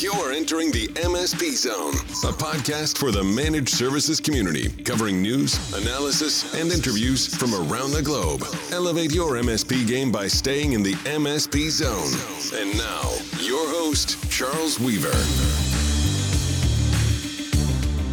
You're 0.00 0.32
entering 0.32 0.72
the 0.72 0.88
MSP 0.94 1.54
Zone, 1.56 1.92
a 2.28 2.32
podcast 2.32 2.96
for 2.96 3.10
the 3.12 3.22
managed 3.22 3.68
services 3.68 4.18
community, 4.18 4.70
covering 4.82 5.20
news, 5.20 5.58
analysis, 5.74 6.54
and 6.54 6.72
interviews 6.72 7.26
from 7.34 7.52
around 7.54 7.90
the 7.90 8.00
globe. 8.00 8.42
Elevate 8.72 9.12
your 9.12 9.32
MSP 9.32 9.86
game 9.86 10.10
by 10.10 10.26
staying 10.26 10.72
in 10.72 10.82
the 10.82 10.94
MSP 11.04 11.68
Zone. 11.68 12.12
And 12.58 12.78
now, 12.78 13.02
your 13.40 13.68
host, 13.68 14.16
Charles 14.30 14.80
Weaver. 14.80 15.12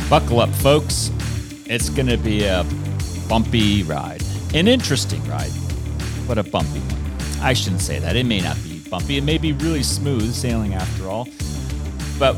Buckle 0.10 0.42
up, 0.42 0.54
folks. 0.56 1.10
It's 1.68 1.90
going 1.90 2.08
to 2.08 2.18
be 2.18 2.44
a 2.44 2.66
bumpy 3.30 3.84
ride, 3.84 4.24
an 4.54 4.68
interesting 4.68 5.26
ride, 5.26 5.52
but 6.28 6.38
a 6.38 6.44
bumpy 6.44 6.80
one. 6.80 7.42
I 7.42 7.54
shouldn't 7.54 7.82
say 7.82 8.00
that. 8.00 8.18
It 8.18 8.26
may 8.26 8.42
not 8.42 8.62
be 8.64 8.67
bumpy. 8.90 9.18
It 9.18 9.24
may 9.24 9.38
be 9.38 9.54
really 9.54 9.84
smooth 9.84 10.34
sailing 10.34 10.74
after 10.74 11.08
all. 11.08 11.28
But 12.20 12.36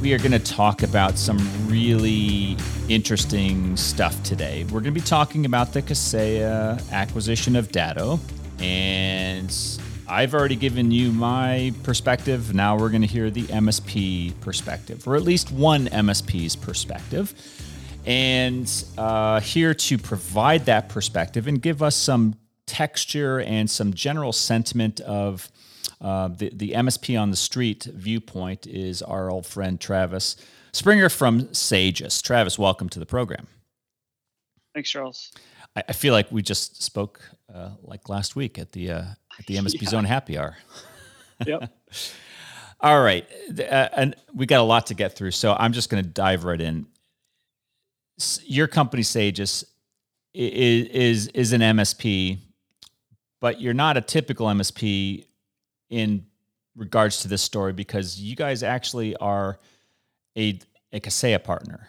we 0.00 0.12
are 0.12 0.18
going 0.18 0.32
to 0.32 0.38
talk 0.38 0.82
about 0.82 1.18
some 1.18 1.38
really 1.68 2.56
interesting 2.88 3.76
stuff 3.76 4.22
today. 4.22 4.64
We're 4.64 4.80
going 4.80 4.84
to 4.84 4.90
be 4.92 5.00
talking 5.00 5.46
about 5.46 5.72
the 5.72 5.82
Kaseya 5.82 6.90
acquisition 6.92 7.56
of 7.56 7.72
Datto. 7.72 8.20
And 8.58 9.54
I've 10.08 10.34
already 10.34 10.56
given 10.56 10.90
you 10.90 11.12
my 11.12 11.72
perspective. 11.82 12.54
Now 12.54 12.78
we're 12.78 12.90
going 12.90 13.02
to 13.02 13.08
hear 13.08 13.30
the 13.30 13.42
MSP 13.44 14.40
perspective, 14.40 15.06
or 15.08 15.16
at 15.16 15.22
least 15.22 15.50
one 15.50 15.86
MSP's 15.86 16.56
perspective. 16.56 17.34
And 18.06 18.72
uh, 18.96 19.40
here 19.40 19.74
to 19.74 19.98
provide 19.98 20.66
that 20.66 20.88
perspective 20.88 21.48
and 21.48 21.60
give 21.60 21.82
us 21.82 21.96
some 21.96 22.36
texture 22.66 23.40
and 23.40 23.68
some 23.68 23.94
general 23.94 24.32
sentiment 24.32 25.00
of 25.00 25.50
uh, 26.00 26.28
the, 26.28 26.50
the 26.54 26.72
MSP 26.72 27.20
on 27.20 27.30
the 27.30 27.36
street 27.36 27.84
viewpoint 27.84 28.66
is 28.66 29.02
our 29.02 29.30
old 29.30 29.46
friend 29.46 29.80
Travis 29.80 30.36
Springer 30.76 31.08
from 31.08 31.44
Sagiss. 31.54 32.22
Travis, 32.22 32.58
welcome 32.58 32.90
to 32.90 32.98
the 32.98 33.06
program. 33.06 33.46
Thanks, 34.74 34.90
Charles. 34.90 35.32
I, 35.74 35.84
I 35.88 35.92
feel 35.94 36.12
like 36.12 36.30
we 36.30 36.42
just 36.42 36.82
spoke 36.82 37.22
uh, 37.52 37.70
like 37.82 38.10
last 38.10 38.36
week 38.36 38.58
at 38.58 38.72
the 38.72 38.90
uh, 38.90 39.04
at 39.38 39.46
the 39.46 39.56
MSP 39.56 39.80
yeah. 39.80 39.88
Zone 39.88 40.04
Happy 40.04 40.36
Hour. 40.36 40.54
yep. 41.46 41.74
All 42.80 43.00
right, 43.00 43.26
uh, 43.58 43.88
and 43.96 44.14
we 44.34 44.44
got 44.44 44.60
a 44.60 44.64
lot 44.64 44.88
to 44.88 44.94
get 44.94 45.16
through, 45.16 45.30
so 45.30 45.56
I'm 45.58 45.72
just 45.72 45.88
going 45.88 46.04
to 46.04 46.10
dive 46.10 46.44
right 46.44 46.60
in. 46.60 46.86
Your 48.44 48.66
company, 48.66 49.02
Sagiss 49.02 49.64
is, 50.34 50.88
is 50.88 51.28
is 51.28 51.52
an 51.54 51.62
MSP, 51.62 52.38
but 53.40 53.62
you're 53.62 53.72
not 53.72 53.96
a 53.96 54.02
typical 54.02 54.46
MSP 54.48 55.24
in 55.90 56.26
regards 56.74 57.20
to 57.22 57.28
this 57.28 57.42
story 57.42 57.72
because 57.72 58.20
you 58.20 58.36
guys 58.36 58.62
actually 58.62 59.16
are 59.16 59.58
a 60.36 60.58
a 60.92 61.00
Kaseya 61.00 61.42
partner. 61.42 61.88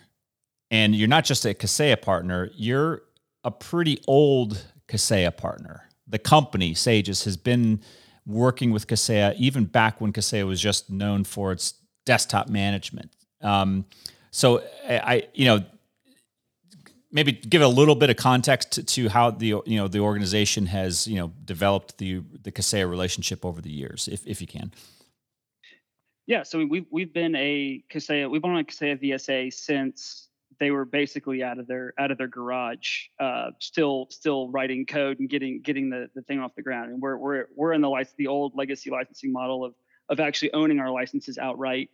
And 0.70 0.96
you're 0.96 1.08
not 1.08 1.24
just 1.24 1.46
a 1.46 1.54
Kaseya 1.54 2.02
partner, 2.02 2.50
you're 2.56 3.04
a 3.44 3.52
pretty 3.52 4.02
old 4.08 4.66
Kaseya 4.88 5.36
partner. 5.36 5.88
The 6.08 6.20
company, 6.20 6.74
Sagiss 6.74 7.24
has 7.26 7.38
been 7.38 7.82
working 8.26 8.72
with 8.72 8.88
Kaseya 8.88 9.36
even 9.38 9.66
back 9.66 10.02
when 10.02 10.12
Kaseya 10.12 10.46
was 10.46 10.60
just 10.60 10.90
known 10.90 11.24
for 11.24 11.52
its 11.52 11.76
desktop 12.06 12.50
management. 12.50 13.12
Um, 13.42 13.86
so 14.32 14.62
I, 14.88 15.28
you 15.34 15.46
know, 15.46 15.64
maybe 17.18 17.32
give 17.32 17.64
a 17.64 17.68
little 17.68 17.96
bit 17.96 18.12
of 18.12 18.16
context 18.16 18.74
to, 18.74 18.84
to, 18.84 19.10
how 19.10 19.32
the 19.32 19.48
you 19.66 19.78
know 19.80 19.88
the 19.88 20.00
organization 20.00 20.68
has 20.68 21.08
you 21.08 21.16
know 21.16 21.34
developed 21.44 21.98
the 21.98 22.22
the 22.44 22.52
Kaseya 22.52 22.88
relationship 22.88 23.44
over 23.44 23.60
the 23.60 23.72
years, 23.72 24.08
if 24.08 24.26
if 24.28 24.40
you 24.40 24.48
can. 24.48 24.72
Yeah, 26.28 26.44
so 26.44 26.64
we've 26.64 26.86
we've 26.92 27.14
been 27.14 27.36
a 27.36 27.84
Kaseya 27.92 28.30
we've 28.30 28.42
been 28.42 28.52
on 28.52 28.60
a 28.60 28.64
Kaseya 28.64 29.02
VSA 29.04 29.52
since 29.52 30.28
they 30.60 30.70
were 30.70 30.86
basically 30.86 31.42
out 31.42 31.58
of 31.58 31.66
their 31.66 31.94
out 31.98 32.12
of 32.12 32.20
their 32.20 32.28
garage, 32.28 33.08
uh, 33.20 33.50
still 33.60 34.08
still 34.12 34.50
writing 34.50 34.86
code 34.86 35.20
and 35.20 35.28
getting 35.28 35.62
getting 35.62 35.90
the, 35.90 36.10
the 36.14 36.22
thing 36.22 36.40
off 36.40 36.54
the 36.56 36.62
ground. 36.62 36.92
And 36.92 37.02
we're 37.02 37.18
we're 37.18 37.46
we're 37.56 37.74
in 37.74 37.82
the 37.82 37.90
license 37.90 38.16
the 38.18 38.28
old 38.28 38.56
legacy 38.56 38.92
licensing 38.92 39.32
model 39.32 39.66
of 39.66 39.74
of 40.10 40.20
actually 40.20 40.54
owning 40.54 40.80
our 40.80 40.92
licenses 40.92 41.40
outright 41.40 41.90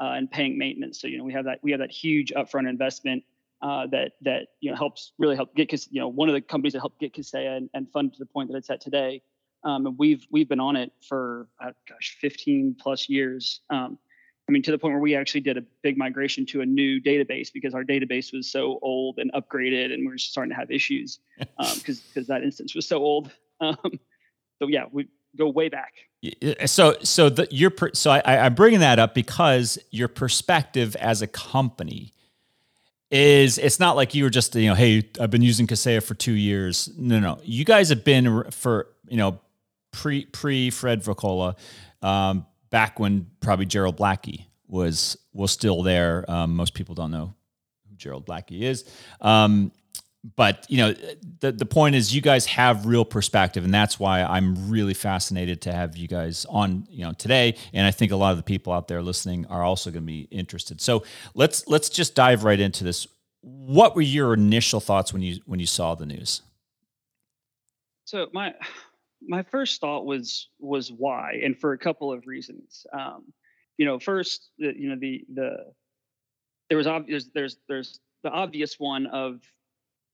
uh, 0.00 0.12
and 0.12 0.30
paying 0.30 0.56
maintenance. 0.56 1.00
So 1.00 1.08
you 1.08 1.18
know 1.18 1.24
we 1.24 1.32
have 1.32 1.46
that 1.46 1.58
we 1.62 1.72
have 1.72 1.80
that 1.80 1.90
huge 1.90 2.32
upfront 2.32 2.68
investment 2.68 3.24
uh, 3.60 3.86
that 3.88 4.12
that 4.22 4.48
you 4.60 4.70
know 4.70 4.76
helps 4.76 5.12
really 5.18 5.36
help 5.36 5.54
get 5.54 5.72
you 5.90 6.00
know 6.00 6.08
one 6.08 6.28
of 6.28 6.34
the 6.34 6.40
companies 6.40 6.72
that 6.74 6.80
helped 6.80 7.00
get 7.00 7.14
Kaseya 7.14 7.56
and, 7.56 7.70
and 7.74 7.90
fund 7.90 8.12
to 8.12 8.18
the 8.18 8.26
point 8.26 8.50
that 8.50 8.56
it's 8.56 8.70
at 8.70 8.80
today. 8.80 9.22
Um, 9.64 9.86
and 9.86 9.98
we've 9.98 10.26
we've 10.30 10.48
been 10.48 10.60
on 10.60 10.76
it 10.76 10.92
for 11.08 11.48
uh, 11.60 11.72
gosh 11.88 12.16
15 12.20 12.76
plus 12.80 13.08
years. 13.08 13.60
Um, 13.70 13.98
I 14.48 14.52
mean 14.52 14.62
to 14.62 14.70
the 14.70 14.78
point 14.78 14.94
where 14.94 15.02
we 15.02 15.14
actually 15.14 15.40
did 15.40 15.58
a 15.58 15.62
big 15.82 15.98
migration 15.98 16.46
to 16.46 16.60
a 16.60 16.66
new 16.66 17.00
database 17.00 17.52
because 17.52 17.74
our 17.74 17.84
database 17.84 18.32
was 18.32 18.50
so 18.50 18.78
old 18.80 19.18
and 19.18 19.32
upgraded, 19.32 19.92
and 19.92 20.06
we 20.06 20.14
are 20.14 20.18
starting 20.18 20.50
to 20.50 20.56
have 20.56 20.70
issues 20.70 21.18
because 21.38 21.48
um, 21.78 22.02
because 22.08 22.26
that 22.28 22.42
instance 22.42 22.74
was 22.74 22.86
so 22.86 22.98
old. 22.98 23.30
Um, 23.60 23.98
so 24.60 24.68
yeah, 24.68 24.84
we 24.92 25.08
go 25.36 25.48
way 25.48 25.68
back. 25.68 25.94
So 26.66 26.96
so 27.02 27.28
the 27.28 27.48
your 27.50 27.72
so 27.92 28.12
I, 28.12 28.44
I'm 28.44 28.54
bringing 28.54 28.78
that 28.78 29.00
up 29.00 29.14
because 29.14 29.80
your 29.90 30.06
perspective 30.06 30.94
as 30.96 31.22
a 31.22 31.26
company 31.26 32.14
is 33.10 33.58
it's 33.58 33.80
not 33.80 33.96
like 33.96 34.14
you 34.14 34.24
were 34.24 34.30
just 34.30 34.54
you 34.54 34.68
know 34.68 34.74
hey 34.74 35.08
I've 35.20 35.30
been 35.30 35.42
using 35.42 35.66
Kaseya 35.66 36.02
for 36.02 36.14
two 36.14 36.32
years. 36.32 36.90
No, 36.96 37.18
no, 37.18 37.38
you 37.42 37.64
guys 37.64 37.88
have 37.88 38.04
been 38.04 38.50
for 38.50 38.88
you 39.08 39.16
know 39.16 39.40
pre 39.92 40.26
pre 40.26 40.70
Fred 40.70 41.02
Voccola, 41.02 41.56
um, 42.02 42.46
back 42.70 42.98
when 43.00 43.26
probably 43.40 43.66
Gerald 43.66 43.96
Blackie 43.96 44.46
was 44.66 45.16
was 45.32 45.50
still 45.50 45.82
there. 45.82 46.24
Um, 46.28 46.54
most 46.54 46.74
people 46.74 46.94
don't 46.94 47.10
know 47.10 47.34
who 47.88 47.96
Gerald 47.96 48.26
Blackie 48.26 48.62
is. 48.62 48.84
Um, 49.20 49.72
but 50.36 50.66
you 50.68 50.78
know 50.78 50.94
the 51.40 51.52
the 51.52 51.66
point 51.66 51.94
is 51.94 52.14
you 52.14 52.20
guys 52.20 52.46
have 52.46 52.86
real 52.86 53.04
perspective 53.04 53.64
and 53.64 53.72
that's 53.72 54.00
why 54.00 54.22
I'm 54.22 54.68
really 54.68 54.94
fascinated 54.94 55.62
to 55.62 55.72
have 55.72 55.96
you 55.96 56.08
guys 56.08 56.44
on 56.48 56.86
you 56.90 57.04
know 57.04 57.12
today 57.12 57.56
and 57.72 57.86
I 57.86 57.90
think 57.90 58.10
a 58.10 58.16
lot 58.16 58.32
of 58.32 58.36
the 58.36 58.42
people 58.42 58.72
out 58.72 58.88
there 58.88 59.00
listening 59.00 59.46
are 59.46 59.62
also 59.62 59.90
going 59.90 60.02
to 60.02 60.06
be 60.06 60.22
interested. 60.30 60.80
So 60.80 61.04
let's 61.34 61.66
let's 61.68 61.88
just 61.88 62.14
dive 62.14 62.44
right 62.44 62.58
into 62.58 62.84
this. 62.84 63.06
What 63.42 63.94
were 63.94 64.02
your 64.02 64.34
initial 64.34 64.80
thoughts 64.80 65.12
when 65.12 65.22
you 65.22 65.40
when 65.46 65.60
you 65.60 65.66
saw 65.66 65.94
the 65.94 66.06
news? 66.06 66.42
So 68.04 68.26
my 68.32 68.54
my 69.26 69.42
first 69.44 69.80
thought 69.80 70.04
was 70.04 70.48
was 70.58 70.90
why 70.90 71.40
and 71.44 71.56
for 71.56 71.72
a 71.72 71.78
couple 71.78 72.12
of 72.12 72.26
reasons. 72.26 72.86
Um, 72.92 73.32
you 73.76 73.86
know, 73.86 74.00
first 74.00 74.50
you 74.58 74.88
know 74.88 74.96
the 74.98 75.24
the 75.32 75.72
there 76.68 76.76
was 76.76 76.88
obvious 76.88 77.26
there's 77.34 77.58
there's 77.68 78.00
the 78.24 78.30
obvious 78.30 78.80
one 78.80 79.06
of 79.06 79.40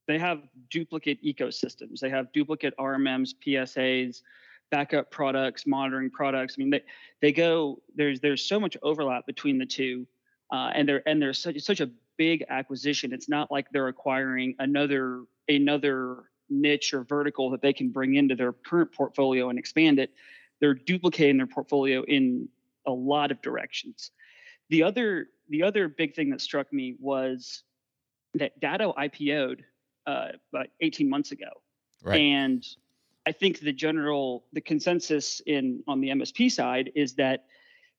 they 0.06 0.18
have 0.18 0.42
duplicate 0.70 1.22
ecosystems. 1.24 2.00
They 2.00 2.10
have 2.10 2.32
duplicate 2.32 2.74
RMMs, 2.78 3.34
PSAs, 3.46 4.22
backup 4.70 5.10
products, 5.10 5.66
monitoring 5.66 6.10
products. 6.10 6.56
I 6.56 6.60
mean, 6.60 6.70
they 6.70 6.82
they 7.20 7.32
go 7.32 7.80
there's 7.94 8.20
there's 8.20 8.44
so 8.44 8.60
much 8.60 8.76
overlap 8.82 9.26
between 9.26 9.58
the 9.58 9.66
two, 9.66 10.06
uh, 10.52 10.70
and 10.74 10.88
there 10.88 11.02
and 11.08 11.20
there's 11.20 11.38
such 11.38 11.60
such 11.60 11.80
a 11.80 11.90
big 12.16 12.44
acquisition. 12.48 13.12
It's 13.12 13.28
not 13.28 13.50
like 13.50 13.70
they're 13.70 13.88
acquiring 13.88 14.54
another 14.58 15.24
another 15.48 16.24
niche 16.50 16.92
or 16.92 17.04
vertical 17.04 17.50
that 17.50 17.62
they 17.62 17.72
can 17.72 17.90
bring 17.90 18.16
into 18.16 18.34
their 18.34 18.52
current 18.52 18.92
portfolio 18.92 19.48
and 19.48 19.58
expand 19.58 19.98
it. 19.98 20.10
They're 20.60 20.74
duplicating 20.74 21.38
their 21.38 21.46
portfolio 21.46 22.02
in 22.02 22.48
a 22.86 22.92
lot 22.92 23.30
of 23.30 23.40
directions. 23.42 24.10
The 24.70 24.82
other 24.82 25.28
the 25.48 25.62
other 25.62 25.88
big 25.88 26.14
thing 26.14 26.30
that 26.30 26.40
struck 26.40 26.72
me 26.72 26.96
was 26.98 27.62
that 28.34 28.58
Datto 28.60 28.92
IPO'd 28.98 29.64
uh, 30.06 30.28
about 30.52 30.66
18 30.80 31.08
months 31.08 31.32
ago. 31.32 31.48
Right. 32.02 32.20
And 32.20 32.66
I 33.26 33.32
think 33.32 33.60
the 33.60 33.72
general 33.72 34.44
the 34.52 34.60
consensus 34.60 35.40
in 35.46 35.82
on 35.88 36.00
the 36.00 36.08
MSP 36.08 36.52
side 36.52 36.90
is 36.94 37.14
that 37.14 37.46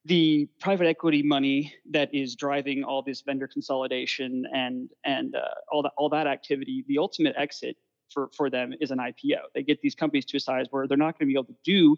the 0.05 0.47
private 0.59 0.85
equity 0.85 1.23
money 1.23 1.73
that 1.89 2.13
is 2.13 2.35
driving 2.35 2.83
all 2.83 3.01
this 3.01 3.21
vendor 3.21 3.47
consolidation 3.47 4.45
and 4.53 4.89
and 5.03 5.35
uh, 5.35 5.39
all 5.71 5.81
that 5.81 5.93
all 5.97 6.09
that 6.09 6.27
activity, 6.27 6.85
the 6.87 6.99
ultimate 6.99 7.35
exit 7.37 7.75
for 8.09 8.29
for 8.35 8.49
them 8.49 8.73
is 8.79 8.91
an 8.91 8.99
IPO. 8.99 9.39
They 9.55 9.63
get 9.63 9.81
these 9.81 9.95
companies 9.95 10.25
to 10.25 10.37
a 10.37 10.39
size 10.39 10.67
where 10.69 10.87
they're 10.87 10.97
not 10.97 11.17
going 11.17 11.27
to 11.27 11.33
be 11.33 11.33
able 11.33 11.45
to 11.45 11.55
do, 11.63 11.97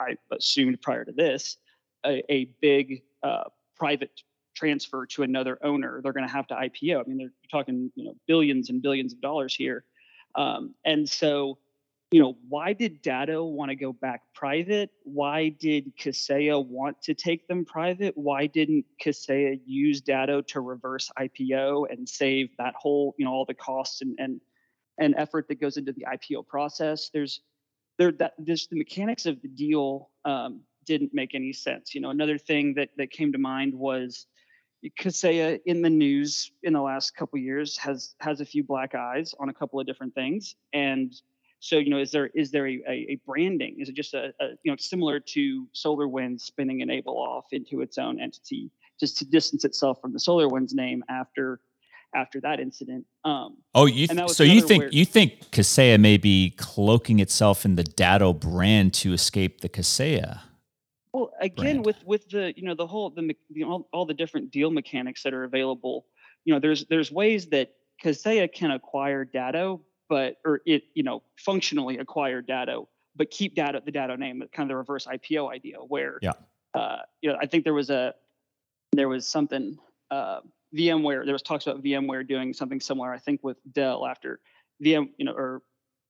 I 0.00 0.16
assumed 0.32 0.82
prior 0.82 1.04
to 1.04 1.12
this, 1.12 1.58
a, 2.04 2.24
a 2.32 2.46
big 2.60 3.02
uh, 3.22 3.44
private 3.76 4.20
transfer 4.54 5.06
to 5.06 5.22
another 5.22 5.58
owner, 5.62 6.00
they're 6.02 6.12
going 6.12 6.26
to 6.26 6.32
have 6.32 6.46
to 6.48 6.54
IPO. 6.54 7.00
I 7.00 7.08
mean, 7.08 7.18
they're 7.18 7.32
talking, 7.50 7.90
you 7.94 8.04
know, 8.04 8.14
billions 8.26 8.70
and 8.70 8.82
billions 8.82 9.12
of 9.12 9.20
dollars 9.20 9.54
here. 9.54 9.84
Um, 10.34 10.74
and 10.84 11.08
so, 11.08 11.58
you 12.12 12.20
know, 12.20 12.36
why 12.48 12.74
did 12.74 13.00
Datto 13.00 13.44
want 13.44 13.70
to 13.70 13.74
go 13.74 13.92
back 13.92 14.22
private? 14.34 14.90
Why 15.04 15.48
did 15.48 15.96
Kaseya 15.96 16.64
want 16.64 17.00
to 17.02 17.14
take 17.14 17.48
them 17.48 17.64
private? 17.64 18.12
Why 18.16 18.46
didn't 18.46 18.84
Kaseya 19.02 19.60
use 19.64 20.02
Datto 20.02 20.42
to 20.42 20.60
reverse 20.60 21.10
IPO 21.18 21.90
and 21.90 22.06
save 22.06 22.50
that 22.58 22.74
whole, 22.76 23.14
you 23.16 23.24
know, 23.24 23.32
all 23.32 23.46
the 23.46 23.54
costs 23.54 24.02
and 24.02 24.14
and 24.18 24.40
and 24.98 25.14
effort 25.16 25.48
that 25.48 25.58
goes 25.58 25.78
into 25.78 25.92
the 25.92 26.04
IPO 26.06 26.46
process? 26.46 27.08
There's 27.14 27.40
there 27.96 28.12
that 28.12 28.34
there's 28.38 28.66
the 28.66 28.76
mechanics 28.76 29.24
of 29.24 29.40
the 29.40 29.48
deal 29.48 30.10
um, 30.26 30.60
didn't 30.84 31.14
make 31.14 31.34
any 31.34 31.54
sense. 31.54 31.94
You 31.94 32.02
know, 32.02 32.10
another 32.10 32.36
thing 32.36 32.74
that 32.74 32.90
that 32.98 33.10
came 33.10 33.32
to 33.32 33.38
mind 33.38 33.74
was 33.74 34.26
Kaseya 34.98 35.60
in 35.66 35.82
the 35.82 35.90
news 35.90 36.50
in 36.62 36.72
the 36.72 36.80
last 36.80 37.14
couple 37.14 37.38
years 37.38 37.78
has 37.78 38.14
has 38.20 38.40
a 38.40 38.44
few 38.44 38.64
black 38.64 38.94
eyes 38.94 39.34
on 39.38 39.48
a 39.48 39.54
couple 39.54 39.78
of 39.78 39.86
different 39.86 40.14
things, 40.14 40.56
and 40.72 41.12
so 41.62 41.78
you 41.78 41.90
know, 41.90 41.98
is 41.98 42.10
there 42.10 42.26
is 42.34 42.50
there 42.50 42.66
a, 42.66 42.82
a, 42.88 43.20
branding? 43.24 43.76
Is 43.78 43.88
it 43.88 43.94
just 43.94 44.14
a, 44.14 44.32
a, 44.40 44.48
you 44.64 44.72
know 44.72 44.76
similar 44.78 45.20
to 45.20 45.68
SolarWinds 45.74 46.40
spinning 46.40 46.82
N-able 46.82 47.16
off 47.16 47.44
into 47.52 47.82
its 47.82 47.98
own 47.98 48.20
entity, 48.20 48.72
just 48.98 49.16
to 49.18 49.24
distance 49.24 49.64
itself 49.64 50.00
from 50.00 50.12
the 50.12 50.18
SolarWinds 50.18 50.74
name 50.74 51.04
after 51.08 51.60
after 52.16 52.40
that 52.40 52.58
incident? 52.58 53.06
Um, 53.24 53.58
oh, 53.76 53.86
you 53.86 54.08
th- 54.08 54.30
so 54.30 54.42
you 54.42 54.60
think 54.60 54.82
where, 54.82 54.90
you 54.90 55.04
think 55.04 55.52
Kaseya 55.52 56.00
may 56.00 56.16
be 56.16 56.50
cloaking 56.56 57.20
itself 57.20 57.64
in 57.64 57.76
the 57.76 57.84
Datto 57.84 58.32
brand 58.32 58.92
to 58.94 59.12
escape 59.12 59.60
the 59.60 59.68
Kaseya? 59.68 60.40
Well, 61.12 61.32
again, 61.40 61.82
brand. 61.82 61.86
with 61.86 62.04
with 62.04 62.28
the 62.30 62.54
you 62.56 62.64
know 62.64 62.74
the 62.74 62.86
whole 62.86 63.10
the, 63.10 63.36
the 63.50 63.64
all, 63.64 63.88
all 63.92 64.06
the 64.06 64.14
different 64.14 64.50
deal 64.50 64.70
mechanics 64.70 65.22
that 65.24 65.34
are 65.34 65.44
available, 65.44 66.06
you 66.44 66.54
know, 66.54 66.60
there's 66.60 66.86
there's 66.86 67.12
ways 67.12 67.46
that 67.48 67.72
Kaseya 68.02 68.52
can 68.52 68.70
acquire 68.70 69.24
Datto, 69.24 69.82
but 70.08 70.36
or 70.44 70.62
it 70.64 70.84
you 70.94 71.02
know 71.02 71.22
functionally 71.36 71.98
acquire 71.98 72.40
Datto, 72.40 72.88
but 73.14 73.30
keep 73.30 73.54
Datto 73.54 73.80
the 73.84 73.92
Datto 73.92 74.16
name, 74.16 74.42
kind 74.52 74.66
of 74.66 74.68
the 74.68 74.76
reverse 74.76 75.06
IPO 75.06 75.52
idea, 75.52 75.76
where 75.76 76.18
yeah, 76.22 76.32
uh, 76.74 76.98
you 77.20 77.30
know, 77.30 77.36
I 77.40 77.46
think 77.46 77.64
there 77.64 77.74
was 77.74 77.90
a 77.90 78.14
there 78.92 79.08
was 79.08 79.28
something 79.28 79.78
uh, 80.10 80.40
VMware. 80.74 81.24
There 81.26 81.34
was 81.34 81.42
talks 81.42 81.66
about 81.66 81.82
VMware 81.82 82.26
doing 82.26 82.54
something 82.54 82.80
similar. 82.80 83.12
I 83.12 83.18
think 83.18 83.40
with 83.42 83.58
Dell 83.70 84.06
after 84.06 84.40
VM, 84.82 85.10
you 85.18 85.26
know, 85.26 85.32
or 85.32 85.62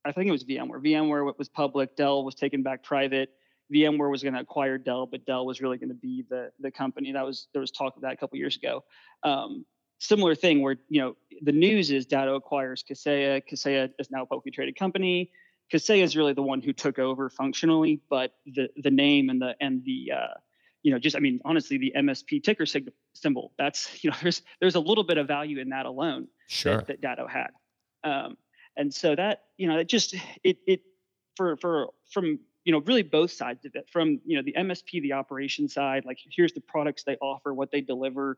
I 0.05 0.13
think 0.13 0.27
it 0.27 0.31
was 0.31 0.45
VMware. 0.45 0.81
VMware 0.81 1.37
was 1.37 1.49
public. 1.49 1.97
Dell 1.97 2.23
was 2.23 2.35
taken 2.35 2.63
back 2.63 2.83
private 2.83 3.31
VMware 3.71 4.09
was 4.09 4.23
going 4.23 4.33
to 4.33 4.39
acquire 4.39 4.77
Dell, 4.77 5.05
but 5.05 5.25
Dell 5.25 5.45
was 5.45 5.61
really 5.61 5.77
going 5.77 5.89
to 5.89 5.95
be 5.95 6.25
the 6.29 6.51
the 6.59 6.71
company. 6.71 7.11
That 7.11 7.25
was 7.25 7.47
there 7.53 7.61
was 7.61 7.71
talk 7.71 7.95
of 7.95 8.01
that 8.01 8.13
a 8.13 8.17
couple 8.17 8.37
years 8.37 8.55
ago. 8.55 8.83
Um, 9.23 9.65
similar 9.99 10.35
thing 10.35 10.61
where 10.61 10.75
you 10.89 11.01
know 11.01 11.15
the 11.41 11.51
news 11.51 11.91
is 11.91 12.05
Datto 12.05 12.35
acquires 12.35 12.83
Kaseya. 12.83 13.41
Kaseya 13.49 13.89
is 13.99 14.11
now 14.11 14.23
a 14.23 14.25
publicly 14.25 14.51
traded 14.51 14.75
company. 14.75 15.31
Kaseya 15.71 16.03
is 16.03 16.15
really 16.15 16.33
the 16.33 16.43
one 16.43 16.61
who 16.61 16.73
took 16.73 16.99
over 16.99 17.29
functionally, 17.29 18.01
but 18.09 18.33
the 18.45 18.69
the 18.77 18.91
name 18.91 19.29
and 19.29 19.41
the 19.41 19.55
and 19.61 19.83
the 19.85 20.11
uh, 20.15 20.33
you 20.83 20.91
know 20.91 20.99
just 20.99 21.15
I 21.15 21.19
mean 21.19 21.39
honestly 21.45 21.77
the 21.77 21.93
MSP 21.95 22.43
ticker 22.43 22.65
sig- 22.65 22.91
symbol 23.13 23.53
that's 23.57 23.89
you 24.03 24.11
know 24.11 24.17
there's 24.21 24.41
there's 24.59 24.75
a 24.75 24.79
little 24.79 25.03
bit 25.03 25.17
of 25.17 25.27
value 25.27 25.59
in 25.59 25.69
that 25.69 25.85
alone 25.85 26.27
sure. 26.47 26.77
that, 26.77 26.87
that 26.87 27.01
Datto 27.01 27.27
had. 27.27 27.51
Um, 28.03 28.37
and 28.75 28.93
so 28.93 29.15
that 29.15 29.43
you 29.57 29.67
know 29.67 29.77
it 29.77 29.87
just 29.87 30.15
it 30.43 30.57
it 30.67 30.81
for 31.35 31.57
for 31.57 31.89
from 32.11 32.39
you 32.65 32.71
know 32.71 32.79
really 32.79 33.03
both 33.03 33.31
sides 33.31 33.65
of 33.65 33.75
it 33.75 33.89
from 33.89 34.19
you 34.25 34.37
know 34.37 34.43
the 34.43 34.53
msp 34.53 35.01
the 35.01 35.13
operation 35.13 35.67
side 35.67 36.05
like 36.05 36.17
here's 36.29 36.53
the 36.53 36.61
products 36.61 37.03
they 37.03 37.17
offer 37.17 37.53
what 37.53 37.71
they 37.71 37.81
deliver. 37.81 38.37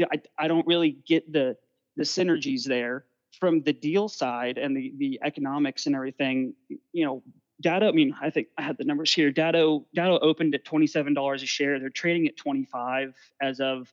I, 0.00 0.20
I 0.38 0.48
don't 0.48 0.66
really 0.66 0.98
get 1.06 1.32
the 1.32 1.56
the 1.96 2.04
synergies 2.04 2.64
there. 2.64 3.04
From 3.38 3.62
the 3.62 3.72
deal 3.72 4.08
side 4.08 4.58
and 4.58 4.76
the 4.76 4.92
the 4.98 5.20
economics 5.22 5.86
and 5.86 5.94
everything 5.94 6.54
you 6.92 7.04
know 7.04 7.22
Datto 7.60 7.88
i 7.88 7.92
mean 7.92 8.14
i 8.20 8.28
think 8.28 8.48
i 8.58 8.62
had 8.62 8.76
the 8.76 8.84
numbers 8.84 9.12
here. 9.12 9.30
Datto 9.30 9.86
Datto 9.94 10.18
opened 10.18 10.54
at 10.54 10.64
$27 10.64 11.34
a 11.34 11.46
share. 11.46 11.78
They're 11.78 11.88
trading 11.88 12.26
at 12.28 12.36
25 12.36 13.14
as 13.40 13.60
of 13.60 13.92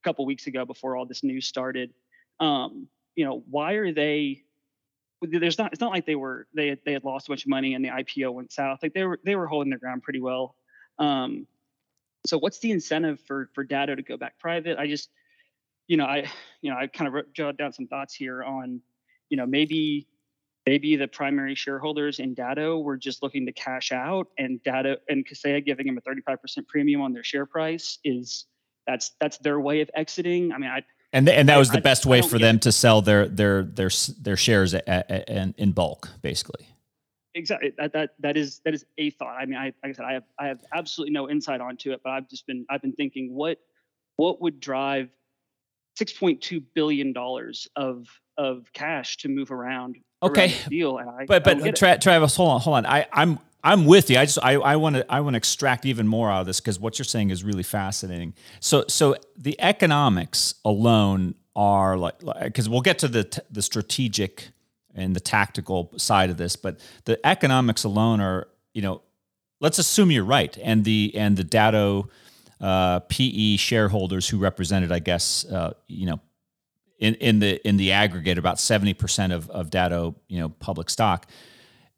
a 0.00 0.02
couple 0.04 0.24
weeks 0.26 0.46
ago 0.46 0.64
before 0.64 0.96
all 0.96 1.06
this 1.06 1.22
news 1.22 1.46
started. 1.46 1.92
Um 2.40 2.88
you 3.14 3.24
know 3.24 3.42
why 3.50 3.72
are 3.74 3.92
they 3.92 4.42
there's 5.22 5.58
not 5.58 5.72
it's 5.72 5.80
not 5.80 5.92
like 5.92 6.06
they 6.06 6.14
were 6.14 6.46
they 6.54 6.76
they 6.84 6.92
had 6.92 7.04
lost 7.04 7.28
a 7.28 7.30
bunch 7.30 7.44
of 7.44 7.48
money 7.48 7.74
and 7.74 7.84
the 7.84 7.88
IPO 7.88 8.32
went 8.32 8.52
south. 8.52 8.80
Like 8.82 8.94
they 8.94 9.04
were 9.04 9.20
they 9.24 9.36
were 9.36 9.46
holding 9.46 9.70
their 9.70 9.78
ground 9.78 10.02
pretty 10.02 10.20
well. 10.20 10.56
Um, 10.98 11.46
so 12.26 12.38
what's 12.38 12.58
the 12.58 12.70
incentive 12.70 13.20
for 13.20 13.50
for 13.54 13.64
Datto 13.64 13.94
to 13.94 14.02
go 14.02 14.16
back 14.16 14.38
private? 14.38 14.78
I 14.78 14.86
just 14.86 15.10
you 15.86 15.96
know 15.96 16.04
I 16.04 16.30
you 16.60 16.70
know 16.70 16.76
I 16.76 16.86
kind 16.86 17.08
of 17.08 17.14
wrote, 17.14 17.32
jotted 17.32 17.56
down 17.56 17.72
some 17.72 17.86
thoughts 17.86 18.14
here 18.14 18.42
on 18.42 18.80
you 19.28 19.36
know 19.36 19.46
maybe 19.46 20.08
maybe 20.66 20.96
the 20.96 21.08
primary 21.08 21.54
shareholders 21.54 22.18
in 22.18 22.34
Datto 22.34 22.78
were 22.78 22.96
just 22.96 23.22
looking 23.22 23.46
to 23.46 23.52
cash 23.52 23.92
out 23.92 24.28
and 24.38 24.62
Datto 24.62 24.96
and 25.08 25.26
Kaseya 25.26 25.64
giving 25.64 25.86
them 25.86 25.98
a 25.98 26.00
35% 26.00 26.68
premium 26.68 27.00
on 27.00 27.12
their 27.12 27.24
share 27.24 27.46
price 27.46 27.98
is 28.04 28.46
that's 28.86 29.12
that's 29.20 29.38
their 29.38 29.60
way 29.60 29.80
of 29.80 29.90
exiting. 29.94 30.52
I 30.52 30.58
mean 30.58 30.70
I 30.70 30.82
and 31.12 31.28
and 31.28 31.48
that 31.48 31.58
was 31.58 31.70
the 31.70 31.78
I, 31.78 31.80
best 31.80 32.06
way 32.06 32.22
for 32.22 32.38
them 32.38 32.58
to 32.60 32.72
sell 32.72 33.02
their 33.02 33.28
their 33.28 33.62
their 33.62 33.90
their 34.20 34.36
shares 34.36 34.74
at, 34.74 34.88
at, 34.88 35.10
at, 35.10 35.54
in 35.58 35.72
bulk, 35.72 36.08
basically. 36.22 36.66
Exactly. 37.34 37.72
That 37.78 37.92
that 37.92 38.10
that 38.20 38.36
is 38.36 38.60
that 38.64 38.74
is 38.74 38.84
a 38.98 39.10
thought. 39.10 39.36
I 39.36 39.46
mean, 39.46 39.58
I 39.58 39.66
like 39.82 39.90
I 39.90 39.92
said, 39.92 40.04
I 40.04 40.12
have 40.14 40.24
I 40.38 40.46
have 40.46 40.64
absolutely 40.72 41.12
no 41.12 41.30
insight 41.30 41.60
onto 41.60 41.92
it, 41.92 42.00
but 42.02 42.10
I've 42.10 42.28
just 42.28 42.46
been 42.46 42.66
I've 42.68 42.82
been 42.82 42.92
thinking 42.92 43.34
what 43.34 43.58
what 44.16 44.40
would 44.42 44.60
drive 44.60 45.08
six 45.96 46.12
point 46.12 46.40
two 46.40 46.60
billion 46.60 47.12
dollars 47.12 47.68
of 47.76 48.06
of 48.36 48.70
cash 48.72 49.16
to 49.18 49.28
move 49.28 49.50
around. 49.50 49.96
Okay. 50.22 50.46
Around 50.46 50.68
deal, 50.68 50.98
and 50.98 51.10
I 51.10 51.24
but 51.26 51.44
but 51.44 51.76
Tra- 51.76 51.98
Travis, 51.98 52.36
hold 52.36 52.50
on, 52.50 52.60
hold 52.60 52.76
on. 52.76 52.86
I 52.86 53.06
I'm 53.12 53.38
I'm 53.64 53.86
with 53.86 54.10
you. 54.10 54.18
I 54.18 54.24
just 54.24 54.38
I 54.42 54.54
I 54.54 54.76
want 54.76 54.96
to 54.96 55.12
I 55.12 55.20
want 55.20 55.34
to 55.34 55.38
extract 55.38 55.86
even 55.86 56.08
more 56.08 56.30
out 56.30 56.40
of 56.40 56.46
this 56.46 56.60
because 56.60 56.80
what 56.80 56.98
you're 56.98 57.04
saying 57.04 57.30
is 57.30 57.44
really 57.44 57.62
fascinating. 57.62 58.34
So 58.60 58.84
so 58.88 59.16
the 59.36 59.60
economics 59.60 60.54
alone 60.64 61.36
are 61.54 61.96
like 61.96 62.18
because 62.42 62.68
we'll 62.68 62.80
get 62.80 62.98
to 63.00 63.08
the 63.08 63.24
t- 63.24 63.42
the 63.50 63.62
strategic 63.62 64.48
and 64.94 65.14
the 65.16 65.20
tactical 65.20 65.92
side 65.96 66.28
of 66.28 66.36
this, 66.36 66.56
but 66.56 66.80
the 67.04 67.24
economics 67.26 67.84
alone 67.84 68.20
are 68.20 68.48
you 68.74 68.82
know 68.82 69.02
let's 69.60 69.78
assume 69.78 70.10
you're 70.10 70.24
right 70.24 70.58
and 70.62 70.84
the 70.84 71.12
and 71.14 71.36
the 71.36 71.44
Datto 71.44 72.08
uh, 72.60 73.00
PE 73.00 73.56
shareholders 73.56 74.28
who 74.28 74.38
represented 74.38 74.90
I 74.90 74.98
guess 74.98 75.44
uh, 75.44 75.74
you 75.86 76.06
know 76.06 76.20
in 76.98 77.14
in 77.16 77.38
the 77.38 77.66
in 77.66 77.76
the 77.76 77.92
aggregate 77.92 78.38
about 78.38 78.58
seventy 78.58 78.94
percent 78.94 79.32
of 79.32 79.48
of 79.50 79.70
Datto 79.70 80.16
you 80.26 80.40
know 80.40 80.48
public 80.48 80.90
stock 80.90 81.28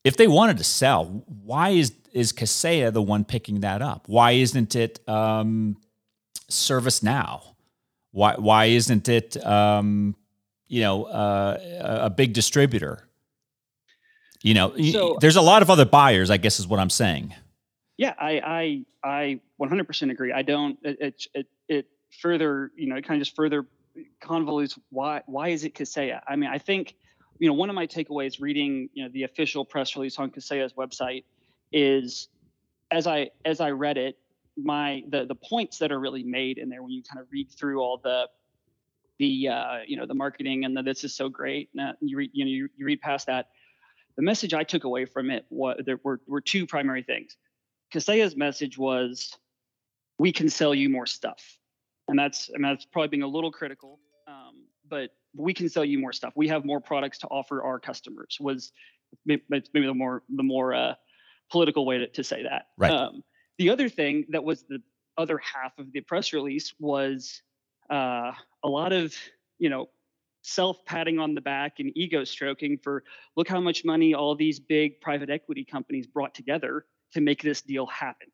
if 0.04 0.18
they 0.18 0.28
wanted 0.28 0.58
to 0.58 0.64
sell, 0.64 1.24
why 1.44 1.70
is 1.70 1.92
is 2.12 2.32
Kaseya 2.32 2.92
the 2.92 3.02
one 3.02 3.24
picking 3.24 3.60
that 3.60 3.82
up? 3.82 4.04
Why 4.06 4.32
isn't 4.32 4.76
it 4.76 5.06
um, 5.08 5.76
ServiceNow? 6.50 7.42
Why 8.12 8.34
why 8.36 8.66
isn't 8.66 9.08
it 9.08 9.44
um, 9.44 10.14
you 10.68 10.82
know 10.82 11.04
uh, 11.04 11.98
a 12.02 12.10
big 12.10 12.34
distributor? 12.34 13.08
You 14.42 14.52
know, 14.52 14.76
so, 14.76 15.16
there's 15.22 15.36
a 15.36 15.42
lot 15.42 15.62
of 15.62 15.70
other 15.70 15.86
buyers. 15.86 16.30
I 16.30 16.36
guess 16.36 16.60
is 16.60 16.66
what 16.66 16.78
I'm 16.78 16.90
saying. 16.90 17.34
Yeah, 17.96 18.12
I 18.18 18.84
I 19.02 19.10
I 19.22 19.40
100% 19.60 20.10
agree. 20.10 20.32
I 20.32 20.42
don't. 20.42 20.78
It 20.82 21.26
it 21.34 21.46
it 21.66 21.86
further 22.20 22.70
you 22.76 22.88
know 22.88 22.96
it 22.96 23.06
kind 23.06 23.20
of 23.20 23.26
just 23.26 23.34
further 23.34 23.66
convolutes 24.20 24.78
why 24.90 25.22
why 25.26 25.48
is 25.48 25.64
it 25.64 25.74
Kaseya? 25.74 26.20
I 26.28 26.36
mean, 26.36 26.50
I 26.50 26.58
think 26.58 26.94
you 27.38 27.48
know, 27.48 27.54
one 27.54 27.68
of 27.68 27.74
my 27.74 27.86
takeaways 27.86 28.40
reading, 28.40 28.88
you 28.94 29.04
know, 29.04 29.10
the 29.12 29.24
official 29.24 29.64
press 29.64 29.96
release 29.96 30.18
on 30.18 30.30
Kaseya's 30.30 30.72
website 30.74 31.24
is 31.72 32.28
as 32.90 33.06
I 33.06 33.30
as 33.44 33.60
I 33.60 33.70
read 33.70 33.98
it, 33.98 34.18
my 34.56 35.02
the 35.08 35.26
the 35.26 35.34
points 35.34 35.78
that 35.78 35.90
are 35.90 35.98
really 35.98 36.22
made 36.22 36.58
in 36.58 36.68
there 36.68 36.82
when 36.82 36.92
you 36.92 37.02
kind 37.02 37.20
of 37.20 37.26
read 37.30 37.50
through 37.50 37.80
all 37.80 38.00
the 38.02 38.28
the 39.18 39.48
uh, 39.48 39.78
you 39.86 39.96
know 39.96 40.06
the 40.06 40.14
marketing 40.14 40.64
and 40.64 40.76
the 40.76 40.82
this 40.82 41.04
is 41.04 41.14
so 41.14 41.28
great. 41.28 41.70
And 41.76 41.96
you 42.00 42.16
read 42.16 42.30
you 42.32 42.44
know 42.44 42.50
you, 42.50 42.68
you 42.76 42.86
read 42.86 43.00
past 43.00 43.26
that. 43.26 43.48
The 44.16 44.22
message 44.22 44.54
I 44.54 44.62
took 44.62 44.84
away 44.84 45.06
from 45.06 45.30
it 45.30 45.44
was 45.50 45.80
there 45.84 45.98
were 46.04 46.20
were 46.26 46.40
two 46.40 46.66
primary 46.66 47.02
things. 47.02 47.36
Kaseya's 47.92 48.36
message 48.36 48.78
was, 48.78 49.36
"We 50.18 50.32
can 50.32 50.48
sell 50.48 50.74
you 50.74 50.88
more 50.88 51.06
stuff," 51.06 51.58
and 52.08 52.18
that's 52.18 52.48
I 52.54 52.58
mean 52.58 52.74
that's 52.74 52.86
probably 52.86 53.08
being 53.08 53.22
a 53.24 53.28
little 53.28 53.50
critical, 53.50 53.98
um, 54.28 54.66
but 54.88 55.10
we 55.36 55.54
can 55.54 55.68
sell 55.68 55.84
you 55.84 55.98
more 55.98 56.12
stuff. 56.12 56.32
We 56.36 56.48
have 56.48 56.64
more 56.64 56.80
products 56.80 57.18
to 57.18 57.26
offer 57.28 57.62
our 57.62 57.78
customers. 57.78 58.36
Was 58.40 58.72
maybe, 59.26 59.42
the 59.72 59.94
more 59.94 60.22
the 60.28 60.42
more 60.42 60.74
uh, 60.74 60.94
political 61.50 61.86
way 61.86 61.98
to, 61.98 62.06
to 62.08 62.24
say 62.24 62.42
that. 62.44 62.66
Right. 62.76 62.90
Um, 62.92 63.22
the 63.58 63.70
other 63.70 63.88
thing 63.88 64.26
that 64.30 64.42
was 64.42 64.64
the 64.68 64.80
other 65.16 65.38
half 65.38 65.78
of 65.78 65.92
the 65.92 66.00
press 66.00 66.32
release 66.32 66.74
was 66.78 67.42
uh, 67.90 68.32
a 68.62 68.68
lot 68.68 68.92
of 68.92 69.14
you 69.58 69.70
know 69.70 69.88
self 70.42 70.84
patting 70.84 71.18
on 71.18 71.34
the 71.34 71.40
back 71.40 71.80
and 71.80 71.90
ego 71.96 72.22
stroking 72.24 72.78
for 72.82 73.02
look 73.36 73.48
how 73.48 73.60
much 73.60 73.84
money 73.84 74.14
all 74.14 74.34
these 74.34 74.60
big 74.60 75.00
private 75.00 75.30
equity 75.30 75.64
companies 75.64 76.06
brought 76.06 76.34
together 76.34 76.84
to 77.12 77.20
make 77.20 77.42
this 77.42 77.62
deal 77.62 77.86
happen 77.86 78.28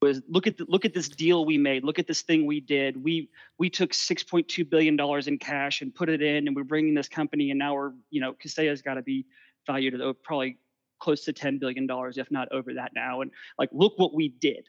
was 0.00 0.22
look 0.28 0.46
at 0.46 0.56
the, 0.56 0.64
look 0.68 0.84
at 0.84 0.94
this 0.94 1.08
deal 1.08 1.44
we 1.44 1.58
made. 1.58 1.84
Look 1.84 1.98
at 1.98 2.06
this 2.06 2.22
thing 2.22 2.46
we 2.46 2.60
did. 2.60 3.02
We 3.02 3.28
we 3.58 3.70
took 3.70 3.92
6.2 3.92 4.68
billion 4.68 4.96
dollars 4.96 5.26
in 5.26 5.38
cash 5.38 5.82
and 5.82 5.94
put 5.94 6.08
it 6.08 6.22
in 6.22 6.46
and 6.46 6.54
we're 6.54 6.64
bringing 6.64 6.94
this 6.94 7.08
company 7.08 7.50
and 7.50 7.58
now 7.58 7.74
we're 7.74 7.92
you 8.10 8.20
know 8.20 8.32
kaseya's 8.32 8.82
got 8.82 8.94
to 8.94 9.02
be 9.02 9.26
valued 9.66 9.94
at 9.94 10.00
oh, 10.00 10.14
probably 10.14 10.58
close 11.00 11.24
to 11.24 11.32
10 11.32 11.58
billion 11.58 11.86
dollars 11.86 12.18
if 12.18 12.30
not 12.30 12.48
over 12.52 12.74
that 12.74 12.92
now. 12.94 13.22
And 13.22 13.30
like 13.58 13.70
look 13.72 13.98
what 13.98 14.14
we 14.14 14.28
did. 14.28 14.66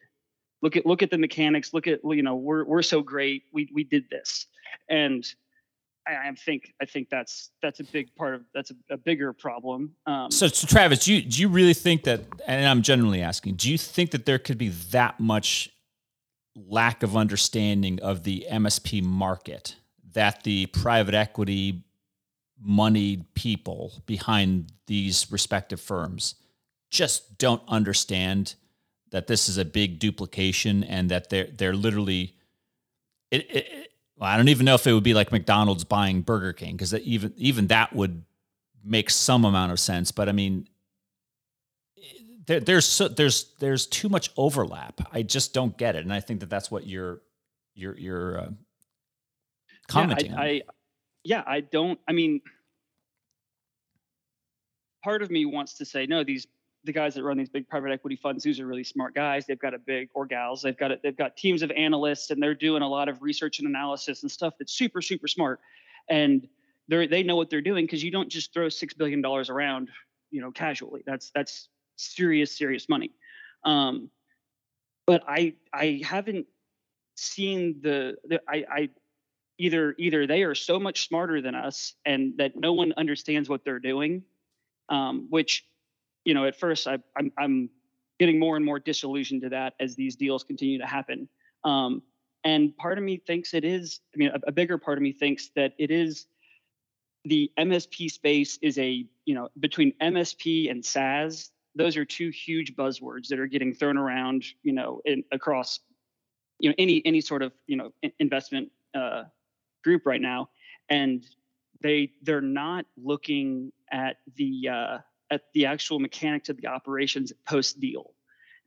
Look 0.62 0.76
at 0.76 0.86
look 0.86 1.04
at 1.04 1.12
the 1.12 1.18
mechanics. 1.18 1.74
Look 1.74 1.88
at 1.88 2.00
you 2.04 2.24
know 2.24 2.36
we're 2.36 2.66
we're 2.66 2.82
so 2.82 3.02
great. 3.02 3.44
We 3.54 3.70
we 3.74 3.84
did 3.84 4.10
this. 4.10 4.48
And 4.90 5.26
I, 6.10 6.30
I 6.30 6.32
think 6.34 6.74
I 6.82 6.86
think 6.86 7.10
that's 7.10 7.52
that's 7.62 7.80
a 7.80 7.84
big 7.84 8.14
part 8.16 8.36
of 8.36 8.42
that's 8.54 8.72
a, 8.72 8.94
a 8.94 8.98
bigger 8.98 9.34
problem. 9.34 9.92
Um, 10.06 10.32
so, 10.32 10.48
so 10.48 10.68
Travis, 10.68 11.06
do 11.06 11.14
you 11.14 11.22
do 11.22 11.42
you 11.42 11.50
really 11.50 11.74
think 11.74 12.04
that? 12.04 12.22
And 12.48 12.66
I'm 12.66 12.82
generally 12.82 13.22
asking, 13.22 13.56
do 13.56 13.72
you 13.72 13.78
think 13.78 14.12
that 14.12 14.26
there 14.26 14.40
could 14.40 14.58
be 14.58 14.70
that 14.92 15.20
much 15.20 15.70
lack 16.56 17.04
of 17.04 17.16
understanding 17.16 18.00
of 18.02 18.24
the 18.24 18.46
MSP 18.52 19.04
market 19.04 19.76
that 20.14 20.44
the 20.44 20.66
private 20.68 21.14
equity 21.14 21.84
moneyed 22.62 23.34
people 23.36 23.94
behind 24.06 24.72
these 24.88 25.32
respective 25.32 25.80
firms 25.80 26.36
just 26.90 27.38
don't 27.38 27.62
understand 27.68 28.56
that 29.12 29.28
this 29.28 29.48
is 29.48 29.58
a 29.58 29.66
big 29.66 30.00
duplication 30.00 30.84
and 30.84 31.10
that 31.10 31.30
they're 31.30 31.48
they're 31.56 31.76
literally 31.76 32.36
it, 33.32 33.46
it 33.50 33.89
well, 34.20 34.30
I 34.30 34.36
don't 34.36 34.50
even 34.50 34.66
know 34.66 34.76
if 34.76 34.86
it 34.86 34.94
would 34.94 35.04
be 35.04 35.14
like 35.14 35.32
McDonald's 35.32 35.86
buying 35.86 36.22
Burger 36.22 36.52
King 36.52 36.74
because 36.74 36.94
even 36.94 37.34
even 37.38 37.68
that 37.68 37.96
would 37.96 38.24
make 38.84 39.10
some 39.10 39.46
amount 39.46 39.72
of 39.72 39.80
sense. 39.80 40.12
But 40.12 40.28
I 40.28 40.34
mean, 40.34 40.68
there, 42.46 42.60
there's 42.60 42.86
so, 42.86 43.08
there's 43.08 43.54
there's 43.60 43.88
too 43.88 44.10
much 44.10 44.32
overlap. 44.36 45.00
I 45.14 45.22
just 45.22 45.54
don't 45.54 45.78
get 45.78 45.96
it, 45.96 46.04
and 46.04 46.14
I 46.14 46.20
think 46.20 46.42
that 46.42 46.50
that's 46.50 46.70
what 46.70 46.86
you're 46.86 47.22
you're 47.76 47.98
you're 47.98 48.40
uh, 48.40 48.50
commenting. 49.88 50.32
Yeah, 50.32 50.40
I, 50.40 50.46
I, 50.46 50.62
yeah, 51.24 51.44
I 51.48 51.62
don't. 51.62 51.98
I 52.06 52.12
mean, 52.12 52.42
part 55.02 55.22
of 55.22 55.32
me 55.32 55.46
wants 55.46 55.76
to 55.76 55.86
say 55.86 56.06
no. 56.06 56.26
These 56.26 56.48
the 56.86 56.94
guys 56.94 57.16
that 57.16 57.24
run 57.24 57.38
these 57.38 57.50
big 57.50 57.68
private 57.68 57.92
equity 57.92 58.16
funds, 58.16 58.44
these 58.44 58.60
are 58.60 58.66
really 58.66 58.84
smart 58.84 59.14
guys. 59.14 59.46
They've 59.46 59.60
got 59.60 59.74
a 59.74 59.80
big 59.80 60.10
or 60.14 60.26
gals. 60.26 60.62
They've 60.62 60.78
got 60.78 60.92
a, 60.92 61.00
they've 61.04 61.16
got 61.16 61.36
teams 61.36 61.62
of 61.62 61.72
analysts, 61.72 62.32
and 62.32 62.42
they're 62.42 62.56
doing 62.56 62.82
a 62.82 62.88
lot 62.88 63.10
of 63.10 63.22
research 63.22 63.60
and 63.60 63.68
analysis 63.68 64.22
and 64.24 64.32
stuff 64.32 64.54
that's 64.58 64.74
super 64.74 65.02
super 65.02 65.28
smart. 65.28 65.60
And 66.10 66.48
they 66.88 67.08
they 67.08 67.24
know 67.24 67.36
what 67.36 67.50
they're 67.50 67.62
doing 67.62 67.86
because 67.86 68.04
you 68.04 68.12
don't 68.12 68.30
just 68.30 68.54
throw 68.54 68.70
six 68.70 68.94
billion 68.94 69.22
dollars 69.22 69.50
around, 69.50 69.90
you 70.32 70.42
know, 70.42 70.52
casually. 70.52 71.04
That's 71.06 71.32
that's 71.36 71.70
serious 71.98 72.58
serious 72.58 72.88
money. 72.88 73.12
Um, 73.64 74.10
but 75.06 75.24
I 75.28 75.56
I 75.74 76.02
haven't 76.04 76.48
seen 77.16 77.80
the, 77.82 78.16
the 78.24 78.42
I, 78.48 78.66
I 78.72 78.90
either 79.58 79.94
either 80.00 80.26
they 80.26 80.44
are 80.44 80.56
so 80.56 80.80
much 80.80 81.08
smarter 81.08 81.42
than 81.42 81.54
us 81.54 81.94
and 82.06 82.38
that 82.38 82.56
no 82.56 82.74
one 82.74 82.94
understands 82.98 83.50
what 83.50 83.66
they're 83.66 83.80
doing, 83.80 84.24
um, 84.88 85.28
which 85.30 85.66
you 86.30 86.36
know, 86.36 86.46
at 86.46 86.56
first 86.56 86.86
I, 86.88 87.00
I'm, 87.18 87.32
I'm 87.40 87.72
getting 88.20 88.38
more 88.38 88.56
and 88.56 88.64
more 88.64 88.78
disillusioned 88.78 89.42
to 89.42 89.50
that 89.50 89.74
as 89.80 89.96
these 89.96 90.16
deals 90.16 90.44
continue 90.44 90.78
to 90.78 90.86
happen. 90.86 91.28
Um, 91.64 92.04
and 92.44 92.78
part 92.78 93.00
of 93.00 93.04
me 93.04 93.18
thinks 93.18 93.56
it 93.56 93.66
is, 93.66 94.02
I 94.14 94.18
mean, 94.18 94.30
a, 94.30 94.40
a, 94.50 94.52
bigger 94.52 94.78
part 94.78 95.00
of 95.00 95.02
me 95.02 95.12
thinks 95.12 95.50
that 95.56 95.74
it 95.80 95.90
is 95.90 96.28
the 97.26 97.52
MSP 97.58 98.12
space 98.12 98.60
is 98.62 98.78
a, 98.78 99.08
you 99.26 99.34
know, 99.34 99.50
between 99.60 99.92
MSP 100.00 100.70
and 100.70 100.86
SaaS, 100.86 101.50
those 101.74 101.98
are 101.98 102.06
two 102.06 102.30
huge 102.30 102.76
buzzwords 102.76 103.28
that 103.30 103.40
are 103.40 103.48
getting 103.48 103.74
thrown 103.74 103.98
around, 103.98 104.46
you 104.62 104.74
know, 104.74 105.02
in, 105.06 105.24
across, 105.32 105.80
you 106.60 106.70
know, 106.70 106.76
any, 106.78 107.02
any 107.06 107.22
sort 107.22 107.42
of, 107.42 107.54
you 107.66 107.76
know, 107.76 107.92
investment 108.20 108.72
uh, 108.94 109.24
group 109.84 110.06
right 110.06 110.22
now. 110.22 110.50
And 110.90 111.26
they, 111.82 112.12
they're 112.22 112.40
not 112.40 112.86
looking 113.04 113.72
at 113.92 114.18
the, 114.36 114.70
uh, 114.70 114.98
at 115.32 115.42
the 115.54 115.66
actual 115.66 116.00
mechanics 116.00 116.50
of 116.50 116.58
the 116.58 116.68
operations 116.68 117.32
post 117.46 117.80
deal. 117.80 118.14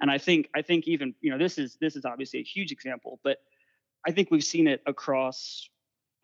And 0.01 0.11
I 0.11 0.19
think 0.19 0.49
I 0.55 0.63
think 0.63 0.89
even 0.89 1.15
you 1.21 1.31
know 1.31 1.39
this 1.39 1.59
is 1.59 1.77
this 1.81 1.97
is 1.97 2.05
obviously 2.05 2.41
a 2.41 2.45
huge 2.45 2.73
example, 2.73 3.21
but 3.23 3.39
I 4.07 4.11
think 4.11 4.31
we've 4.31 4.45
seen 4.45 4.67
it 4.67 4.83
across 4.87 5.69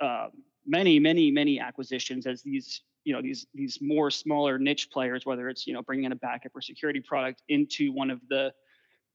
um, 0.00 0.30
many 0.66 0.98
many 0.98 1.30
many 1.30 1.60
acquisitions 1.60 2.26
as 2.26 2.42
these 2.42 2.82
you 3.04 3.12
know 3.12 3.22
these 3.22 3.46
these 3.54 3.78
more 3.80 4.10
smaller 4.10 4.58
niche 4.58 4.90
players, 4.90 5.24
whether 5.24 5.48
it's 5.48 5.66
you 5.66 5.74
know 5.74 5.82
bringing 5.82 6.06
in 6.06 6.12
a 6.12 6.16
backup 6.16 6.54
or 6.54 6.60
security 6.60 7.00
product 7.00 7.42
into 7.48 7.92
one 7.92 8.10
of 8.10 8.20
the 8.28 8.52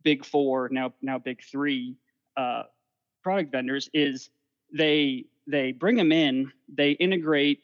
big 0.03 0.25
four 0.25 0.69
now 0.71 0.93
now 1.01 1.19
big 1.19 1.43
three 1.43 1.97
uh, 2.37 2.63
product 3.21 3.51
vendors, 3.51 3.89
is 3.93 4.29
they 4.73 5.25
they 5.45 5.73
bring 5.73 5.97
them 5.97 6.11
in, 6.11 6.51
they 6.73 6.91
integrate, 6.91 7.61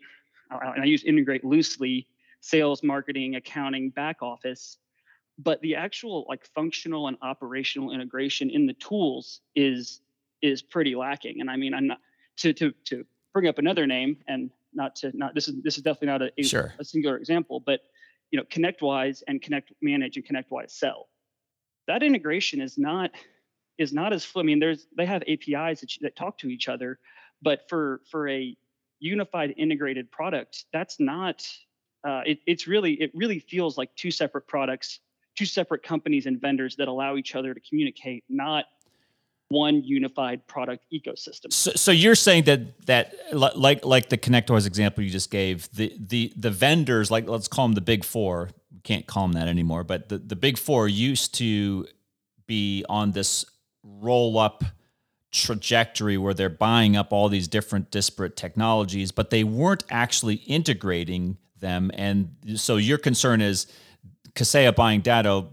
and 0.51 0.81
I 0.81 0.85
use 0.85 1.03
integrate 1.03 1.45
loosely 1.45 2.07
sales, 2.41 2.83
marketing, 2.83 3.35
accounting, 3.35 3.89
back 3.89 4.21
office. 4.21 4.77
But 5.37 5.61
the 5.61 5.75
actual 5.75 6.25
like 6.27 6.45
functional 6.53 7.07
and 7.07 7.17
operational 7.21 7.91
integration 7.91 8.49
in 8.49 8.65
the 8.65 8.73
tools 8.73 9.41
is 9.55 10.01
is 10.41 10.61
pretty 10.61 10.95
lacking. 10.95 11.41
And 11.41 11.49
I 11.49 11.55
mean, 11.55 11.73
I'm 11.73 11.87
not 11.87 11.99
to 12.37 12.53
to 12.53 12.73
to 12.85 13.05
bring 13.33 13.47
up 13.47 13.57
another 13.57 13.85
name 13.87 14.17
and 14.27 14.49
not 14.73 14.95
to 14.97 15.15
not 15.17 15.35
this 15.35 15.47
is 15.47 15.55
this 15.63 15.77
is 15.77 15.83
definitely 15.83 16.07
not 16.07 16.21
a, 16.21 16.31
a, 16.37 16.43
sure. 16.43 16.73
a 16.79 16.83
singular 16.83 17.17
example, 17.17 17.59
but 17.59 17.81
you 18.31 18.37
know, 18.37 18.45
ConnectWise 18.45 19.23
and 19.27 19.41
Connect 19.41 19.71
Manage 19.81 20.17
and 20.17 20.25
ConnectWise 20.25 20.71
Sell. 20.71 21.09
That 21.87 22.03
integration 22.03 22.61
is 22.61 22.77
not 22.77 23.11
is 23.77 23.93
not 23.93 24.13
as 24.13 24.27
I 24.35 24.43
mean, 24.43 24.59
there's 24.59 24.87
they 24.95 25.05
have 25.05 25.23
APIs 25.23 25.81
that, 25.81 25.91
that 26.01 26.15
talk 26.15 26.37
to 26.39 26.49
each 26.49 26.67
other, 26.67 26.99
but 27.41 27.67
for 27.69 28.01
for 28.11 28.27
a 28.29 28.55
unified 28.99 29.53
integrated 29.57 30.11
product, 30.11 30.65
that's 30.73 30.99
not 30.99 31.47
uh, 32.03 32.21
it, 32.25 32.39
it's 32.45 32.67
really 32.67 32.93
it 32.93 33.11
really 33.13 33.39
feels 33.39 33.77
like 33.77 33.93
two 33.95 34.11
separate 34.11 34.47
products, 34.47 34.99
two 35.35 35.45
separate 35.45 35.83
companies 35.83 36.25
and 36.25 36.39
vendors 36.39 36.75
that 36.77 36.87
allow 36.87 37.17
each 37.17 37.35
other 37.35 37.53
to 37.53 37.59
communicate, 37.59 38.23
not 38.29 38.65
one 39.49 39.83
unified 39.83 40.45
product 40.47 40.85
ecosystem. 40.93 41.51
So, 41.51 41.71
so 41.75 41.91
you're 41.91 42.15
saying 42.15 42.43
that 42.43 42.85
that 42.85 43.13
like 43.33 43.85
like 43.85 44.09
the 44.09 44.17
ConnectWise 44.17 44.67
example 44.67 45.03
you 45.03 45.09
just 45.09 45.31
gave, 45.31 45.69
the 45.73 45.93
the 45.99 46.31
the 46.35 46.51
vendors 46.51 47.11
like 47.11 47.27
let's 47.27 47.47
call 47.47 47.67
them 47.67 47.75
the 47.75 47.81
big 47.81 48.03
four. 48.03 48.49
We 48.71 48.81
can't 48.81 49.07
call 49.07 49.27
them 49.27 49.33
that 49.33 49.47
anymore, 49.47 49.83
but 49.83 50.09
the 50.09 50.19
the 50.19 50.35
big 50.35 50.57
four 50.57 50.87
used 50.87 51.33
to 51.35 51.87
be 52.47 52.85
on 52.87 53.11
this 53.11 53.45
roll 53.83 54.37
up 54.37 54.63
trajectory 55.31 56.17
where 56.17 56.33
they're 56.33 56.49
buying 56.49 56.95
up 56.95 57.13
all 57.13 57.29
these 57.29 57.47
different 57.47 57.91
disparate 57.91 58.35
technologies, 58.35 59.11
but 59.11 59.29
they 59.29 59.43
weren't 59.43 59.83
actually 59.89 60.35
integrating 60.35 61.37
them. 61.59 61.91
And 61.93 62.35
so 62.55 62.77
your 62.77 62.97
concern 62.97 63.41
is 63.41 63.67
Kaseya 64.33 64.75
buying 64.75 65.01
Datto, 65.01 65.49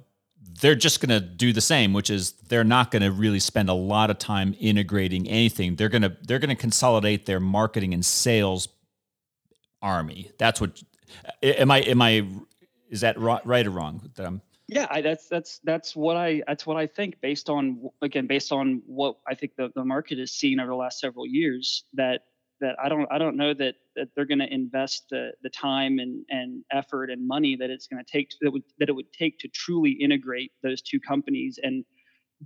they're 0.61 0.75
just 0.75 1.07
going 1.07 1.11
to 1.11 1.27
do 1.27 1.53
the 1.53 1.61
same, 1.61 1.93
which 1.93 2.09
is 2.09 2.33
they're 2.49 2.65
not 2.65 2.91
going 2.91 3.03
to 3.03 3.11
really 3.13 3.41
spend 3.41 3.69
a 3.69 3.75
lot 3.75 4.11
of 4.11 4.19
time 4.19 4.55
integrating 4.59 5.29
anything. 5.29 5.77
They're 5.77 5.89
going 5.91 6.03
to 6.03 6.17
they're 6.23 6.39
going 6.39 6.55
to 6.55 6.61
consolidate 6.61 7.27
their 7.27 7.41
marketing 7.41 7.93
and 7.93 8.05
sales 8.05 8.69
army. 9.83 10.31
That's 10.39 10.61
what 10.61 10.83
am 11.43 11.71
I 11.71 11.81
am 11.81 12.01
I 12.01 12.27
is 12.89 13.03
that 13.03 13.19
right 13.19 13.67
or 13.67 13.71
wrong 13.71 14.11
yeah, 14.69 14.87
I, 14.91 15.01
that's 15.01 15.29
that's 15.29 15.61
that's 15.63 15.95
what 15.95 16.17
I 16.17 16.43
that's 16.47 16.67
what 16.67 16.77
I 16.77 16.87
think 16.87 17.21
based 17.21 17.49
on 17.49 17.89
again 18.03 18.27
based 18.27 18.51
on 18.51 18.83
what 18.87 19.17
I 19.27 19.35
think 19.35 19.55
the, 19.57 19.71
the 19.75 19.85
market 19.85 20.19
has 20.19 20.33
seen 20.33 20.59
over 20.59 20.71
the 20.71 20.77
last 20.77 20.99
several 20.99 21.27
years 21.27 21.85
that 21.95 22.23
that 22.61 22.77
I 22.83 22.89
don't 22.89 23.07
I 23.11 23.19
don't 23.19 23.37
know 23.37 23.55
that 23.55 23.75
that 23.97 24.09
they're 24.15 24.25
going 24.25 24.39
to 24.39 24.53
invest 24.53 25.07
the 25.11 25.33
the 25.43 25.51
time 25.51 25.99
and 25.99 26.25
and 26.31 26.65
effort 26.73 27.11
and 27.11 27.27
money 27.27 27.57
that 27.57 27.71
it's 27.71 27.87
going 27.87 28.03
to 28.05 28.11
take 28.11 28.31
that 28.41 28.51
would 28.51 28.63
that 28.79 28.89
it 28.89 28.93
would 28.93 29.13
take 29.13 29.39
to 29.41 29.49
truly 29.49 29.91
integrate 29.93 30.53
those 30.63 30.83
two 30.83 31.01
companies 31.01 31.59
and 31.63 31.85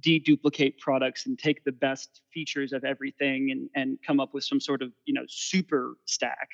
deduplicate 0.00 0.78
products 0.78 1.26
and 1.26 1.38
take 1.38 1.64
the 1.64 1.72
best 1.72 2.22
features 2.32 2.72
of 2.72 2.84
everything 2.84 3.50
and 3.50 3.68
and 3.74 3.98
come 4.06 4.20
up 4.20 4.34
with 4.34 4.44
some 4.44 4.60
sort 4.60 4.82
of 4.82 4.92
you 5.04 5.14
know 5.14 5.24
super 5.28 5.96
stack. 6.06 6.48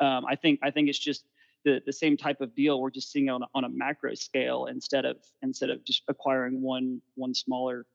Um, 0.00 0.24
I 0.28 0.36
think 0.36 0.60
I 0.62 0.70
think 0.70 0.88
it's 0.88 0.98
just 0.98 1.24
the 1.64 1.80
the 1.86 1.92
same 1.92 2.16
type 2.16 2.40
of 2.40 2.54
deal 2.54 2.80
we're 2.80 2.90
just 2.90 3.12
seeing 3.12 3.28
on 3.28 3.42
a, 3.42 3.46
on 3.54 3.64
a 3.64 3.68
macro 3.68 4.14
scale 4.14 4.66
instead 4.66 5.04
of 5.04 5.16
instead 5.42 5.70
of 5.70 5.84
just 5.84 6.02
acquiring 6.08 6.62
one 6.62 7.00
one 7.14 7.34
smaller. 7.34 7.86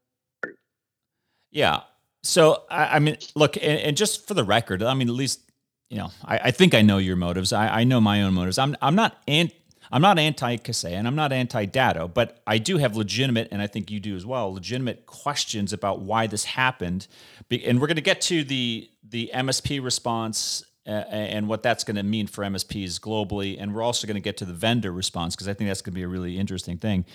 Yeah, 1.51 1.81
so 2.23 2.63
I, 2.69 2.95
I 2.95 2.99
mean, 2.99 3.17
look, 3.35 3.57
and, 3.57 3.79
and, 3.79 3.97
just 3.97 4.27
for 4.27 4.33
the 4.33 4.43
record, 4.43 4.83
I 4.83 4.93
mean, 4.93 5.07
at 5.07 5.15
least 5.15 5.41
you 5.89 5.97
know, 5.97 6.11
I, 6.25 6.37
I 6.45 6.51
think 6.51 6.73
I 6.73 6.81
know 6.81 6.97
your 6.97 7.15
motives. 7.15 7.53
I, 7.53 7.67
I, 7.67 7.83
know 7.83 8.01
my 8.01 8.23
own 8.23 8.33
motives. 8.33 8.57
I'm 8.57 8.75
I'm 8.81 8.95
not 8.95 9.17
an, 9.27 9.51
I'm 9.91 10.01
not 10.01 10.19
anti 10.19 10.57
Kaseya 10.57 10.91
and 10.91 11.07
I'm 11.07 11.15
not 11.15 11.31
anti 11.31 11.65
Datto, 11.65 12.07
but 12.07 12.41
I 12.45 12.57
do 12.57 12.77
have 12.77 12.95
legitimate, 12.95 13.47
and 13.51 13.61
I 13.61 13.67
think 13.67 13.89
you 13.89 13.99
do 13.99 14.15
as 14.15 14.25
well, 14.25 14.53
legitimate 14.53 15.05
questions 15.05 15.73
about 15.73 16.01
why 16.01 16.27
this 16.27 16.43
happened. 16.43 17.07
And 17.49 17.79
we're 17.79 17.87
going 17.87 17.95
to 17.95 18.01
get 18.01 18.21
to 18.21 18.43
the 18.43 18.89
the 19.03 19.31
MSP 19.33 19.81
response 19.83 20.63
and 20.87 21.47
what 21.49 21.63
that's 21.63 21.83
going 21.83 21.97
to 21.97 22.03
mean 22.03 22.27
for 22.27 22.43
MSPs 22.43 22.99
globally. 22.99 23.57
And 23.59 23.75
we're 23.75 23.81
also 23.81 24.07
going 24.07 24.15
to 24.15 24.21
get 24.21 24.37
to 24.37 24.45
the 24.45 24.53
vendor 24.53 24.91
response 24.91 25.35
because 25.35 25.47
I 25.47 25.53
think 25.53 25.69
that's 25.69 25.81
going 25.81 25.93
to 25.93 25.99
be 25.99 26.03
a 26.03 26.07
really 26.07 26.37
interesting 26.37 26.77
thing. 26.77 27.05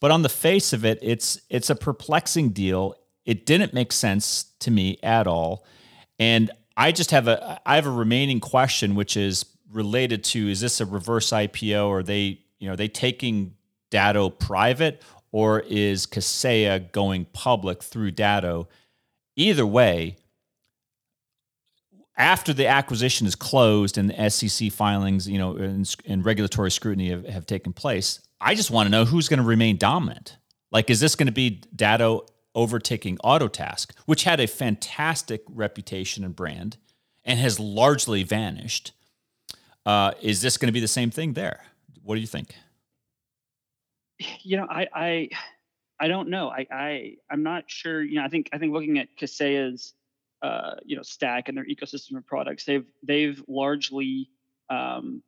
But 0.00 0.10
on 0.10 0.22
the 0.22 0.28
face 0.28 0.72
of 0.72 0.84
it, 0.84 0.98
it's 1.02 1.40
it's 1.48 1.70
a 1.70 1.74
perplexing 1.74 2.50
deal. 2.50 2.96
It 3.24 3.46
didn't 3.46 3.72
make 3.72 3.92
sense 3.92 4.44
to 4.60 4.70
me 4.70 4.98
at 5.02 5.26
all. 5.26 5.64
And 6.18 6.50
I 6.76 6.92
just 6.92 7.10
have 7.10 7.28
a 7.28 7.60
I 7.66 7.76
have 7.76 7.86
a 7.86 7.90
remaining 7.90 8.40
question, 8.40 8.94
which 8.94 9.16
is 9.16 9.44
related 9.70 10.24
to 10.24 10.50
is 10.50 10.60
this 10.60 10.80
a 10.80 10.86
reverse 10.86 11.30
IPO? 11.30 11.88
Or 11.88 12.02
they, 12.02 12.40
you 12.58 12.66
know, 12.66 12.74
are 12.74 12.76
they 12.76 12.88
taking 12.88 13.54
Datto 13.90 14.30
private 14.30 15.02
or 15.30 15.60
is 15.60 16.06
Kaseya 16.06 16.92
going 16.92 17.26
public 17.32 17.82
through 17.82 18.12
Datto? 18.12 18.68
Either 19.36 19.66
way, 19.66 20.16
after 22.16 22.52
the 22.52 22.66
acquisition 22.66 23.26
is 23.26 23.34
closed 23.34 23.96
and 23.96 24.10
the 24.10 24.30
SEC 24.30 24.70
filings, 24.70 25.28
you 25.28 25.38
know, 25.38 25.56
and, 25.56 25.94
and 26.06 26.24
regulatory 26.24 26.70
scrutiny 26.70 27.10
have, 27.10 27.26
have 27.26 27.46
taken 27.46 27.72
place, 27.72 28.20
I 28.40 28.54
just 28.54 28.70
want 28.70 28.86
to 28.86 28.90
know 28.90 29.04
who's 29.04 29.28
going 29.28 29.38
to 29.38 29.46
remain 29.46 29.78
dominant. 29.78 30.36
Like, 30.70 30.90
is 30.90 31.00
this 31.00 31.16
going 31.16 31.26
to 31.26 31.32
be 31.32 31.62
Datto 31.74 32.26
overtaking 32.54 33.18
Autotask, 33.18 33.92
which 34.06 34.24
had 34.24 34.40
a 34.40 34.46
fantastic 34.46 35.42
reputation 35.48 36.24
and 36.24 36.36
brand 36.36 36.76
and 37.24 37.38
has 37.38 37.58
largely 37.58 38.22
vanished? 38.22 38.92
Uh, 39.84 40.12
is 40.20 40.42
this 40.42 40.56
going 40.56 40.68
to 40.68 40.72
be 40.72 40.80
the 40.80 40.88
same 40.88 41.10
thing 41.10 41.32
there? 41.32 41.60
What 42.02 42.14
do 42.14 42.20
you 42.20 42.26
think? 42.26 42.54
You 44.42 44.58
know, 44.58 44.66
I 44.70 44.86
I, 44.94 45.28
I 45.98 46.08
don't 46.08 46.28
know. 46.28 46.48
I, 46.48 46.66
I 46.70 47.14
I'm 47.30 47.42
not 47.42 47.64
sure. 47.66 48.02
You 48.02 48.16
know, 48.16 48.24
I 48.24 48.28
think 48.28 48.48
I 48.52 48.58
think 48.58 48.72
looking 48.72 48.98
at 48.98 49.08
Kaseya's 49.16 49.94
uh, 50.42 50.74
you 50.84 50.96
know 50.96 51.02
stack 51.02 51.48
and 51.48 51.56
their 51.56 51.64
ecosystem 51.64 52.16
of 52.16 52.26
products, 52.26 52.64
they've 52.64 52.86
they've 53.02 53.42
largely 53.48 54.30
um, 54.70 55.22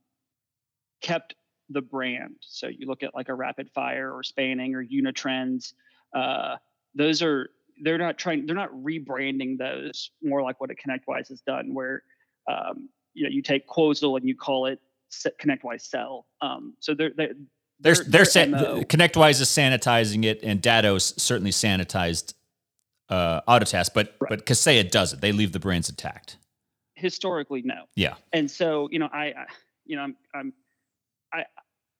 kept 1.01 1.35
the 1.71 1.81
brand. 1.81 2.37
So 2.41 2.69
you 2.69 2.87
look 2.87 3.03
at 3.03 3.15
like 3.15 3.29
a 3.29 3.33
RapidFire 3.33 4.15
or 4.15 4.23
Spanning 4.23 4.75
or 4.75 4.85
Unitrends. 4.85 5.73
Uh, 6.15 6.57
those 6.95 7.23
are 7.23 7.51
they're 7.83 7.99
not 7.99 8.19
trying 8.19 8.47
they're 8.47 8.55
not 8.55 8.73
rebranding 8.73 9.59
those 9.59 10.11
more 10.23 10.43
like 10.43 10.61
what 10.61 10.71
a 10.71 10.75
ConnectWise 10.75 11.29
has 11.29 11.41
done, 11.41 11.75
where 11.75 12.03
um, 12.51 12.89
you 13.15 13.25
know 13.25 13.31
you 13.31 13.43
take 13.43 13.67
Quosal 13.69 14.17
and 14.17 14.29
you 14.29 14.37
call 14.37 14.67
it 14.67 14.81
ConnectWise 15.41 15.83
Sell. 15.83 16.27
Um, 16.41 16.75
so 16.81 16.95
they're, 16.95 17.13
they're 17.17 17.35
they're, 17.81 17.95
they're, 17.95 18.05
they're 18.05 18.25
san- 18.25 18.53
ConnectWise 18.53 19.41
is 19.41 19.49
sanitizing 19.49 20.25
it, 20.25 20.41
and 20.43 20.63
Datto's 20.63 21.21
certainly 21.21 21.51
sanitized 21.51 22.35
uh, 23.09 23.41
Autotask, 23.43 23.91
but 23.95 24.15
right. 24.21 24.29
but 24.29 24.47
Kaseya 24.47 24.91
doesn't. 24.91 25.21
They 25.21 25.33
leave 25.33 25.53
the 25.53 25.61
brands 25.61 25.89
intact. 25.89 26.39
Historically, 26.95 27.63
no. 27.63 27.85
Yeah. 27.97 28.15
And 28.33 28.51
so 28.51 28.89
you 28.91 28.99
know, 28.99 29.09
I, 29.13 29.27
I 29.27 29.47
you 29.85 29.97
know, 29.97 30.03
I'm 30.03 30.17
I'm 30.35 30.53
I 31.33 31.45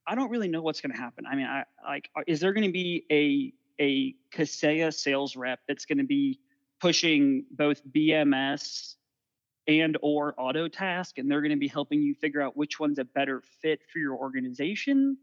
I 0.07 0.15
don't 0.15 0.31
really 0.31 0.49
know 0.49 0.63
what's 0.63 0.81
going 0.81 0.93
to 0.93 0.99
happen. 0.99 1.27
I 1.27 1.35
mean, 1.35 1.47
I 1.47 1.65
like, 1.87 2.11
is 2.27 2.41
there 2.41 2.53
going 2.53 2.67
to 2.67 2.73
be 2.73 3.05
a 3.11 3.53
a 3.81 4.15
Kaseya 4.33 4.93
sales 4.93 5.37
rep 5.37 5.61
that's 5.67 5.85
going 5.85 5.99
to 5.99 6.05
be 6.05 6.41
pushing 6.81 7.45
both 7.51 7.83
BMS 7.87 8.95
and 9.67 9.97
or 10.03 10.35
Autotask, 10.35 11.13
and 11.17 11.31
they're 11.31 11.41
going 11.41 11.51
to 11.51 11.57
be 11.57 11.69
helping 11.69 12.03
you 12.03 12.15
figure 12.15 12.43
out 12.43 12.57
which 12.57 12.79
one's 12.79 12.99
a 12.99 13.05
better 13.05 13.43
fit 13.63 13.81
for 13.91 13.99
your 13.99 14.15
organization? 14.15 15.17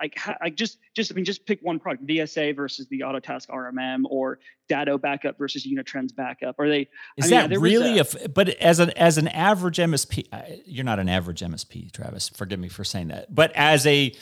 like, 0.00 0.18
like 0.40 0.54
just 0.54 0.78
just 0.94 1.12
I 1.12 1.14
mean 1.14 1.24
just 1.24 1.46
pick 1.46 1.60
one 1.62 1.78
product 1.78 2.06
VSA 2.06 2.56
versus 2.56 2.86
the 2.88 3.00
Autotask 3.00 3.48
RMM 3.48 4.04
or 4.08 4.38
Datto 4.68 4.98
backup 4.98 5.38
versus 5.38 5.66
Unitrends 5.66 6.14
backup. 6.14 6.56
Are 6.58 6.68
they? 6.68 6.88
Is 7.16 7.32
I 7.32 7.42
mean, 7.42 7.50
that 7.50 7.60
really 7.60 7.98
a, 7.98 8.04
a, 8.24 8.28
But 8.28 8.50
as 8.50 8.78
an 8.78 8.90
as 8.90 9.18
an 9.18 9.28
average 9.28 9.78
MSP, 9.78 10.62
you're 10.66 10.84
not 10.84 10.98
an 10.98 11.08
average 11.08 11.40
MSP, 11.40 11.92
Travis. 11.92 12.28
Forgive 12.28 12.58
me 12.58 12.68
for 12.68 12.84
saying 12.84 13.08
that. 13.08 13.34
But 13.34 13.52
as 13.54 13.86
a 13.86 14.14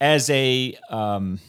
as 0.00 0.30
a 0.30 0.76
um, 0.88 1.40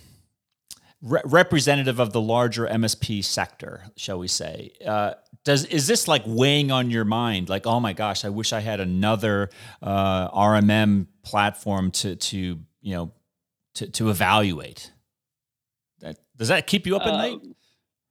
re- 1.04 1.22
representative 1.26 2.00
of 2.00 2.14
the 2.14 2.22
larger 2.22 2.66
MSP 2.66 3.24
sector, 3.24 3.84
shall 3.96 4.18
we 4.18 4.28
say? 4.28 4.72
Uh, 4.86 5.14
does 5.44 5.66
is 5.66 5.86
this 5.88 6.08
like 6.08 6.24
weighing 6.26 6.72
on 6.72 6.90
your 6.90 7.06
mind? 7.06 7.50
Like, 7.50 7.68
oh 7.68 7.80
my 7.80 7.94
gosh, 7.94 8.26
I 8.26 8.30
wish 8.30 8.54
I 8.54 8.62
had 8.62 8.80
another 8.80 9.50
uh, 9.82 10.32
RMM 10.32 11.08
platform 11.24 11.92
to 11.92 12.16
to 12.16 12.60
you 12.82 12.96
know 12.96 13.12
to 13.76 13.88
to 13.90 14.10
evaluate. 14.10 14.92
That 16.00 16.18
does 16.38 16.48
that 16.48 16.66
keep 16.66 16.88
you 16.88 16.96
up 16.96 17.04
at 17.04 17.10
um, 17.10 17.18
night? 17.18 17.40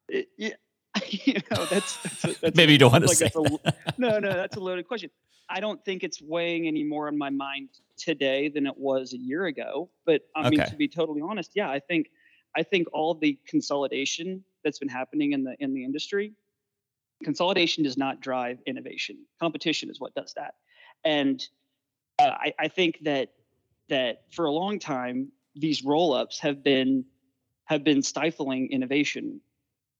It, 0.08 0.28
yeah, 0.36 0.50
you 1.08 1.34
know 1.50 1.64
that's, 1.64 1.96
that's, 2.02 2.24
a, 2.24 2.40
that's 2.40 2.56
maybe 2.56 2.72
you 2.72 2.78
don't 2.78 2.92
want 2.92 3.04
to 3.04 3.08
like 3.08 3.16
say. 3.16 3.30
A, 3.34 3.72
no, 3.96 4.18
no, 4.18 4.32
that's 4.32 4.56
a 4.56 4.60
loaded 4.60 4.86
question. 4.86 5.10
I 5.48 5.60
don't 5.60 5.82
think 5.84 6.02
it's 6.02 6.20
weighing 6.22 6.66
any 6.66 6.84
more 6.84 7.08
on 7.08 7.18
my 7.18 7.30
mind 7.30 7.68
today 7.96 8.48
than 8.48 8.66
it 8.66 8.76
was 8.76 9.12
a 9.12 9.18
year 9.18 9.46
ago. 9.46 9.90
But 10.06 10.22
I 10.36 10.48
mean, 10.48 10.64
to 10.64 10.76
be 10.76 10.88
totally 10.88 11.20
honest, 11.20 11.52
yeah, 11.54 11.70
I 11.70 11.78
think 11.78 12.10
I 12.56 12.62
think 12.62 12.88
all 12.92 13.14
the 13.14 13.38
consolidation 13.46 14.44
that's 14.64 14.78
been 14.78 14.88
happening 14.88 15.32
in 15.32 15.44
the 15.44 15.56
in 15.58 15.74
the 15.74 15.84
industry, 15.84 16.32
consolidation 17.24 17.84
does 17.84 17.96
not 17.96 18.20
drive 18.20 18.58
innovation. 18.66 19.18
Competition 19.40 19.90
is 19.90 20.00
what 20.00 20.14
does 20.14 20.34
that. 20.34 20.54
And 21.04 21.44
uh, 22.18 22.30
I, 22.30 22.54
I 22.58 22.68
think 22.68 22.98
that 23.02 23.32
that 23.88 24.22
for 24.30 24.46
a 24.46 24.52
long 24.52 24.78
time 24.78 25.28
these 25.54 25.84
roll-ups 25.84 26.38
have 26.40 26.62
been 26.62 27.04
have 27.64 27.84
been 27.84 28.02
stifling 28.02 28.70
innovation, 28.70 29.40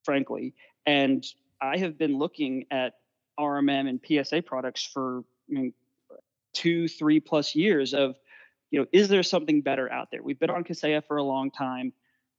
frankly. 0.05 0.55
And 0.87 1.25
I 1.61 1.79
have 1.79 1.97
been 1.97 2.19
looking 2.19 2.67
at 2.71 2.95
RMM 3.39 3.89
and 3.89 4.01
PSA 4.05 4.43
products 4.43 4.85
for 4.85 5.25
I 5.51 5.55
mean, 5.55 5.73
two, 6.53 6.89
three 6.89 7.21
plus 7.21 7.55
years 7.55 7.95
of, 7.95 8.17
you 8.71 8.81
know, 8.81 8.87
is 8.93 9.09
there 9.09 9.23
something 9.23 9.61
better 9.61 9.91
out 9.91 10.09
there? 10.11 10.23
We've 10.23 10.39
been 10.39 10.51
on 10.51 10.65
Kaseya 10.65 11.05
for 11.07 11.17
a 11.17 11.23
long 11.23 11.51
time. 11.51 11.93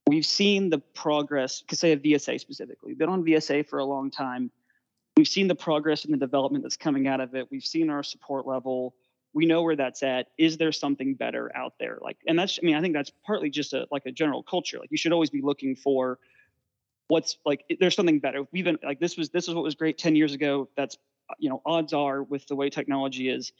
We've 0.06 0.26
seen 0.26 0.68
the 0.68 0.78
progress, 0.78 1.62
Kaseya 1.66 2.04
VSA 2.04 2.38
specifically. 2.38 2.90
We've 2.90 2.98
been 2.98 3.08
on 3.08 3.24
VSA 3.24 3.66
for 3.66 3.78
a 3.78 3.84
long 3.84 4.10
time. 4.10 4.50
We've 5.16 5.28
seen 5.28 5.48
the 5.48 5.54
progress 5.54 6.04
and 6.04 6.12
the 6.12 6.18
development 6.18 6.62
that's 6.62 6.76
coming 6.76 7.08
out 7.08 7.20
of 7.20 7.34
it. 7.34 7.48
We've 7.50 7.64
seen 7.64 7.88
our 7.88 8.02
support 8.02 8.46
level. 8.46 8.94
We 9.32 9.46
know 9.46 9.62
where 9.62 9.76
that's 9.76 10.02
at. 10.02 10.26
Is 10.36 10.58
there 10.58 10.72
something 10.72 11.14
better 11.14 11.50
out 11.56 11.74
there? 11.80 11.98
Like 12.02 12.18
and 12.26 12.38
that's 12.38 12.58
i 12.62 12.64
mean 12.64 12.76
i 12.76 12.80
think 12.80 12.94
that's 12.94 13.10
partly 13.24 13.48
just 13.50 13.72
a 13.72 13.86
like 13.90 14.04
a 14.06 14.12
general 14.12 14.42
culture. 14.42 14.78
Like 14.78 14.90
you 14.90 14.98
should 14.98 15.12
always 15.12 15.30
be 15.30 15.40
looking 15.40 15.74
for 15.74 16.18
what's 17.08 17.38
like 17.46 17.64
there's 17.80 17.96
something 17.96 18.20
better. 18.20 18.46
We've 18.52 18.64
been 18.64 18.78
like 18.82 19.00
this 19.00 19.16
was 19.16 19.30
this 19.30 19.48
is 19.48 19.54
what 19.54 19.64
was 19.64 19.74
great 19.74 19.96
10 19.96 20.16
years 20.16 20.34
ago. 20.34 20.68
That's 20.76 20.98
you 21.38 21.48
know 21.48 21.62
odds 21.64 21.94
are 21.94 22.22
with 22.22 22.46
the 22.46 22.56
way 22.56 22.68
technology 22.68 23.30
is 23.30 23.52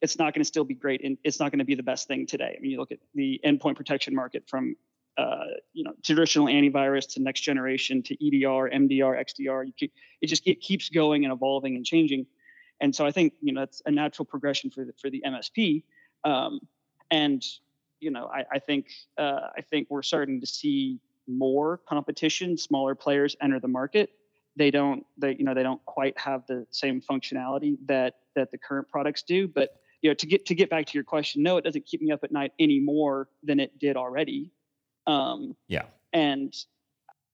it's 0.00 0.18
not 0.18 0.34
going 0.34 0.40
to 0.40 0.46
still 0.46 0.64
be 0.64 0.74
great 0.74 1.04
and 1.04 1.16
it's 1.22 1.38
not 1.38 1.52
going 1.52 1.60
to 1.60 1.64
be 1.64 1.76
the 1.76 1.82
best 1.82 2.08
thing 2.08 2.26
today. 2.26 2.54
I 2.56 2.60
mean 2.60 2.72
you 2.72 2.78
look 2.78 2.90
at 2.90 2.98
the 3.14 3.40
endpoint 3.44 3.76
protection 3.76 4.14
market 4.16 4.44
from 4.48 4.74
uh, 5.18 5.44
you 5.72 5.84
know 5.84 5.92
traditional 6.02 6.46
antivirus 6.46 7.06
to 7.14 7.22
next 7.22 7.40
generation 7.40 8.02
to 8.02 8.16
edr 8.16 8.72
mdr 8.72 9.22
xdr 9.24 9.64
keep, 9.76 9.92
it 10.20 10.26
just 10.26 10.46
it 10.46 10.60
keeps 10.60 10.88
going 10.88 11.24
and 11.24 11.32
evolving 11.32 11.76
and 11.76 11.84
changing 11.84 12.26
and 12.82 12.94
so 12.94 13.06
I 13.06 13.12
think 13.12 13.34
you 13.40 13.54
know 13.54 13.62
that's 13.62 13.80
a 13.86 13.90
natural 13.90 14.26
progression 14.26 14.68
for 14.68 14.84
the 14.84 14.92
for 15.00 15.08
the 15.08 15.22
MSP. 15.24 15.84
Um, 16.24 16.60
and 17.10 17.42
you 18.00 18.10
know, 18.10 18.26
I, 18.26 18.44
I 18.54 18.58
think 18.58 18.88
uh, 19.16 19.48
I 19.56 19.62
think 19.62 19.86
we're 19.88 20.02
starting 20.02 20.40
to 20.40 20.46
see 20.46 20.98
more 21.28 21.78
competition, 21.88 22.58
smaller 22.58 22.96
players 22.96 23.36
enter 23.40 23.60
the 23.60 23.68
market. 23.68 24.10
They 24.56 24.72
don't 24.72 25.06
they 25.16 25.36
you 25.36 25.44
know 25.44 25.54
they 25.54 25.62
don't 25.62 25.82
quite 25.86 26.18
have 26.18 26.44
the 26.48 26.66
same 26.70 27.00
functionality 27.00 27.78
that 27.86 28.14
that 28.34 28.50
the 28.50 28.58
current 28.58 28.88
products 28.88 29.22
do. 29.22 29.46
But 29.46 29.76
you 30.02 30.10
know, 30.10 30.14
to 30.14 30.26
get 30.26 30.44
to 30.46 30.54
get 30.56 30.68
back 30.68 30.86
to 30.86 30.94
your 30.94 31.04
question, 31.04 31.44
no, 31.44 31.58
it 31.58 31.64
doesn't 31.64 31.86
keep 31.86 32.02
me 32.02 32.10
up 32.10 32.24
at 32.24 32.32
night 32.32 32.52
any 32.58 32.80
more 32.80 33.28
than 33.44 33.60
it 33.60 33.78
did 33.78 33.96
already. 33.96 34.50
Um, 35.06 35.56
yeah. 35.68 35.84
And 36.12 36.54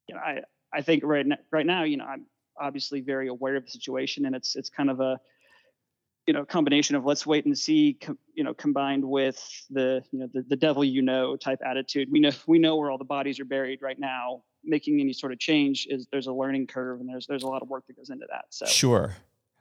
you 0.09 0.15
know, 0.15 0.21
I 0.21 0.41
I 0.73 0.83
think 0.83 1.03
right 1.05 1.27
now, 1.27 1.37
right 1.51 1.67
now, 1.67 1.85
you 1.85 1.97
know, 1.97 2.05
I'm 2.05 2.27
obviously 2.61 3.01
very 3.01 3.29
aware 3.29 3.57
of 3.57 3.65
the 3.65 3.71
situation, 3.71 4.27
and 4.27 4.35
it's 4.35 4.57
it's 4.57 4.71
kind 4.71 4.91
of 4.91 5.01
a 5.01 5.19
you 6.27 6.35
know 6.35 6.45
combination 6.45 6.95
of 6.95 7.05
let's 7.05 7.27
wait 7.27 7.47
and 7.47 7.59
see 7.59 7.97
com, 8.01 8.19
you 8.35 8.45
know 8.45 8.53
combined 8.55 9.05
with 9.05 9.43
the 9.71 10.03
you 10.13 10.19
know 10.19 10.29
the, 10.33 10.45
the 10.49 10.57
devil 10.57 10.85
you 10.85 11.03
know 11.03 11.37
type 11.37 11.61
attitude. 11.65 12.09
We 12.11 12.21
know 12.21 12.33
we 12.47 12.59
know 12.59 12.77
where 12.77 12.91
all 12.91 12.99
the 12.99 13.05
bodies 13.05 13.41
are 13.41 13.45
buried 13.45 13.81
right 13.83 13.99
now. 13.99 14.43
Making 14.65 15.01
any 15.01 15.13
sort 15.13 15.33
of 15.33 15.39
change 15.39 15.87
is 15.89 16.07
there's 16.13 16.27
a 16.27 16.33
learning 16.33 16.67
curve 16.67 17.01
and 17.01 17.09
there's 17.09 17.27
there's 17.27 17.45
a 17.45 17.47
lot 17.47 17.63
of 17.63 17.69
work 17.69 17.87
that 17.87 17.97
goes 17.97 18.11
into 18.11 18.27
that 18.31 18.45
so. 18.51 18.67
Sure. 18.67 19.17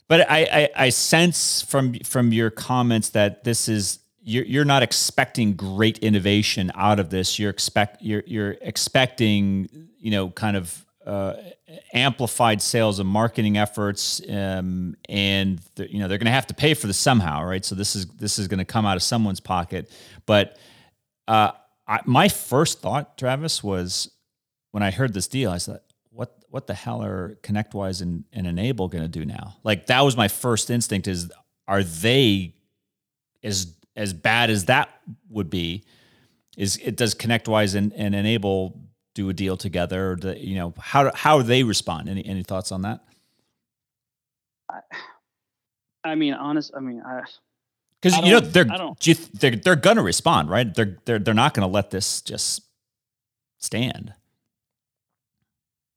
But 0.09 0.29
I, 0.31 0.39
I, 0.39 0.85
I 0.85 0.89
sense 0.89 1.61
from 1.61 1.93
from 2.05 2.31
your 2.31 2.49
comments 2.49 3.09
that 3.09 3.43
this 3.43 3.67
is 3.67 3.99
you're 4.27 4.43
you're 4.43 4.65
not 4.65 4.83
expecting 4.83 5.53
great 5.53 5.99
innovation 5.99 6.69
out 6.75 6.99
of 6.99 7.09
this. 7.09 7.39
You're 7.39 7.49
expect 7.49 8.01
you're 8.01 8.23
you're 8.27 8.57
expecting 8.61 9.69
you 9.99 10.11
know 10.11 10.29
kind 10.29 10.57
of 10.57 10.85
uh, 11.05 11.35
amplified 11.93 12.61
sales 12.61 12.99
and 12.99 13.07
marketing 13.07 13.57
efforts, 13.57 14.21
um, 14.29 14.97
and 15.07 15.61
you 15.77 15.99
know 15.99 16.09
they're 16.09 16.17
going 16.17 16.25
to 16.25 16.31
have 16.31 16.47
to 16.47 16.53
pay 16.53 16.73
for 16.73 16.87
this 16.87 16.97
somehow, 16.97 17.41
right? 17.41 17.63
So 17.63 17.73
this 17.73 17.95
is 17.95 18.05
this 18.07 18.37
is 18.37 18.49
going 18.49 18.59
to 18.59 18.65
come 18.65 18.85
out 18.85 18.97
of 18.97 19.03
someone's 19.03 19.39
pocket. 19.39 19.89
But 20.25 20.57
uh, 21.29 21.51
I, 21.87 22.01
my 22.03 22.27
first 22.27 22.81
thought, 22.81 23.17
Travis, 23.17 23.63
was 23.63 24.11
when 24.71 24.83
I 24.83 24.91
heard 24.91 25.13
this 25.13 25.29
deal, 25.29 25.51
I 25.51 25.57
said, 25.57 25.79
"What 26.09 26.35
what 26.49 26.67
the 26.67 26.73
hell 26.73 27.01
are 27.01 27.37
ConnectWise 27.43 28.01
and, 28.01 28.25
and 28.33 28.45
N-able 28.45 28.89
going 28.89 29.05
to 29.05 29.07
do 29.07 29.23
now?" 29.23 29.55
Like 29.63 29.85
that 29.85 30.01
was 30.01 30.17
my 30.17 30.27
first 30.27 30.69
instinct: 30.69 31.07
is 31.07 31.31
are 31.65 31.81
they 31.83 32.55
as 33.41 33.77
as 33.97 34.13
bad 34.13 34.49
as 34.49 34.65
that 34.65 34.89
would 35.29 35.49
be? 35.49 35.83
Is 36.55 36.77
it 36.77 36.95
does 36.95 37.13
ConnectWise 37.13 37.75
and, 37.75 37.93
and 37.93 38.15
N-able 38.15 38.79
do 39.13 39.29
a 39.29 39.33
deal 39.33 39.57
together? 39.57 40.11
Or 40.11 40.15
the, 40.15 40.39
you 40.39 40.55
know, 40.55 40.73
how 40.79 41.11
how 41.13 41.41
they 41.41 41.63
respond? 41.63 42.07
Any 42.07 42.25
any 42.25 42.43
thoughts 42.43 42.71
on 42.71 42.83
that? 42.83 43.03
I, 44.69 44.79
I 46.03 46.15
mean, 46.15 46.33
honest. 46.33 46.71
I 46.75 46.79
mean, 46.79 47.01
I 47.05 47.23
because 48.01 48.17
you 48.19 48.31
know 48.33 48.39
they're 48.39 48.67
you, 49.01 49.15
they're 49.33 49.55
they're 49.55 49.75
gonna 49.75 50.03
respond, 50.03 50.49
right? 50.49 50.73
They're 50.73 50.97
they're 51.05 51.19
they're 51.19 51.33
not 51.33 51.53
gonna 51.53 51.67
let 51.67 51.89
this 51.89 52.21
just 52.21 52.63
stand. 53.57 54.13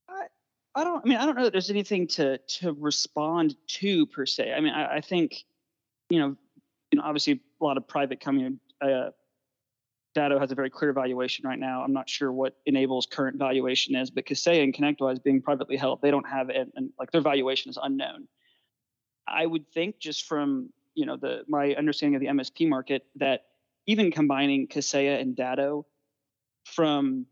I 0.08 0.26
I 0.74 0.84
don't. 0.84 1.04
I 1.04 1.08
mean, 1.08 1.18
I 1.18 1.26
don't 1.26 1.36
know 1.36 1.44
that 1.44 1.52
there's 1.52 1.70
anything 1.70 2.06
to 2.08 2.38
to 2.38 2.72
respond 2.72 3.56
to 3.78 4.06
per 4.06 4.26
se. 4.26 4.52
I 4.52 4.60
mean, 4.60 4.72
I, 4.72 4.96
I 4.96 5.00
think, 5.00 5.44
you 6.08 6.18
know, 6.18 6.36
you 6.90 6.98
know, 6.98 7.04
obviously 7.04 7.40
a 7.60 7.64
lot 7.64 7.76
of 7.76 7.86
private 7.86 8.20
company. 8.20 8.56
Uh, 8.80 9.10
Datto 10.14 10.40
has 10.40 10.50
a 10.50 10.54
very 10.54 10.70
clear 10.70 10.92
valuation 10.92 11.46
right 11.46 11.58
now. 11.58 11.82
I'm 11.82 11.92
not 11.92 12.08
sure 12.08 12.32
what 12.32 12.56
N-able's 12.66 13.06
current 13.06 13.38
valuation 13.38 13.94
is, 13.94 14.10
but 14.10 14.26
Kaseya 14.26 14.62
and 14.62 14.74
ConnectWise 14.74 15.22
being 15.22 15.40
privately 15.40 15.76
held, 15.76 16.02
they 16.02 16.10
don't 16.10 16.28
have 16.28 16.50
it, 16.50 16.68
and 16.74 16.90
like 16.98 17.12
their 17.12 17.20
valuation 17.20 17.70
is 17.70 17.78
unknown. 17.80 18.26
I 19.28 19.46
would 19.46 19.68
think 19.72 20.00
just 20.00 20.26
from 20.26 20.70
you 20.94 21.06
know 21.06 21.16
the 21.16 21.44
my 21.46 21.74
understanding 21.74 22.16
of 22.16 22.20
the 22.20 22.26
MSP 22.26 22.68
market 22.68 23.06
that 23.16 23.44
even 23.86 24.10
combining 24.10 24.66
Kaseya 24.66 25.20
and 25.20 25.36
Datto 25.36 25.86
from 26.64 27.26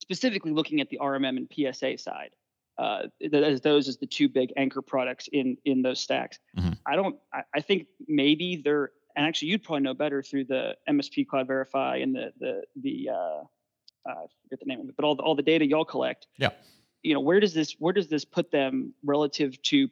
specifically 0.00 0.52
looking 0.52 0.80
at 0.80 0.88
the 0.90 0.98
RMM 1.02 1.36
and 1.36 1.48
PSA 1.52 1.98
side, 1.98 2.30
uh, 2.78 3.02
as 3.32 3.60
those 3.60 3.88
as 3.88 3.98
the 3.98 4.06
two 4.06 4.28
big 4.28 4.52
anchor 4.56 4.82
products 4.82 5.28
in 5.32 5.56
in 5.64 5.82
those 5.82 6.00
stacks. 6.00 6.38
Mm-hmm. 6.58 6.72
I 6.86 6.96
don't. 6.96 7.16
I, 7.32 7.42
I, 7.54 7.60
think 7.60 7.86
maybe 8.08 8.60
they're 8.64 8.90
and 9.16 9.24
actually 9.26 9.48
you'd 9.48 9.62
probably 9.62 9.82
know 9.82 9.94
better 9.94 10.22
through 10.22 10.46
the 10.46 10.76
MSP 10.88 11.26
Cloud 11.26 11.46
Verify 11.46 11.96
and 11.96 12.14
the 12.14 12.32
the 12.40 12.62
the 12.82 13.10
uh, 13.12 13.42
uh, 14.08 14.12
I 14.12 14.26
forget 14.42 14.60
the 14.60 14.66
name 14.66 14.80
of 14.80 14.88
it, 14.88 14.96
but 14.96 15.04
all 15.04 15.14
the, 15.14 15.22
all 15.22 15.34
the 15.34 15.42
data 15.42 15.66
y'all 15.66 15.84
collect. 15.84 16.26
Yeah. 16.36 16.50
You 17.02 17.14
know 17.14 17.20
where 17.20 17.38
does 17.38 17.54
this 17.54 17.76
where 17.78 17.92
does 17.92 18.08
this 18.08 18.24
put 18.24 18.50
them 18.50 18.94
relative 19.04 19.60
to 19.62 19.88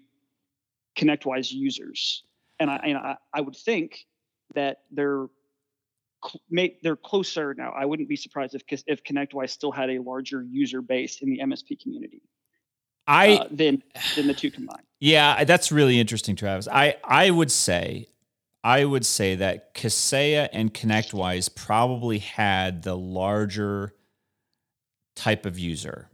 ConnectWise 0.96 1.52
users? 1.52 2.24
And 2.58 2.70
I 2.70 2.76
and 2.76 2.98
I, 2.98 3.16
I 3.32 3.40
would 3.40 3.56
think 3.56 4.06
that 4.54 4.78
they're 4.90 5.26
they're 6.82 6.96
closer 6.96 7.54
now. 7.54 7.72
I 7.76 7.84
wouldn't 7.84 8.08
be 8.08 8.16
surprised 8.16 8.54
if 8.54 8.62
if 8.86 9.04
ConnectWise 9.04 9.50
still 9.50 9.72
had 9.72 9.90
a 9.90 9.98
larger 9.98 10.42
user 10.42 10.80
base 10.82 11.22
in 11.22 11.30
the 11.30 11.40
MSP 11.40 11.80
community. 11.80 12.22
I 13.06 13.34
uh, 13.34 13.48
than 13.50 13.82
than 14.16 14.26
the 14.26 14.34
two 14.34 14.50
combined. 14.50 14.82
Yeah, 15.00 15.44
that's 15.44 15.72
really 15.72 15.98
interesting, 15.98 16.36
Travis. 16.36 16.68
I 16.68 16.96
I 17.04 17.30
would 17.30 17.50
say 17.50 18.08
I 18.64 18.84
would 18.84 19.04
say 19.04 19.34
that 19.36 19.74
Kaseya 19.74 20.48
and 20.52 20.72
ConnectWise 20.72 21.54
probably 21.54 22.18
had 22.18 22.82
the 22.82 22.96
larger 22.96 23.94
type 25.16 25.46
of 25.46 25.58
user, 25.58 26.08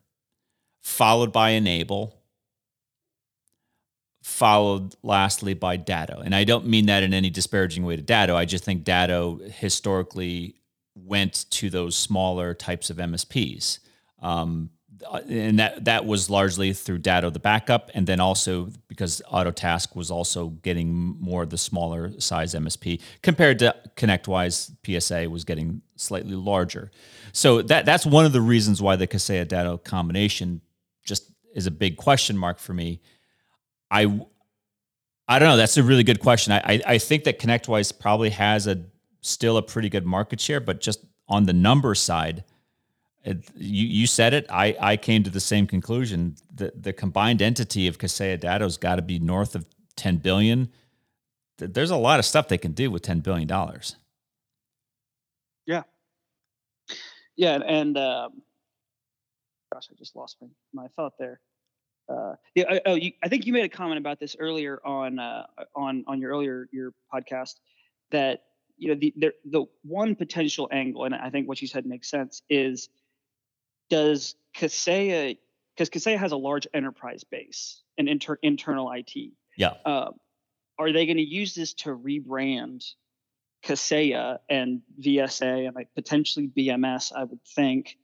followed 0.81 1.31
by 1.31 1.53
N-able, 1.53 2.19
followed 4.23 4.95
lastly 5.03 5.53
by 5.53 5.77
Datto. 5.77 6.21
And 6.25 6.35
I 6.35 6.45
don't 6.45 6.67
mean 6.67 6.87
that 6.87 7.03
in 7.03 7.13
any 7.13 7.29
disparaging 7.29 7.85
way 7.85 7.97
to 7.97 8.03
Datto. 8.03 8.35
I 8.35 8.47
just 8.47 8.65
think 8.65 8.85
Datto 8.85 9.41
historically 9.45 10.55
went 10.95 11.47
to 11.51 11.69
those 11.69 11.97
smaller 11.97 12.55
types 12.55 12.89
of 12.89 12.97
MSPs. 12.97 13.81
Um, 14.21 14.71
Uh, 15.07 15.21
and 15.29 15.59
that 15.59 15.85
that 15.85 16.05
was 16.07 16.29
largely 16.31 16.73
through 16.73 16.99
Datto 16.99 17.31
the 17.31 17.39
backup, 17.39 17.91
and 17.95 18.07
then 18.07 18.21
also 18.21 18.71
because 18.89 19.23
Autotask 19.33 19.95
was 19.95 20.11
also 20.11 20.49
getting 20.49 20.93
more 20.93 21.47
the 21.47 21.59
smaller 21.59 22.19
size 22.21 22.55
MSP 22.55 23.01
compared 23.23 23.59
to 23.61 23.75
ConnectWise. 23.97 24.73
PSA 24.85 25.31
was 25.31 25.45
getting 25.45 25.83
slightly 25.97 26.35
larger, 26.35 26.91
so 27.33 27.63
that 27.63 27.85
that's 27.85 28.07
one 28.07 28.25
of 28.25 28.33
the 28.33 28.41
reasons 28.41 28.83
why 28.83 28.97
the 28.97 29.07
Kaseya 29.07 29.47
Datto 29.47 29.77
combination 29.79 30.61
just 31.05 31.31
is 31.55 31.67
a 31.67 31.71
big 31.71 31.97
question 31.97 32.37
mark 32.37 32.59
for 32.59 32.75
me. 32.75 33.01
I 33.91 34.21
I 35.29 35.39
don't 35.39 35.49
know. 35.49 35.57
That's 35.57 35.77
a 35.77 35.83
really 35.83 36.05
good 36.05 36.21
question. 36.21 36.53
I 36.53 36.59
I, 36.65 36.83
I 36.87 36.99
think 36.99 37.25
that 37.25 37.39
ConnectWise 37.39 37.99
probably 37.99 38.31
has 38.31 38.67
a 38.67 38.85
still 39.21 39.57
a 39.57 39.63
pretty 39.63 39.89
good 39.89 40.07
market 40.07 40.41
share, 40.41 40.61
but 40.61 40.81
just 40.81 41.05
on 41.29 41.45
the 41.45 41.53
number 41.53 41.95
side 41.95 42.45
it, 43.25 43.45
you, 43.57 43.87
you 43.87 44.07
said 44.07 44.35
it. 44.35 44.47
I, 44.49 44.77
I 44.81 44.97
came 44.97 45.23
to 45.25 45.31
the 45.31 45.41
same 45.41 45.67
conclusion. 45.67 46.37
The, 46.55 46.73
the 46.75 46.93
combined 46.93 47.43
entity 47.43 47.87
of 47.87 47.99
Kaseya 47.99 48.39
Datto's 48.39 48.77
got 48.77 48.97
to 48.97 49.03
be 49.03 49.19
north 49.19 49.55
of 49.55 49.67
10 49.97 50.19
billion. 50.19 50.71
There's 51.59 51.91
a 51.91 51.97
lot 51.97 52.19
of 52.19 52.25
stuff 52.25 52.49
they 52.49 52.59
can 52.59 52.73
do 52.73 52.91
with 52.91 53.03
10 53.03 53.21
billion 53.21 53.49
dollars. 53.49 53.97
Yeah. 55.67 55.83
Yeah, 57.37 57.59
and 57.67 57.97
um, 57.99 58.43
gosh, 59.73 59.89
I 59.91 59.95
just 59.97 60.17
lost 60.17 60.37
my, 60.41 60.49
my 60.73 60.89
thought 60.97 61.19
there. 61.19 61.41
Uh, 62.09 62.35
yeah, 62.55 62.79
oh, 62.87 62.95
you, 62.95 63.13
I 63.23 63.29
think 63.29 63.45
you 63.45 63.53
made 63.53 63.65
a 63.65 63.69
comment 63.69 63.99
about 63.99 64.19
this 64.19 64.35
earlier 64.39 64.81
on 64.85 65.19
uh, 65.19 65.45
on 65.77 66.05
on 66.07 66.21
your 66.21 66.31
earlier 66.31 66.67
your 66.73 66.95
podcast 67.13 67.57
that 68.11 68.45
you 68.79 68.89
know 68.89 68.95
the, 68.95 69.13
the 69.17 69.33
the 69.45 69.65
one 69.83 70.15
potential 70.15 70.71
angle, 70.73 71.05
and 71.05 71.15
I 71.15 71.29
think 71.29 71.47
what 71.47 71.61
you 71.61 71.69
said 71.69 71.85
makes 71.85 72.09
sense, 72.09 72.43
is 72.49 72.89
does 73.89 74.35
Kaseya, 74.57 75.39
because 75.75 75.91
Kaseya 75.91 76.19
has 76.19 76.33
a 76.33 76.37
large 76.37 76.67
enterprise 76.75 77.25
base 77.25 77.83
and 77.97 78.09
inter, 78.09 78.39
internal 78.43 78.91
IT. 78.93 79.33
Yeah. 79.57 79.75
Uh, 79.85 80.11
are 80.79 80.93
they 80.93 81.07
going 81.07 81.17
to 81.17 81.23
use 81.23 81.55
this 81.55 81.75
to 81.75 81.91
rebrand 81.91 82.85
Kaseya 83.65 84.39
and 84.49 84.83
VSA 85.01 85.67
and 85.67 85.75
like 85.75 85.89
potentially 85.95 86.49
BMS? 86.49 87.13
I 87.15 87.25
would 87.25 87.45
think 87.45 87.99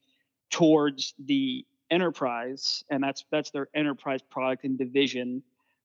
towards 0.51 1.15
the 1.19 1.65
enterprise, 1.91 2.85
and 2.91 3.03
that's 3.03 3.25
that's 3.31 3.51
their 3.51 3.69
enterprise 3.75 4.21
product 4.23 4.65
and 4.65 4.79
division. 4.79 5.43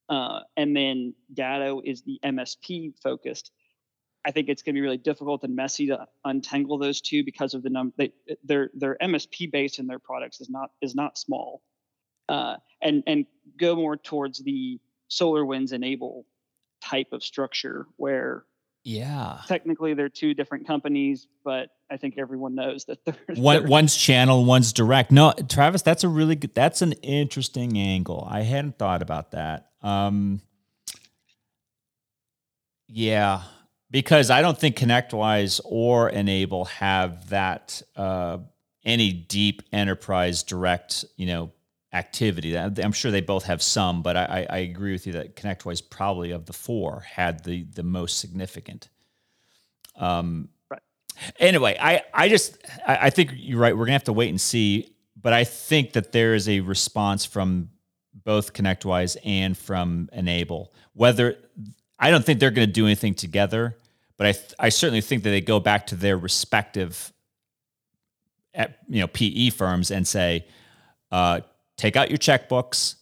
Uh, 0.08 0.40
and 0.58 0.76
then 0.76 1.14
Datto 1.34 1.82
is 1.86 2.02
the 2.02 2.20
MSP 2.26 2.94
focused. 3.02 3.52
I 4.26 4.32
think 4.32 4.50
it's 4.50 4.62
going 4.62 4.76
to 4.76 4.78
be 4.78 4.82
really 4.82 4.98
difficult 4.98 5.44
and 5.44 5.56
messy 5.56 5.88
to 5.88 6.06
untangle 6.26 6.78
those 6.78 7.02
two 7.02 7.24
because 7.24 7.54
of 7.54 7.64
the 7.64 7.70
number. 7.70 7.94
They, 7.98 8.12
their 8.44 8.70
their 8.74 8.98
MSP 9.02 9.52
base 9.52 9.80
in 9.80 9.88
their 9.88 10.00
products 10.00 10.42
is 10.42 10.50
not 10.50 10.72
is 10.82 10.96
not 10.96 11.18
small, 11.18 11.62
uh, 12.28 12.58
and 12.82 13.04
and 13.08 13.26
go 13.58 13.76
more 13.76 13.98
towards 13.98 14.44
the 14.44 14.80
SolarWinds 15.10 15.74
N-able 15.74 16.26
type 16.82 17.08
of 17.12 17.24
structure 17.24 17.88
where 17.98 18.46
yeah. 18.84 19.40
technically 19.48 19.94
they're 19.94 20.10
two 20.10 20.34
different 20.34 20.66
companies 20.66 21.28
but 21.44 21.70
i 21.92 21.98
think 21.98 22.18
everyone 22.18 22.56
knows 22.56 22.86
that 22.86 23.04
they're, 23.04 23.16
One, 23.36 23.60
they're 23.60 23.70
one's 23.70 23.96
channel 23.96 24.46
one's 24.46 24.72
direct. 24.72 25.12
No 25.12 25.34
travis 25.50 25.82
that's 25.82 26.04
a 26.04 26.08
really 26.08 26.36
good 26.36 26.56
that's 26.56 26.82
an 26.82 26.94
interesting 27.04 27.78
angle. 27.78 28.26
I 28.30 28.42
hadn't 28.42 28.78
thought 28.78 29.02
about 29.02 29.32
that. 29.32 29.72
Um 29.82 30.42
yeah 32.88 33.44
because 33.92 34.30
I 34.30 34.42
don't 34.42 34.58
think 34.58 34.78
ConnectWise 34.78 35.62
or 35.66 36.10
N-able 36.10 36.66
have 36.66 37.30
that 37.30 37.82
uh, 37.96 38.40
any 38.86 39.12
deep 39.12 39.64
enterprise 39.72 40.44
direct, 40.44 41.06
you 41.18 41.26
know, 41.26 41.52
activity. 41.92 42.56
I'm 42.56 42.92
sure 42.92 43.10
they 43.10 43.22
both 43.22 43.46
have 43.46 43.64
some, 43.64 44.04
but 44.04 44.16
I, 44.16 44.46
I 44.50 44.58
agree 44.60 44.92
with 44.92 45.08
you 45.08 45.14
that 45.14 45.36
ConnectWise 45.36 45.90
probably 45.90 46.32
of 46.32 46.46
the 46.46 46.54
four 46.54 47.02
had 47.02 47.44
the 47.44 47.64
the 47.64 47.84
most 47.84 48.20
significant. 48.20 48.90
Um, 49.96 50.50
right. 50.70 50.82
Anyway, 51.40 51.78
I 51.82 52.04
I 52.14 52.30
just 52.30 52.58
I, 52.86 53.08
I 53.08 53.10
think 53.10 53.32
you're 53.36 53.60
right. 53.60 53.76
We're 53.76 53.86
gonna 53.86 53.94
have 53.94 54.04
to 54.04 54.14
wait 54.14 54.30
and 54.30 54.40
see, 54.40 54.94
but 55.20 55.34
I 55.34 55.44
think 55.44 55.94
that 55.94 56.12
there 56.12 56.36
is 56.36 56.48
a 56.48 56.60
response 56.60 57.26
from 57.26 57.72
both 58.24 58.54
ConnectWise 58.54 59.18
and 59.26 59.58
from 59.58 60.10
N-able. 60.12 60.72
Whether 60.94 61.38
I 62.00 62.12
don't 62.12 62.24
think 62.24 62.40
they're 62.40 62.52
going 62.52 62.68
to 62.68 62.74
do 62.74 62.86
anything 62.86 63.14
together, 63.14 63.78
but 64.20 64.28
I 64.28 64.32
th- 64.34 64.54
I 64.60 64.68
certainly 64.68 65.00
think 65.00 65.24
that 65.24 65.30
they 65.30 65.40
go 65.40 65.62
back 65.62 65.88
to 65.88 65.96
their 65.96 66.18
respective, 66.18 67.14
eh, 68.54 68.68
you 68.90 69.00
know, 69.00 69.08
PE 69.08 69.50
firms 69.52 69.92
and 69.92 70.06
say, 70.06 70.46
uh, 71.10 71.40
take 71.78 71.96
out 71.96 72.10
your 72.10 72.18
checkbooks, 72.18 72.96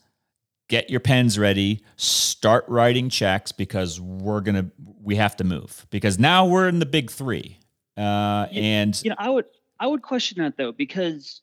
get 0.69 0.91
your 0.91 0.99
pens 0.99 1.39
ready, 1.39 1.83
start 1.95 2.65
writing 2.67 3.09
checks 3.09 3.51
because 3.51 3.99
we're 3.99 4.41
gonna 4.41 4.69
we 5.01 5.15
have 5.15 5.35
to 5.37 5.43
move 5.43 5.87
because 5.89 6.19
now 6.19 6.45
we're 6.45 6.69
in 6.69 6.77
the 6.77 6.85
big 6.85 7.09
three, 7.09 7.57
uh, 7.97 8.45
and 8.51 9.03
you 9.03 9.09
know 9.09 9.15
I 9.17 9.31
would 9.31 9.45
I 9.79 9.87
would 9.87 10.03
question 10.03 10.43
that 10.43 10.55
though 10.55 10.71
because 10.71 11.41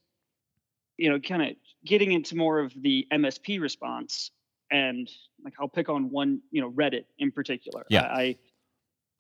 you 0.99 1.11
know 1.11 1.19
kind 1.19 1.43
of 1.43 1.49
getting 1.85 2.13
into 2.13 2.37
more 2.37 2.61
of 2.61 2.73
the 2.81 3.09
MSP 3.13 3.61
response 3.61 4.31
and 4.71 5.11
like 5.45 5.55
I'll 5.61 5.69
pick 5.69 5.89
on 5.89 6.11
one, 6.11 6.41
you 6.53 6.61
know, 6.61 6.71
Reddit 6.71 7.07
in 7.19 7.31
particular. 7.31 7.85
Yeah. 7.89 8.05
I 8.05 8.37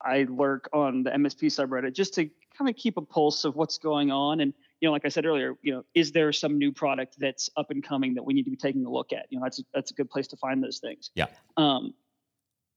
I 0.04 0.26
lurk 0.28 0.68
on 0.72 1.02
the 1.02 1.10
MSP 1.10 1.46
subreddit 1.46 1.94
just 1.94 2.14
to 2.14 2.28
kind 2.56 2.68
of 2.68 2.76
keep 2.76 2.96
a 2.96 3.02
pulse 3.02 3.44
of 3.44 3.56
what's 3.56 3.78
going 3.78 4.10
on. 4.10 4.40
And 4.40 4.52
you 4.80 4.88
know, 4.88 4.92
like 4.92 5.04
I 5.04 5.08
said 5.08 5.24
earlier, 5.24 5.54
you 5.62 5.72
know, 5.72 5.84
is 5.94 6.12
there 6.12 6.32
some 6.32 6.58
new 6.58 6.72
product 6.72 7.16
that's 7.18 7.48
up 7.56 7.70
and 7.70 7.82
coming 7.82 8.14
that 8.14 8.22
we 8.22 8.34
need 8.34 8.44
to 8.44 8.50
be 8.50 8.56
taking 8.56 8.84
a 8.84 8.90
look 8.90 9.12
at? 9.12 9.26
You 9.30 9.38
know, 9.38 9.44
that's 9.44 9.60
a, 9.60 9.62
that's 9.72 9.90
a 9.90 9.94
good 9.94 10.10
place 10.10 10.26
to 10.28 10.36
find 10.36 10.62
those 10.62 10.78
things. 10.78 11.10
Yeah. 11.14 11.26
Um, 11.56 11.94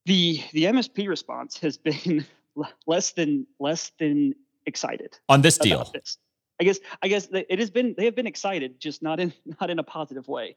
the 0.05 0.41
the 0.53 0.63
MSP 0.63 1.07
response 1.07 1.59
has 1.59 1.77
been 1.77 2.25
less 2.87 3.11
than 3.11 3.45
less 3.59 3.91
than 3.99 4.33
excited 4.65 5.17
on 5.27 5.41
this 5.41 5.57
deal. 5.57 5.89
This. 5.93 6.17
I 6.59 6.63
guess 6.63 6.79
I 7.03 7.07
guess 7.07 7.27
it 7.31 7.59
has 7.59 7.69
been 7.69 7.93
they 7.97 8.05
have 8.05 8.15
been 8.15 8.27
excited, 8.27 8.79
just 8.79 9.03
not 9.03 9.19
in 9.19 9.33
not 9.59 9.69
in 9.69 9.79
a 9.79 9.83
positive 9.83 10.27
way. 10.27 10.55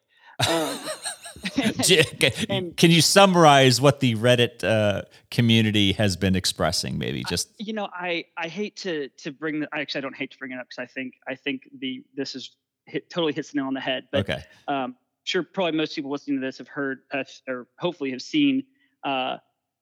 Um, 0.48 0.78
and, 2.48 2.76
Can 2.76 2.90
you 2.90 3.00
summarize 3.00 3.80
what 3.80 4.00
the 4.00 4.14
Reddit 4.16 4.64
uh, 4.64 5.02
community 5.30 5.92
has 5.92 6.16
been 6.16 6.36
expressing? 6.36 6.98
Maybe 6.98 7.24
just 7.24 7.48
you 7.58 7.72
know, 7.72 7.88
I 7.92 8.24
I 8.36 8.48
hate 8.48 8.76
to 8.78 9.08
to 9.18 9.32
bring 9.32 9.60
the 9.60 9.68
actually 9.72 10.00
I 10.00 10.02
don't 10.02 10.16
hate 10.16 10.30
to 10.32 10.38
bring 10.38 10.52
it 10.52 10.58
up 10.58 10.68
because 10.68 10.82
I 10.82 10.86
think 10.86 11.14
I 11.28 11.34
think 11.34 11.68
the 11.78 12.02
this 12.14 12.34
is 12.34 12.56
hit, 12.86 13.10
totally 13.10 13.32
hits 13.32 13.52
the 13.52 13.56
nail 13.56 13.66
on 13.66 13.74
the 13.74 13.80
head. 13.80 14.08
But 14.12 14.30
okay. 14.30 14.44
um, 14.68 14.96
sure 15.24 15.42
probably 15.42 15.76
most 15.76 15.94
people 15.94 16.10
listening 16.10 16.40
to 16.40 16.46
this 16.46 16.58
have 16.58 16.68
heard 16.68 17.00
uh, 17.12 17.24
or 17.48 17.66
hopefully 17.78 18.10
have 18.10 18.22
seen 18.22 18.64
uh, 19.04 19.38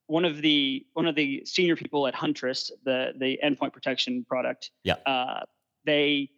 one 0.07 0.25
of 0.25 0.43
the 0.43 0.87
one 0.95 1.07
of 1.07 1.15
the 1.15 1.43
senior 1.45 1.77
people 1.77 2.07
at 2.07 2.15
Huntress, 2.15 2.71
the 2.85 3.13
the 3.19 3.39
endpoint 3.45 3.73
protection 3.73 4.25
product. 4.25 4.71
Yeah. 4.83 4.95
Uh, 5.07 5.41
they 5.85 6.31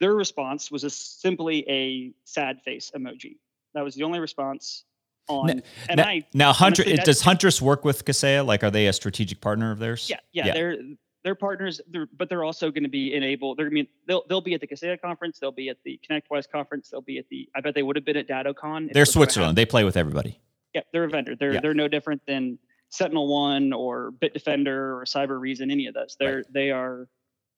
their 0.00 0.14
response 0.14 0.70
was 0.70 0.84
a, 0.84 0.90
simply 0.90 1.68
a 1.68 2.12
sad 2.24 2.60
face 2.62 2.90
emoji. 2.94 3.36
That 3.76 3.84
was 3.84 3.94
the 3.94 4.02
only 4.04 4.18
response 4.20 4.84
on. 5.28 5.50
N- 5.50 5.62
and 5.90 5.98
now, 5.98 6.04
I 6.04 6.22
now 6.32 6.52
Hunter 6.54 6.82
honestly, 6.86 7.04
does 7.04 7.20
Huntress 7.20 7.60
work 7.60 7.84
with 7.84 8.06
Kaseya? 8.06 8.44
Like, 8.44 8.64
are 8.64 8.70
they 8.70 8.86
a 8.86 8.92
strategic 8.92 9.40
partner 9.42 9.70
of 9.70 9.78
theirs? 9.78 10.08
yeah, 10.08 10.16
yeah, 10.32 10.46
Yeah. 10.46 10.54
they're 10.54 10.76
they're 11.24 11.34
partners, 11.34 11.80
they're, 11.90 12.06
but 12.16 12.28
they're 12.30 12.44
also 12.44 12.70
going 12.70 12.84
to 12.84 12.88
be 12.88 13.12
enabled. 13.12 13.58
They're 13.58 13.66
I 13.66 13.70
mean 13.70 13.86
they'll 14.08 14.22
they'll 14.28 14.40
be 14.40 14.54
at 14.54 14.62
the 14.62 14.66
Kaseya 14.66 14.98
conference, 15.00 15.38
they'll 15.38 15.52
be 15.52 15.68
at 15.68 15.76
the 15.84 16.00
ConnectWise 16.08 16.48
conference, 16.50 16.88
they'll 16.88 17.02
be 17.02 17.18
at 17.18 17.28
the. 17.28 17.48
I 17.54 17.60
bet 17.60 17.74
they 17.74 17.82
would 17.82 17.96
have 17.96 18.04
been 18.06 18.16
at 18.16 18.26
DattoCon. 18.26 18.92
They're 18.92 19.02
it 19.02 19.06
was 19.08 19.14
gonna 19.14 19.26
Switzerland. 19.26 19.58
They 19.58 19.66
play 19.66 19.84
with 19.84 19.98
everybody. 19.98 20.40
Yeah, 20.72 20.80
they're 20.92 21.04
a 21.04 21.08
vendor. 21.10 21.36
They're 21.36 21.52
Yeah. 21.54 21.60
they're 21.60 21.74
no 21.74 21.88
different 21.88 22.22
than 22.26 22.58
SentinelOne 22.92 23.76
or 23.76 24.12
Bitdefender 24.12 24.68
or 24.68 25.04
Cybereason, 25.06 25.70
any 25.70 25.86
of 25.86 25.92
those. 25.92 26.16
They're 26.18 26.44
they 26.48 26.70
are 26.70 27.08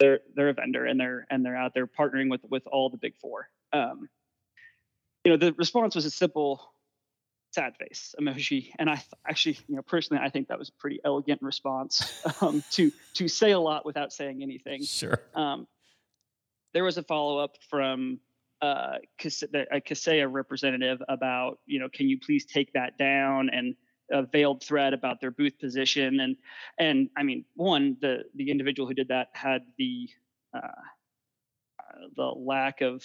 they're 0.01 0.19
they're 0.35 0.49
a 0.49 0.55
vendor 0.55 0.85
and 0.87 0.99
they're 0.99 1.27
and 1.31 1.45
they're 1.45 1.57
out 1.57 1.75
there 1.75 1.87
partnering 1.87 2.29
with 2.29 2.41
with 2.51 2.67
all 2.67 2.91
the 2.91 2.97
big 2.97 3.15
four. 3.21 3.49
Um, 3.73 4.09
you 5.29 5.37
know, 5.37 5.47
the 5.47 5.53
response 5.59 5.95
was 5.95 6.07
a 6.07 6.11
simple 6.11 6.73
sad 7.51 7.77
face 7.77 8.15
emoji, 8.19 8.71
and 8.79 8.89
I 8.89 8.95
th- 8.95 9.09
actually, 9.29 9.59
you 9.69 9.77
know, 9.77 9.83
personally, 9.83 10.23
I 10.25 10.31
think 10.31 10.49
that 10.49 10.59
was 10.59 10.71
a 10.71 10.73
pretty 10.81 11.01
elegant 11.05 11.43
response 11.43 12.25
um, 12.41 12.65
to 12.71 12.91
to 13.15 13.29
say 13.29 13.51
a 13.51 13.61
lot 13.61 13.85
without 13.85 14.11
saying 14.11 14.43
anything. 14.43 14.83
Sure. 14.85 15.21
Um, 15.35 15.69
there 16.73 16.83
was 16.83 16.97
a 16.97 17.03
follow 17.03 17.37
up 17.37 17.57
from 17.69 18.21
uh, 18.63 18.97
a 19.23 19.81
Kaseya 19.81 20.33
representative 20.33 21.03
about, 21.11 21.59
you 21.67 21.79
know, 21.79 21.91
can 21.91 22.09
you 22.09 22.19
please 22.19 22.47
take 22.47 22.73
that 22.73 22.97
down 22.97 23.51
and 23.51 23.75
a 24.11 24.23
veiled 24.23 24.65
threat 24.65 24.95
about 24.95 25.21
their 25.21 25.31
booth 25.31 25.59
position 25.59 26.21
and 26.21 26.37
and 26.79 27.11
I 27.19 27.23
mean, 27.23 27.45
one 27.55 27.99
the 28.01 28.25
the 28.35 28.51
individual 28.51 28.89
who 28.89 28.95
did 28.95 29.09
that 29.09 29.29
had 29.35 29.67
the 29.77 30.09
uh, 30.55 30.81
uh, 31.79 32.07
the 32.17 32.25
lack 32.25 32.81
of 32.81 33.05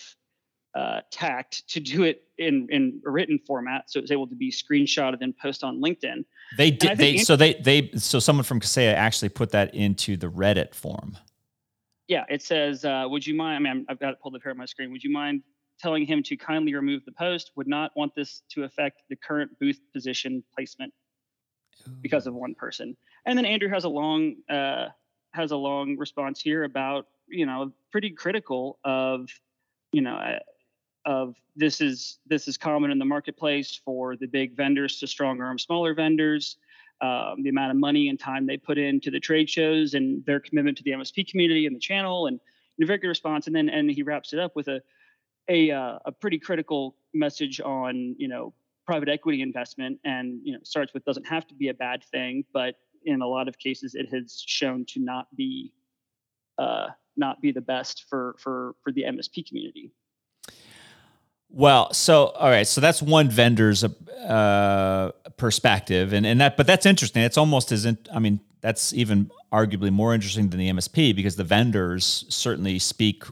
uh, 0.76 1.02
tact 1.12 1.68
to 1.70 1.80
do 1.80 2.04
it 2.04 2.24
in 2.38 2.68
in 2.72 3.02
a 3.06 3.12
written 3.12 3.40
format, 3.46 3.90
so 3.90 4.00
it 4.00 4.02
was 4.02 4.12
able 4.12 4.28
to 4.28 4.36
be 4.36 4.52
screenshotted 4.52 5.20
and 5.22 5.38
post 5.38 5.64
on 5.64 5.80
LinkedIn. 5.80 6.26
They 6.58 6.72
did. 6.72 6.98
They 6.98 7.18
so 7.18 7.36
they 7.36 7.54
they 7.56 7.92
so 7.96 8.20
someone 8.20 8.44
from 8.44 8.60
Kaseya 8.60 8.94
actually 8.94 9.30
put 9.30 9.52
that 9.52 9.74
into 9.76 10.18
the 10.18 10.28
Reddit 10.28 10.74
form. 10.74 11.18
Yeah, 12.08 12.26
it 12.30 12.42
says, 12.42 12.86
uh, 12.86 13.06
"Would 13.08 13.26
you 13.26 13.36
mind?" 13.36 13.68
I 13.68 13.74
mean, 13.74 13.86
I've 13.88 14.00
got 14.00 14.14
it 14.14 14.20
pulled 14.22 14.36
up 14.36 14.42
here 14.42 14.52
on 14.52 14.58
my 14.58 14.66
screen. 14.66 14.92
Would 14.92 15.04
you 15.04 15.12
mind 15.12 15.44
telling 15.80 16.06
him 16.06 16.24
to 16.24 16.36
kindly 16.38 16.74
remove 16.74 17.06
the 17.06 17.12
post? 17.12 17.52
Would 17.56 17.68
not 17.68 17.92
want 17.96 18.16
this 18.16 18.42
to 18.52 18.64
affect 18.64 19.04
the 19.10 19.16
current 19.16 19.52
booth 19.60 19.80
position 19.94 20.44
placement 20.56 20.94
because 22.02 22.28
of 22.28 22.34
one 22.34 22.56
person. 22.56 22.96
And 23.26 23.38
then 23.38 23.46
Andrew 23.46 23.70
has 23.70 23.84
a 23.84 23.90
long 23.90 24.36
uh, 24.50 24.88
has 25.32 25.52
a 25.52 25.58
long 25.58 25.98
response 25.98 26.42
here 26.42 26.64
about 26.64 27.08
you 27.28 27.46
know 27.46 27.72
pretty 27.92 28.12
critical 28.12 28.80
of 28.84 29.30
you 29.92 30.02
know 30.02 30.16
uh, 30.16 30.40
of 31.06 31.36
this 31.56 31.82
is 31.82 32.20
this 32.26 32.48
is 32.48 32.58
common 32.58 32.92
in 32.92 33.00
the 33.00 33.06
marketplace 33.06 33.80
for 33.84 34.16
the 34.16 34.28
big 34.28 34.56
vendors 34.56 35.00
to 35.00 35.08
strong 35.08 35.42
arm 35.42 35.60
smaller 35.60 35.94
vendors. 35.94 36.58
Um, 37.02 37.44
the 37.44 37.50
amount 37.50 37.72
of 37.72 37.78
money 37.78 38.08
and 38.08 38.20
time 38.20 38.46
they 38.46 38.56
put 38.56 38.78
into 38.78 39.12
the 39.12 39.20
trade 39.20 39.50
shows 39.50 39.94
and 39.94 40.26
their 40.26 40.40
commitment 40.40 40.78
to 40.78 40.84
the 40.84 40.92
MSP 40.92 41.30
community 41.30 41.66
and 41.66 41.76
the 41.76 41.80
channel 41.80 42.28
and 42.28 42.40
a 42.82 42.86
very 42.86 43.00
good 43.00 43.10
response. 43.10 43.48
And 43.48 43.56
then 43.56 43.70
and 43.70 43.90
he 43.92 44.04
wraps 44.04 44.34
it 44.34 44.40
up 44.40 44.56
with 44.56 44.68
a 44.68 44.82
a 45.50 45.72
uh, 45.72 46.00
a 46.06 46.12
pretty 46.12 46.40
critical 46.40 46.96
message 47.14 47.60
on 47.62 48.16
you 48.18 48.28
know 48.28 48.54
private 48.86 49.10
equity 49.10 49.42
investment 49.42 50.00
and 50.04 50.40
you 50.44 50.54
know 50.54 50.60
starts 50.64 50.94
with 50.94 51.04
doesn't 51.06 51.28
have 51.28 51.48
to 51.48 51.56
be 51.56 51.70
a 51.70 51.74
bad 51.74 52.04
thing, 52.06 52.46
but 52.54 52.76
in 53.06 53.22
a 53.22 53.28
lot 53.28 53.48
of 53.48 53.58
cases 53.58 53.96
it 53.96 54.08
has 54.10 54.42
shown 54.46 54.86
to 54.86 55.00
not 55.00 55.28
be 55.36 55.74
uh, 56.58 56.88
not 57.18 57.42
be 57.42 57.52
the 57.52 57.62
best 57.62 58.06
for 58.10 58.36
for 58.40 58.76
for 58.84 58.92
the 58.92 59.04
MSP 59.04 59.48
community. 59.48 59.92
Well, 61.56 61.94
so 61.94 62.26
all 62.30 62.50
right, 62.50 62.68
so 62.68 62.82
that's 62.82 63.00
one 63.00 63.30
vendor's 63.30 63.84
uh, 63.84 65.12
perspective, 65.38 66.12
and 66.12 66.26
and 66.26 66.42
that, 66.42 66.58
but 66.58 66.66
that's 66.66 66.88
interesting. 66.88 67.22
It's 67.22 67.38
almost 67.38 67.72
as 67.72 67.86
in, 67.86 68.00
I 68.12 68.18
mean, 68.18 68.40
that's 68.62 68.92
even 68.94 69.30
arguably 69.52 69.92
more 69.92 70.16
interesting 70.16 70.50
than 70.50 70.60
the 70.60 70.72
MSP 70.72 71.16
because 71.16 71.36
the 71.36 71.44
vendors 71.44 72.26
certainly 72.28 72.80
speak, 72.80 73.26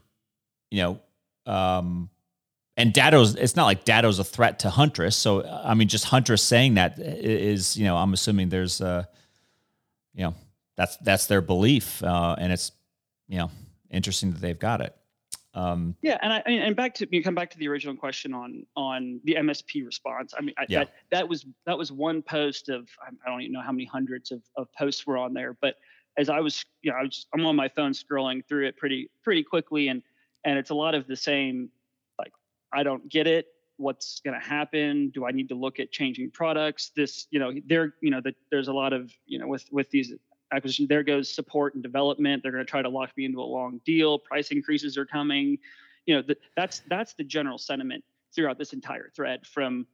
you 0.70 0.84
know, 0.84 1.52
um, 1.52 2.12
and 2.78 2.94
Datto's. 2.94 3.34
It's 3.34 3.56
not 3.56 3.66
like 3.66 3.86
Datto's 3.86 4.20
a 4.20 4.24
threat 4.24 4.60
to 4.60 4.70
Huntress. 4.70 5.16
So 5.16 5.44
I 5.44 5.74
mean, 5.74 5.88
just 5.88 6.06
Huntress 6.06 6.44
saying 6.44 6.76
that 6.76 7.00
is, 7.00 7.76
you 7.76 7.86
know, 7.86 7.98
I'm 7.98 8.14
assuming 8.14 8.50
there's, 8.50 8.82
uh, 8.82 9.06
you 10.14 10.26
know, 10.26 10.36
that's 10.78 10.96
that's 10.98 11.26
their 11.26 11.42
belief, 11.42 12.04
uh, 12.04 12.36
and 12.38 12.54
it's, 12.54 12.72
you 13.28 13.40
know, 13.40 13.50
interesting 13.90 14.32
that 14.34 14.42
they've 14.42 14.60
got 14.60 14.82
it. 14.82 14.96
Um, 15.54 15.96
Yeah, 16.02 16.18
and 16.22 16.32
I 16.32 16.40
and 16.40 16.76
back 16.76 16.94
to 16.96 17.08
you 17.12 17.22
come 17.22 17.36
back 17.36 17.50
to 17.52 17.58
the 17.58 17.68
original 17.68 17.96
question 17.96 18.34
on 18.34 18.66
on 18.76 19.20
the 19.26 19.36
MSP 19.36 19.86
response. 19.86 20.34
I 20.38 20.42
mean, 20.42 20.56
I, 20.58 20.66
Yeah. 20.70 20.80
that 20.80 20.94
that 21.12 21.30
was 21.30 21.46
that 21.66 21.78
was 21.78 21.92
one 21.92 22.22
post 22.22 22.70
of 22.70 22.88
I 23.26 23.30
don't 23.30 23.42
even 23.42 23.52
know 23.54 23.62
how 23.62 23.72
many 23.72 23.86
hundreds 23.86 24.32
of, 24.32 24.42
of 24.56 24.72
posts 24.74 25.06
were 25.06 25.18
on 25.18 25.34
there, 25.34 25.58
but 25.60 25.76
as 26.18 26.30
I 26.30 26.40
was 26.40 26.66
you 26.82 26.92
know 26.92 26.98
I 26.98 27.04
was 27.04 27.28
I'm 27.34 27.46
on 27.46 27.56
my 27.56 27.68
phone 27.68 27.92
scrolling 27.92 28.46
through 28.48 28.68
it 28.68 28.78
pretty 28.78 29.10
pretty 29.24 29.44
quickly 29.44 29.90
and 29.90 30.02
and 30.46 30.58
it's 30.58 30.70
a 30.70 30.76
lot 30.76 30.96
of 30.96 31.06
the 31.08 31.16
same 31.16 31.70
like 32.18 32.34
I 32.72 32.84
don't 32.84 33.08
get 33.10 33.28
it. 33.28 33.48
What's 33.78 34.20
going 34.22 34.40
to 34.40 34.46
happen? 34.46 35.10
Do 35.10 35.26
I 35.26 35.32
need 35.32 35.50
to 35.50 35.56
look 35.56 35.80
at 35.80 35.92
changing 35.92 36.32
products? 36.32 36.92
This 36.96 37.28
you 37.30 37.40
know 37.40 37.52
there 37.66 37.96
you 38.02 38.10
know 38.12 38.22
the, 38.22 38.34
there's 38.52 38.70
a 38.70 38.74
lot 38.74 38.94
of 38.94 39.12
you 39.26 39.38
know 39.38 39.48
with 39.48 39.66
with 39.72 39.90
these 39.90 40.14
acquisition 40.52 40.88
there 40.88 41.04
goes 41.04 41.34
support 41.34 41.74
and 41.74 41.84
development. 41.84 42.44
They're 42.44 42.52
going 42.52 42.66
to 42.66 42.70
try 42.70 42.82
to 42.82 42.90
lock 42.90 43.12
me 43.18 43.26
into 43.26 43.40
a 43.40 43.44
long 43.44 43.80
deal. 43.86 44.20
Price 44.20 44.52
increases 44.52 44.98
are 44.98 45.06
coming. 45.06 45.58
You 46.06 46.16
know 46.16 46.22
the, 46.22 46.38
that's 46.56 46.82
that's 46.90 47.14
the 47.14 47.24
general 47.24 47.58
sentiment 47.58 48.04
throughout 48.34 48.58
this 48.58 48.74
entire 48.74 49.10
thread 49.16 49.46
from 49.46 49.86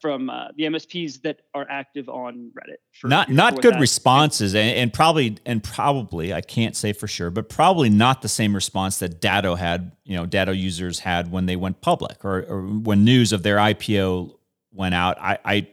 from 0.00 0.28
uh, 0.28 0.48
the 0.56 0.64
msps 0.64 1.22
that 1.22 1.40
are 1.54 1.66
active 1.70 2.08
on 2.08 2.50
reddit 2.52 2.76
for- 2.92 3.08
not 3.08 3.30
not 3.30 3.62
good 3.62 3.74
that- 3.74 3.80
responses 3.80 4.54
and, 4.54 4.76
and 4.76 4.92
probably 4.92 5.38
and 5.46 5.64
probably 5.64 6.34
i 6.34 6.40
can't 6.42 6.76
say 6.76 6.92
for 6.92 7.08
sure 7.08 7.30
but 7.30 7.48
probably 7.48 7.88
not 7.88 8.20
the 8.20 8.28
same 8.28 8.54
response 8.54 8.98
that 8.98 9.20
datto 9.22 9.54
had 9.54 9.92
you 10.04 10.14
know 10.14 10.26
datto 10.26 10.52
users 10.52 10.98
had 10.98 11.30
when 11.32 11.46
they 11.46 11.56
went 11.56 11.80
public 11.80 12.22
or, 12.24 12.42
or 12.42 12.62
when 12.62 13.04
news 13.04 13.32
of 13.32 13.42
their 13.42 13.56
ipo 13.56 14.36
went 14.74 14.94
out. 14.94 15.18
I 15.20 15.38
i 15.44 15.68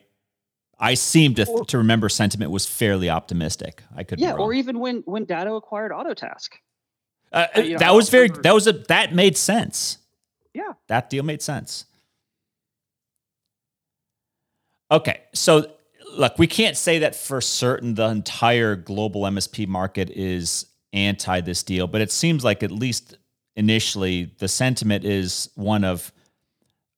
i 0.81 0.93
seem 0.95 1.35
to, 1.35 1.47
Or- 1.47 1.63
to 1.65 1.77
remember 1.77 2.09
sentiment 2.09 2.51
was 2.51 2.65
fairly 2.65 3.09
optimistic. 3.09 3.83
I 3.95 4.03
could 4.03 4.17
be 4.17 4.23
yeah 4.23 4.31
wrong. 4.31 4.39
or 4.41 4.53
even 4.53 4.79
when 4.79 5.03
when 5.05 5.25
datto 5.25 5.55
acquired 5.55 5.91
autotask. 5.91 6.49
Uh, 7.31 7.47
uh, 7.55 7.61
you 7.61 7.73
know, 7.73 7.77
that 7.79 7.93
was 7.93 8.09
very 8.09 8.23
remember- 8.23 8.41
that 8.41 8.53
was 8.53 8.67
a 8.67 8.73
that 8.89 9.13
made 9.13 9.37
sense. 9.37 9.99
Yeah. 10.53 10.73
that 10.87 11.09
deal 11.09 11.23
made 11.23 11.41
sense. 11.41 11.85
Okay 14.89 15.21
so 15.33 15.71
look 16.17 16.37
we 16.37 16.47
can't 16.47 16.75
say 16.75 16.99
that 16.99 17.15
for 17.15 17.39
certain 17.39 17.95
the 17.95 18.07
entire 18.07 18.75
global 18.75 19.21
msp 19.21 19.65
market 19.67 20.09
is 20.09 20.65
anti 20.91 21.39
this 21.39 21.63
deal 21.63 21.87
but 21.87 22.01
it 22.01 22.11
seems 22.11 22.43
like 22.43 22.63
at 22.63 22.71
least 22.71 23.17
initially 23.55 24.33
the 24.39 24.47
sentiment 24.49 25.05
is 25.05 25.49
one 25.55 25.85
of 25.85 26.11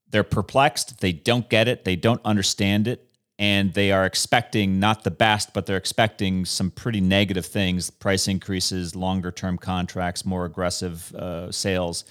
they're 0.10 0.24
perplexed 0.24 1.00
they 1.00 1.12
don't 1.12 1.48
get 1.50 1.68
it 1.68 1.86
they 1.86 1.96
don't 1.96 2.22
understand 2.26 2.88
it 2.88 3.08
and 3.40 3.74
they 3.74 3.92
are 3.92 4.06
expecting 4.06 4.80
not 4.80 5.04
the 5.04 5.12
best 5.12 5.54
but 5.54 5.66
they're 5.66 5.78
expecting 5.78 6.46
some 6.46 6.70
pretty 6.70 7.02
negative 7.02 7.46
things 7.46 7.90
price 7.90 8.28
increases 8.28 8.96
longer 8.96 9.32
term 9.32 9.58
contracts 9.58 10.26
more 10.26 10.46
aggressive 10.46 11.14
uh, 11.16 11.52
sales. 11.52 12.06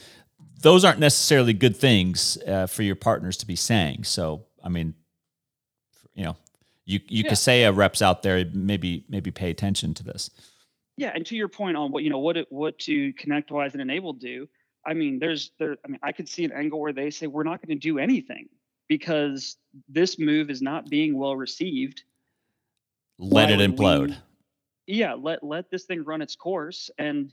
Those 0.60 0.84
aren't 0.84 1.00
necessarily 1.00 1.52
good 1.52 1.76
things 1.76 2.38
uh, 2.46 2.66
for 2.66 2.82
your 2.82 2.94
partners 2.94 3.36
to 3.38 3.46
be 3.46 3.56
saying. 3.56 4.04
So 4.04 4.44
i 4.64 4.68
mean 4.68 4.94
you 6.14 6.24
know 6.24 6.36
you 6.84 7.00
you 7.08 7.24
Yeah. 7.24 7.32
Kaseya 7.32 7.76
reps 7.76 8.02
out 8.02 8.22
there 8.22 8.44
maybe 8.52 9.04
maybe 9.08 9.30
pay 9.30 9.50
attention 9.50 9.94
to 9.94 10.04
this. 10.04 10.30
Yeah 10.96 11.12
and 11.14 11.24
to 11.26 11.36
your 11.36 11.48
point 11.48 11.76
on 11.76 11.90
what 11.92 12.02
you 12.02 12.10
know 12.10 12.18
what 12.18 12.36
it, 12.36 12.46
what 12.50 12.78
to 12.80 13.12
connectwise 13.14 13.72
and 13.72 13.80
N-able 13.80 14.14
do 14.14 14.48
i 14.84 14.92
mean 14.94 15.18
there's 15.18 15.52
there 15.58 15.76
i 15.84 15.88
mean 15.88 16.00
i 16.02 16.12
could 16.12 16.28
see 16.28 16.44
an 16.44 16.52
angle 16.52 16.80
where 16.80 16.92
they 16.92 17.10
say 17.10 17.26
we're 17.26 17.44
not 17.44 17.64
going 17.64 17.78
to 17.78 17.80
do 17.80 17.98
anything 17.98 18.48
because 18.96 19.56
this 19.88 20.18
move 20.18 20.50
is 20.50 20.60
not 20.60 20.90
being 20.90 21.16
well 21.16 21.34
received 21.34 22.02
let 23.18 23.50
it 23.50 23.56
would 23.56 23.70
we- 23.70 23.74
implode 23.76 24.14
yeah 24.86 25.14
let 25.14 25.42
let 25.42 25.70
this 25.70 25.84
thing 25.84 26.04
run 26.04 26.20
its 26.20 26.36
course. 26.36 26.90
And 26.98 27.32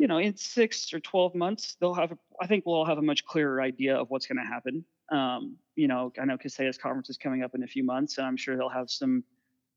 you 0.00 0.08
know 0.08 0.18
in 0.18 0.36
six 0.36 0.92
or 0.92 0.98
12 0.98 1.34
months 1.36 1.76
they'll 1.78 1.94
have 2.02 2.10
a, 2.12 2.18
i 2.40 2.46
think 2.48 2.66
we'll 2.66 2.74
all 2.78 2.84
have 2.92 2.98
a 2.98 3.08
much 3.12 3.24
clearer 3.24 3.60
idea 3.62 3.94
of 3.96 4.10
what's 4.10 4.26
going 4.26 4.38
to 4.44 4.50
happen. 4.54 4.84
Um, 5.12 5.56
you 5.76 5.86
know 5.86 6.12
i 6.20 6.24
know 6.24 6.36
kaseya's 6.36 6.78
conference 6.78 7.08
is 7.10 7.18
coming 7.24 7.44
up 7.44 7.54
in 7.54 7.62
a 7.62 7.70
few 7.74 7.84
months 7.84 8.18
and 8.18 8.26
i'm 8.26 8.36
sure 8.36 8.56
they'll 8.56 8.78
have 8.80 8.90
some 8.90 9.22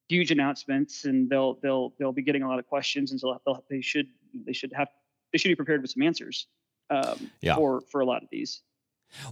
huge 0.08 0.32
announcements 0.32 1.06
and 1.06 1.30
they'll 1.30 1.54
they'll 1.62 1.94
they'll 2.00 2.18
be 2.22 2.24
getting 2.30 2.42
a 2.42 2.50
lot 2.52 2.58
of 2.58 2.66
questions 2.76 3.12
and 3.12 3.20
so 3.22 3.40
they'll, 3.46 3.64
they 3.70 3.82
should 3.92 4.08
they 4.48 4.54
should 4.60 4.74
have 4.74 4.88
they 5.32 5.38
should 5.38 5.50
be 5.56 5.60
prepared 5.64 5.82
with 5.84 5.92
some 5.92 6.02
answers 6.02 6.48
um, 6.90 7.30
Yeah. 7.42 7.56
for 7.58 7.82
for 7.92 8.02
a 8.02 8.06
lot 8.12 8.24
of 8.24 8.30
these 8.32 8.52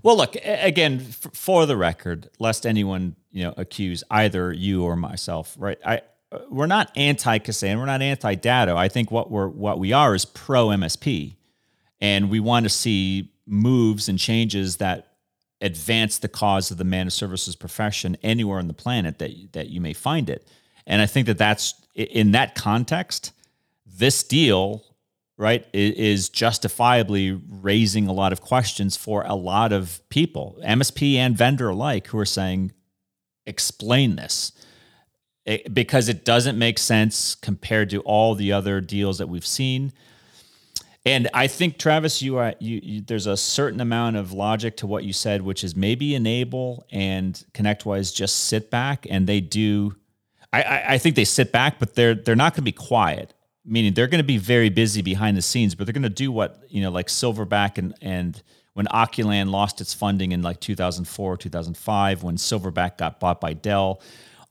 Well, 0.04 0.18
look 0.18 0.36
again 0.44 1.00
for 1.00 1.66
the 1.66 1.78
record, 1.78 2.30
lest 2.40 2.66
anyone 2.66 3.16
you 3.32 3.44
know 3.44 3.54
accuse 3.58 4.04
either 4.10 4.52
you 4.52 4.84
or 4.84 4.96
myself, 4.96 5.56
right? 5.58 5.78
I 5.86 6.02
uh, 6.32 6.40
we're 6.50 6.68
not 6.68 6.92
anti 6.96 7.40
Kaseya, 7.40 7.78
we're 7.78 7.86
not 7.86 8.02
anti 8.02 8.36
Datto. 8.36 8.76
I 8.76 8.90
think 8.90 9.12
what 9.12 9.32
we're 9.32 9.48
what 9.48 9.80
we 9.80 9.94
are 9.94 10.14
is 10.14 10.26
pro 10.26 10.68
MSP, 10.68 11.36
and 12.02 12.30
we 12.30 12.40
want 12.40 12.66
to 12.66 12.70
see 12.70 13.32
moves 13.46 14.10
and 14.10 14.20
changes 14.20 14.78
that 14.78 15.14
advance 15.62 16.20
the 16.20 16.28
cause 16.28 16.70
of 16.70 16.78
the 16.78 16.84
managed 16.84 17.16
services 17.16 17.56
profession 17.56 18.18
anywhere 18.22 18.60
on 18.60 18.68
the 18.68 18.74
planet 18.74 19.20
that 19.20 19.32
that 19.54 19.70
you 19.70 19.80
may 19.80 19.94
find 19.94 20.30
it. 20.30 20.48
And 20.86 21.02
I 21.02 21.06
think 21.06 21.28
that 21.28 21.38
that's 21.38 21.74
in 21.96 22.32
that 22.32 22.56
context, 22.56 23.32
this 23.86 24.24
deal 24.24 24.84
right, 25.38 25.66
is 25.72 26.30
justifiably 26.30 27.40
raising 27.48 28.08
a 28.08 28.14
lot 28.14 28.34
of 28.34 28.42
questions 28.42 28.98
for 28.98 29.24
a 29.24 29.36
lot 29.36 29.72
of 29.72 30.02
people, 30.10 30.60
MSP 30.66 31.16
and 31.16 31.38
vendor 31.38 31.70
alike, 31.70 32.08
who 32.08 32.18
are 32.18 32.26
saying, 32.26 32.72
explain 33.46 34.16
this. 34.16 34.52
It, 35.46 35.74
because 35.74 36.10
it 36.10 36.26
doesn't 36.26 36.58
make 36.58 36.78
sense 36.78 37.34
compared 37.36 37.90
to 37.92 38.02
all 38.02 38.36
the 38.36 38.52
other 38.52 38.82
deals 38.82 39.20
that 39.20 39.30
we've 39.30 39.46
seen. 39.46 39.94
And 41.06 41.30
I 41.34 41.48
think 41.48 41.78
Travis, 41.78 42.22
you 42.22 42.36
are 42.38 42.54
you, 42.60 42.82
you, 42.84 43.02
There's 43.02 43.28
a 43.28 43.38
certain 43.38 43.80
amount 43.80 44.18
of 44.18 44.34
logic 44.34 44.76
to 44.78 44.88
what 44.88 45.06
you 45.06 45.14
said, 45.14 45.44
which 45.44 45.64
is 45.64 45.74
maybe 45.74 46.16
N-able 46.16 46.86
and 46.92 47.42
ConnectWise 47.54 48.14
just 48.14 48.36
sit 48.46 48.70
back, 48.70 49.08
and 49.10 49.26
they 49.26 49.40
do. 49.40 49.96
I, 50.52 50.64
I, 50.64 50.94
I 50.94 50.98
think 50.98 51.16
they 51.16 51.24
sit 51.24 51.54
back, 51.54 51.80
but 51.80 51.96
they're 51.96 52.16
they're 52.16 52.36
not 52.36 52.54
going 52.54 52.64
to 52.64 52.64
be 52.64 52.74
quiet 52.74 53.34
meaning 53.68 53.94
they're 53.94 54.08
going 54.08 54.20
to 54.20 54.28
be 54.28 54.38
very 54.38 54.70
busy 54.70 55.02
behind 55.02 55.38
the 55.38 55.42
scenes, 55.42 55.76
but 55.76 55.86
they're 55.86 55.94
going 55.94 56.04
to 56.04 56.10
do 56.10 56.32
what 56.32 56.64
you 56.70 56.82
know, 56.82 56.90
like 56.90 57.08
Silverback 57.08 57.78
and 57.78 57.94
and 58.02 58.42
when 58.74 58.86
Oculan 58.88 59.50
lost 59.50 59.82
its 59.82 59.94
funding 59.94 60.32
in 60.32 60.42
like 60.42 60.60
2004, 60.60 61.38
2005, 61.38 62.24
when 62.24 62.36
Silverback 62.36 62.98
got 62.98 63.20
bought 63.20 63.42
by 63.42 63.54
Dell, 63.54 64.02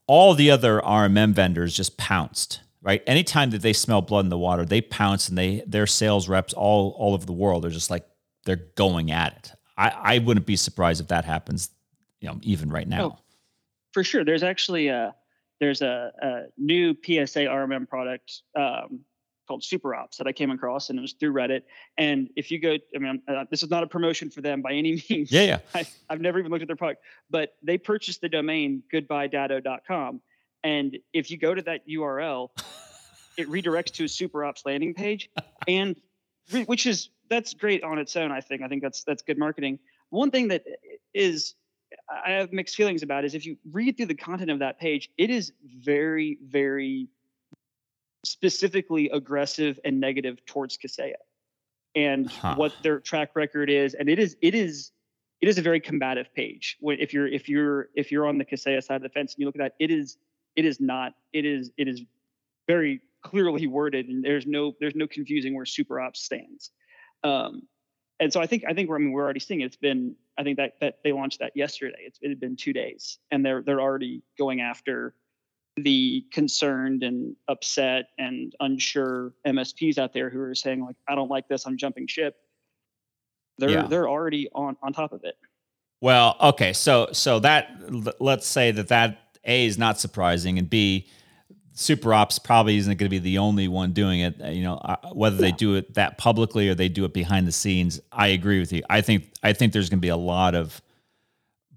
all 0.08 0.34
the 0.34 0.50
other 0.50 0.80
RMM 0.80 1.32
vendors 1.32 1.74
just 1.74 1.96
pounced. 1.96 2.60
Right, 2.82 3.02
anytime 3.08 3.50
that 3.50 3.62
they 3.62 3.72
smell 3.72 4.00
blood 4.00 4.26
in 4.26 4.28
the 4.28 4.38
water, 4.38 4.64
they 4.64 4.80
pounce, 4.80 5.28
and 5.28 5.36
they 5.36 5.64
their 5.66 5.88
sales 5.88 6.28
reps 6.28 6.52
all 6.52 6.94
all 6.96 7.14
over 7.14 7.26
the 7.26 7.32
world 7.32 7.64
are 7.64 7.70
just 7.70 7.90
like 7.90 8.06
they're 8.44 8.62
going 8.76 9.10
at 9.10 9.32
it. 9.32 9.52
I, 9.76 9.88
I 9.88 10.18
wouldn't 10.18 10.46
be 10.46 10.56
surprised 10.56 11.00
if 11.00 11.08
that 11.08 11.24
happens, 11.24 11.70
you 12.20 12.28
know, 12.28 12.38
even 12.42 12.70
right 12.70 12.86
now. 12.86 13.04
Oh, 13.04 13.18
for 13.92 14.04
sure. 14.04 14.24
There's 14.24 14.44
actually 14.44 14.88
a 14.88 15.14
there's 15.60 15.82
a, 15.82 16.12
a 16.22 16.42
new 16.58 16.94
PSA 16.94 17.40
RMM 17.40 17.88
product 17.88 18.42
um, 18.54 19.00
called 19.46 19.62
SuperOps 19.62 20.16
that 20.18 20.26
I 20.26 20.32
came 20.32 20.50
across, 20.50 20.90
and 20.90 20.98
it 20.98 21.02
was 21.02 21.12
through 21.12 21.32
Reddit. 21.32 21.62
And 21.96 22.28
if 22.36 22.50
you 22.50 22.58
go, 22.58 22.76
I 22.94 22.98
mean, 22.98 23.22
uh, 23.28 23.44
this 23.50 23.62
is 23.62 23.70
not 23.70 23.82
a 23.82 23.86
promotion 23.86 24.30
for 24.30 24.40
them 24.40 24.62
by 24.62 24.72
any 24.72 25.02
means. 25.10 25.32
Yeah, 25.32 25.42
yeah. 25.42 25.58
I, 25.74 25.86
have 26.10 26.20
never 26.20 26.38
even 26.38 26.50
looked 26.50 26.62
at 26.62 26.68
their 26.68 26.76
product, 26.76 27.02
but 27.30 27.56
they 27.62 27.78
purchased 27.78 28.20
the 28.20 28.28
domain 28.28 28.82
goodbyedatto.com. 28.92 30.20
And 30.64 30.98
if 31.12 31.30
you 31.30 31.38
go 31.38 31.54
to 31.54 31.62
that 31.62 31.88
URL, 31.88 32.50
it 33.38 33.48
redirects 33.48 33.92
to 33.94 34.04
a 34.04 34.06
SuperOps 34.06 34.66
landing 34.66 34.94
page, 34.94 35.30
and 35.68 35.96
which 36.66 36.86
is 36.86 37.10
that's 37.28 37.54
great 37.54 37.82
on 37.82 37.98
its 37.98 38.16
own. 38.16 38.32
I 38.32 38.40
think. 38.40 38.62
I 38.62 38.68
think 38.68 38.82
that's 38.82 39.04
that's 39.04 39.22
good 39.22 39.38
marketing. 39.38 39.78
One 40.10 40.30
thing 40.30 40.48
that 40.48 40.64
is 41.14 41.54
I 42.08 42.32
have 42.32 42.52
mixed 42.52 42.76
feelings 42.76 43.02
about 43.02 43.24
is 43.24 43.34
if 43.34 43.46
you 43.46 43.56
read 43.72 43.96
through 43.96 44.06
the 44.06 44.14
content 44.14 44.50
of 44.50 44.60
that 44.60 44.78
page, 44.78 45.10
it 45.18 45.30
is 45.30 45.52
very, 45.64 46.38
very 46.42 47.08
specifically 48.24 49.10
aggressive 49.10 49.78
and 49.84 50.00
negative 50.00 50.44
towards 50.46 50.78
Kaseya 50.78 51.14
and 51.94 52.30
huh. 52.30 52.54
what 52.56 52.72
their 52.82 53.00
track 53.00 53.34
record 53.34 53.70
is. 53.70 53.94
And 53.94 54.08
it 54.08 54.18
is, 54.18 54.36
it 54.40 54.54
is, 54.54 54.92
it 55.40 55.48
is 55.48 55.58
a 55.58 55.62
very 55.62 55.80
combative 55.80 56.32
page. 56.34 56.76
If 56.80 57.12
you're 57.12 57.26
if 57.26 57.48
you're 57.48 57.88
if 57.94 58.10
you're 58.10 58.26
on 58.26 58.38
the 58.38 58.44
Kaseya 58.44 58.82
side 58.82 58.96
of 58.96 59.02
the 59.02 59.08
fence 59.10 59.34
and 59.34 59.40
you 59.40 59.46
look 59.46 59.56
at 59.56 59.60
that, 59.60 59.74
it 59.78 59.90
is 59.90 60.16
it 60.54 60.64
is 60.64 60.80
not 60.80 61.12
it 61.32 61.44
is 61.44 61.70
it 61.76 61.88
is 61.88 62.02
very 62.66 63.02
clearly 63.22 63.66
worded 63.66 64.08
and 64.08 64.24
there's 64.24 64.46
no 64.46 64.74
there's 64.80 64.94
no 64.94 65.06
confusing 65.06 65.54
where 65.54 65.66
SuperOps 65.66 66.16
stands. 66.16 66.70
Um, 67.22 67.62
and 68.20 68.32
so 68.32 68.40
I 68.40 68.46
think 68.46 68.64
I 68.68 68.72
think 68.72 68.88
we're 68.88 68.96
I 68.96 69.00
mean 69.00 69.12
we're 69.12 69.24
already 69.24 69.40
seeing 69.40 69.60
it. 69.60 69.66
It's 69.66 69.76
been 69.76 70.14
I 70.38 70.42
think 70.42 70.56
that 70.58 70.74
that 70.80 70.98
they 71.04 71.12
launched 71.12 71.40
that 71.40 71.52
yesterday. 71.54 71.98
It's, 72.00 72.18
it 72.22 72.28
had 72.28 72.40
been 72.40 72.56
two 72.56 72.72
days, 72.72 73.18
and 73.30 73.44
they're 73.44 73.62
they're 73.62 73.80
already 73.80 74.22
going 74.38 74.60
after 74.60 75.14
the 75.76 76.24
concerned 76.32 77.02
and 77.02 77.36
upset 77.48 78.06
and 78.18 78.54
unsure 78.60 79.34
MSPs 79.46 79.98
out 79.98 80.14
there 80.14 80.30
who 80.30 80.40
are 80.40 80.54
saying 80.54 80.84
like 80.84 80.96
I 81.08 81.14
don't 81.14 81.30
like 81.30 81.48
this. 81.48 81.66
I'm 81.66 81.76
jumping 81.76 82.06
ship. 82.06 82.36
They're 83.58 83.70
yeah. 83.70 83.86
they're 83.86 84.08
already 84.08 84.48
on 84.54 84.76
on 84.82 84.92
top 84.92 85.12
of 85.12 85.24
it. 85.24 85.36
Well, 86.00 86.36
okay, 86.40 86.72
so 86.72 87.08
so 87.12 87.38
that 87.40 87.70
let's 88.20 88.46
say 88.46 88.70
that 88.70 88.88
that 88.88 89.38
a 89.44 89.66
is 89.66 89.78
not 89.78 89.98
surprising, 90.00 90.58
and 90.58 90.68
b 90.68 91.06
SuperOps 91.76 92.42
probably 92.42 92.78
isn't 92.78 92.96
going 92.96 93.06
to 93.06 93.10
be 93.10 93.18
the 93.18 93.36
only 93.36 93.68
one 93.68 93.92
doing 93.92 94.20
it. 94.20 94.38
You 94.40 94.62
know, 94.62 94.76
uh, 94.76 94.96
whether 95.12 95.36
they 95.36 95.52
do 95.52 95.74
it 95.74 95.92
that 95.94 96.16
publicly 96.16 96.70
or 96.70 96.74
they 96.74 96.88
do 96.88 97.04
it 97.04 97.12
behind 97.12 97.46
the 97.46 97.52
scenes. 97.52 98.00
I 98.10 98.28
agree 98.28 98.58
with 98.58 98.72
you. 98.72 98.82
I 98.88 99.02
think 99.02 99.30
I 99.42 99.52
think 99.52 99.74
there's 99.74 99.90
going 99.90 99.98
to 99.98 100.02
be 100.02 100.08
a 100.08 100.16
lot 100.16 100.54
of 100.54 100.80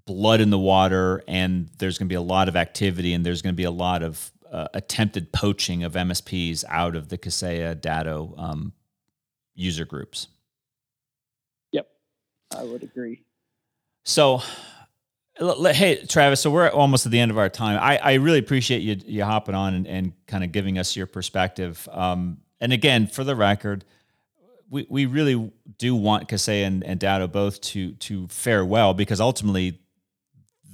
blood 0.06 0.40
in 0.40 0.48
the 0.48 0.58
water, 0.58 1.22
and 1.28 1.68
there's 1.78 1.98
going 1.98 2.08
to 2.08 2.12
be 2.12 2.16
a 2.16 2.22
lot 2.22 2.48
of 2.48 2.56
activity, 2.56 3.12
and 3.12 3.26
there's 3.26 3.42
going 3.42 3.52
to 3.52 3.56
be 3.56 3.64
a 3.64 3.70
lot 3.70 4.02
of 4.02 4.32
uh, 4.50 4.68
attempted 4.72 5.32
poaching 5.32 5.84
of 5.84 5.92
MSPs 5.92 6.64
out 6.68 6.96
of 6.96 7.10
the 7.10 7.18
Kaseya 7.18 7.78
Datto 7.78 8.34
um, 8.38 8.72
user 9.54 9.84
groups. 9.84 10.28
Yep, 11.72 11.88
I 12.56 12.64
would 12.64 12.82
agree. 12.82 13.22
So 14.04 14.40
Hey, 15.40 16.04
Travis. 16.06 16.42
So 16.42 16.50
we're 16.50 16.68
almost 16.68 17.06
at 17.06 17.12
the 17.12 17.18
end 17.18 17.30
of 17.30 17.38
our 17.38 17.48
time. 17.48 17.78
I, 17.80 17.96
I 17.96 18.14
really 18.14 18.38
appreciate 18.38 18.82
you 18.82 18.96
you 19.06 19.24
hopping 19.24 19.54
on 19.54 19.72
and, 19.72 19.86
and 19.86 20.12
kind 20.26 20.44
of 20.44 20.52
giving 20.52 20.78
us 20.78 20.94
your 20.94 21.06
perspective. 21.06 21.88
Um, 21.90 22.38
and 22.60 22.74
again, 22.74 23.06
for 23.06 23.24
the 23.24 23.34
record, 23.34 23.86
we, 24.68 24.86
we 24.90 25.06
really 25.06 25.50
do 25.78 25.94
want 25.94 26.28
Kaseya 26.28 26.66
and, 26.66 26.84
and 26.84 27.00
Datto 27.00 27.26
both 27.26 27.60
to 27.62 27.92
to 27.92 28.28
fare 28.28 28.66
well 28.66 28.92
because 28.92 29.18
ultimately 29.18 29.78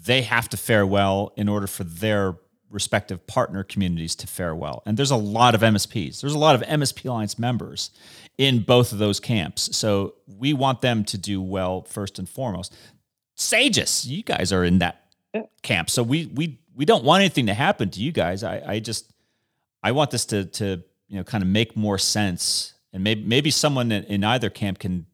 they 0.04 0.22
have 0.22 0.48
to 0.48 0.56
fare 0.56 0.84
well 0.84 1.32
in 1.36 1.48
order 1.48 1.68
for 1.68 1.84
their 1.84 2.34
respective 2.68 3.24
partner 3.28 3.62
communities 3.62 4.16
to 4.16 4.26
fare 4.26 4.54
well. 4.54 4.82
And 4.84 4.96
there's 4.96 5.12
a 5.12 5.16
lot 5.16 5.54
of 5.54 5.60
MSPs. 5.60 6.20
There's 6.20 6.34
a 6.34 6.38
lot 6.38 6.56
of 6.56 6.62
MSP 6.62 7.08
Alliance 7.08 7.38
members 7.38 7.90
in 8.36 8.60
both 8.60 8.92
of 8.92 8.98
those 8.98 9.20
camps. 9.20 9.76
So 9.76 10.14
we 10.26 10.52
want 10.52 10.80
them 10.80 11.04
to 11.04 11.16
do 11.16 11.40
well 11.40 11.82
first 11.82 12.18
and 12.18 12.28
foremost. 12.28 12.74
Sagiss, 13.36 14.06
you 14.06 14.22
guys 14.22 14.52
are 14.52 14.64
in 14.64 14.78
that 14.78 15.06
camp. 15.62 15.90
So 15.90 16.02
we 16.02 16.26
we 16.26 16.58
we 16.74 16.84
don't 16.84 17.04
want 17.04 17.20
anything 17.20 17.46
to 17.46 17.54
happen 17.54 17.90
to 17.90 18.00
you 18.00 18.12
guys. 18.12 18.42
I 18.42 18.62
I 18.66 18.78
just 18.80 19.12
I 19.82 19.92
want 19.92 20.10
this 20.10 20.24
to 20.26 20.44
to 20.44 20.82
you 21.08 21.16
know 21.18 21.24
kind 21.24 21.42
of 21.42 21.48
make 21.48 21.76
more 21.76 21.98
sense, 21.98 22.74
and 22.92 23.04
maybe 23.04 23.22
maybe 23.22 23.50
someone 23.50 23.92
in, 23.92 24.04
in 24.04 24.24
either 24.24 24.50
camp 24.50 24.78
can 24.78 25.06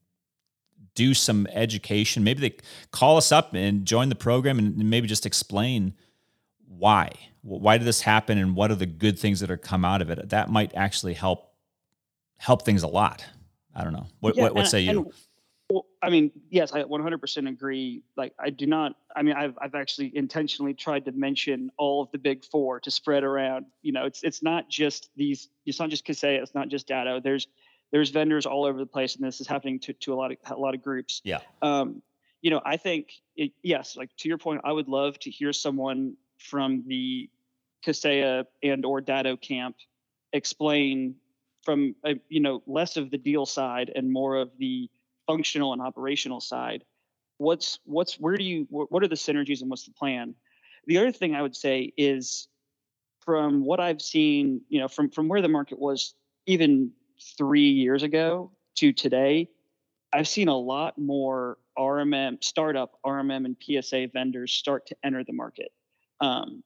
do 0.94 1.14
some 1.14 1.46
education. 1.48 2.22
Maybe 2.22 2.40
they 2.40 2.56
call 2.90 3.16
us 3.16 3.32
up 3.32 3.54
and 3.54 3.84
join 3.86 4.08
the 4.08 4.14
program, 4.14 4.58
and 4.58 4.76
maybe 4.90 5.08
just 5.08 5.26
explain 5.26 5.94
why 6.66 7.10
why 7.42 7.76
did 7.76 7.86
this 7.86 8.00
happen 8.00 8.38
and 8.38 8.54
what 8.54 8.70
are 8.70 8.76
the 8.76 8.86
good 8.86 9.18
things 9.18 9.40
that 9.40 9.50
are 9.50 9.56
come 9.56 9.84
out 9.84 10.00
of 10.00 10.10
it. 10.10 10.28
That 10.28 10.48
might 10.48 10.72
actually 10.74 11.14
help 11.14 11.52
help 12.38 12.62
things 12.62 12.82
a 12.82 12.88
lot. 12.88 13.24
I 13.74 13.84
don't 13.84 13.92
know. 13.92 14.06
What 14.20 14.36
yeah, 14.36 14.44
what, 14.44 14.54
what 14.54 14.66
say 14.68 14.80
you? 14.80 15.12
Well, 15.72 15.86
I 16.02 16.10
mean, 16.10 16.30
yes, 16.50 16.74
I 16.74 16.82
100% 16.82 17.48
agree. 17.48 18.02
Like, 18.14 18.34
I 18.38 18.50
do 18.50 18.66
not. 18.66 18.92
I 19.16 19.22
mean, 19.22 19.34
I've 19.34 19.56
I've 19.58 19.74
actually 19.74 20.14
intentionally 20.14 20.74
tried 20.74 21.06
to 21.06 21.12
mention 21.12 21.70
all 21.78 22.02
of 22.02 22.10
the 22.12 22.18
big 22.18 22.44
four 22.44 22.78
to 22.80 22.90
spread 22.90 23.24
around. 23.24 23.64
You 23.80 23.92
know, 23.92 24.04
it's 24.04 24.22
it's 24.22 24.42
not 24.42 24.68
just 24.68 25.08
these. 25.16 25.48
It's 25.64 25.80
not 25.80 25.88
just 25.88 26.06
Kaseya. 26.06 26.42
It's 26.42 26.54
not 26.54 26.68
just 26.68 26.86
Datto. 26.88 27.20
There's 27.20 27.46
there's 27.90 28.10
vendors 28.10 28.44
all 28.44 28.66
over 28.66 28.78
the 28.78 28.84
place, 28.84 29.16
and 29.16 29.24
this 29.24 29.40
is 29.40 29.46
happening 29.46 29.78
to 29.80 29.94
to 29.94 30.12
a 30.12 30.16
lot 30.16 30.30
of 30.30 30.36
a 30.50 30.60
lot 30.60 30.74
of 30.74 30.82
groups. 30.82 31.22
Yeah. 31.24 31.38
Um, 31.62 32.02
you 32.42 32.50
know, 32.50 32.60
I 32.66 32.76
think 32.76 33.12
it, 33.34 33.52
yes, 33.62 33.96
like 33.96 34.10
to 34.18 34.28
your 34.28 34.36
point, 34.36 34.60
I 34.64 34.72
would 34.72 34.88
love 34.88 35.18
to 35.20 35.30
hear 35.30 35.54
someone 35.54 36.18
from 36.36 36.84
the 36.86 37.30
Kaseya 37.82 38.44
and 38.62 38.84
or 38.84 39.00
Datto 39.00 39.38
camp 39.38 39.76
explain 40.34 41.14
from 41.62 41.94
uh, 42.04 42.14
you 42.28 42.40
know 42.40 42.62
less 42.66 42.98
of 42.98 43.10
the 43.10 43.16
deal 43.16 43.46
side 43.46 43.90
and 43.94 44.12
more 44.12 44.36
of 44.36 44.50
the 44.58 44.90
functional 45.32 45.72
and 45.72 45.82
operational 45.82 46.40
side 46.40 46.84
what's 47.42 47.80
what's 47.84 48.14
where 48.20 48.36
do 48.36 48.44
you 48.44 48.66
what 48.70 49.02
are 49.02 49.08
the 49.08 49.14
synergies 49.14 49.60
and 49.60 49.70
what's 49.70 49.84
the 49.84 49.92
plan? 49.92 50.34
The 50.86 50.98
other 50.98 51.12
thing 51.12 51.34
i 51.34 51.42
would 51.42 51.56
say 51.56 51.92
is 51.96 52.48
from 53.20 53.64
what 53.64 53.80
i've 53.80 54.00
seen 54.00 54.62
you 54.68 54.80
know 54.80 54.88
from 54.88 55.10
from 55.10 55.28
where 55.28 55.42
the 55.42 55.48
market 55.48 55.78
was 55.78 56.14
even 56.46 56.92
three 57.36 57.70
years 57.70 58.02
ago 58.02 58.50
to 58.76 58.92
today 58.92 59.48
i've 60.12 60.28
seen 60.28 60.48
a 60.48 60.56
lot 60.56 60.98
more 60.98 61.58
rmm 61.78 62.42
startup 62.42 62.98
rmm 63.06 63.44
and 63.44 63.56
psa 63.60 64.06
vendors 64.12 64.52
start 64.52 64.86
to 64.86 64.96
enter 65.04 65.24
the 65.24 65.32
market. 65.32 65.72
Um, 66.20 66.62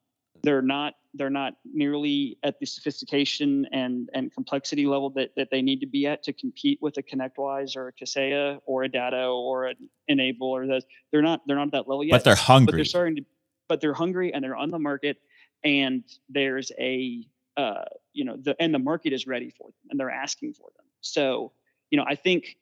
they're 0.46 0.62
not 0.62 0.94
they're 1.14 1.28
not 1.28 1.54
nearly 1.64 2.38
at 2.44 2.60
the 2.60 2.66
sophistication 2.66 3.66
and 3.72 4.08
and 4.14 4.32
complexity 4.32 4.86
level 4.86 5.10
that, 5.10 5.34
that 5.34 5.48
they 5.50 5.60
need 5.60 5.80
to 5.80 5.86
be 5.86 6.06
at 6.06 6.22
to 6.22 6.32
compete 6.32 6.78
with 6.80 6.96
a 6.98 7.02
ConnectWise 7.02 7.76
or 7.76 7.88
a 7.88 7.92
Kaseya 7.92 8.60
or 8.64 8.84
a 8.84 8.88
Datto 8.88 9.34
or 9.34 9.66
an 9.66 9.76
N-able 10.08 10.46
or 10.46 10.64
those. 10.68 10.84
They're 11.10 11.22
not 11.22 11.40
they're 11.48 11.56
not 11.56 11.66
at 11.66 11.72
that 11.72 11.88
level 11.88 12.04
yet. 12.04 12.12
But 12.12 12.24
they're 12.24 12.36
hungry. 12.36 12.66
But 12.66 12.76
they're 12.76 12.84
starting 12.84 13.16
to. 13.16 13.24
But 13.68 13.80
they're 13.80 13.92
hungry 13.92 14.32
and 14.32 14.44
they're 14.44 14.54
on 14.54 14.70
the 14.70 14.78
market, 14.78 15.16
and 15.64 16.04
there's 16.28 16.70
a 16.78 17.26
uh, 17.56 17.82
you 18.12 18.24
know 18.24 18.36
the 18.40 18.54
and 18.62 18.72
the 18.72 18.78
market 18.78 19.12
is 19.12 19.26
ready 19.26 19.50
for 19.50 19.66
them 19.66 19.90
and 19.90 19.98
they're 19.98 20.10
asking 20.10 20.52
for 20.52 20.70
them. 20.76 20.86
So 21.00 21.50
you 21.90 21.98
know 21.98 22.04
I 22.06 22.14
think 22.14 22.56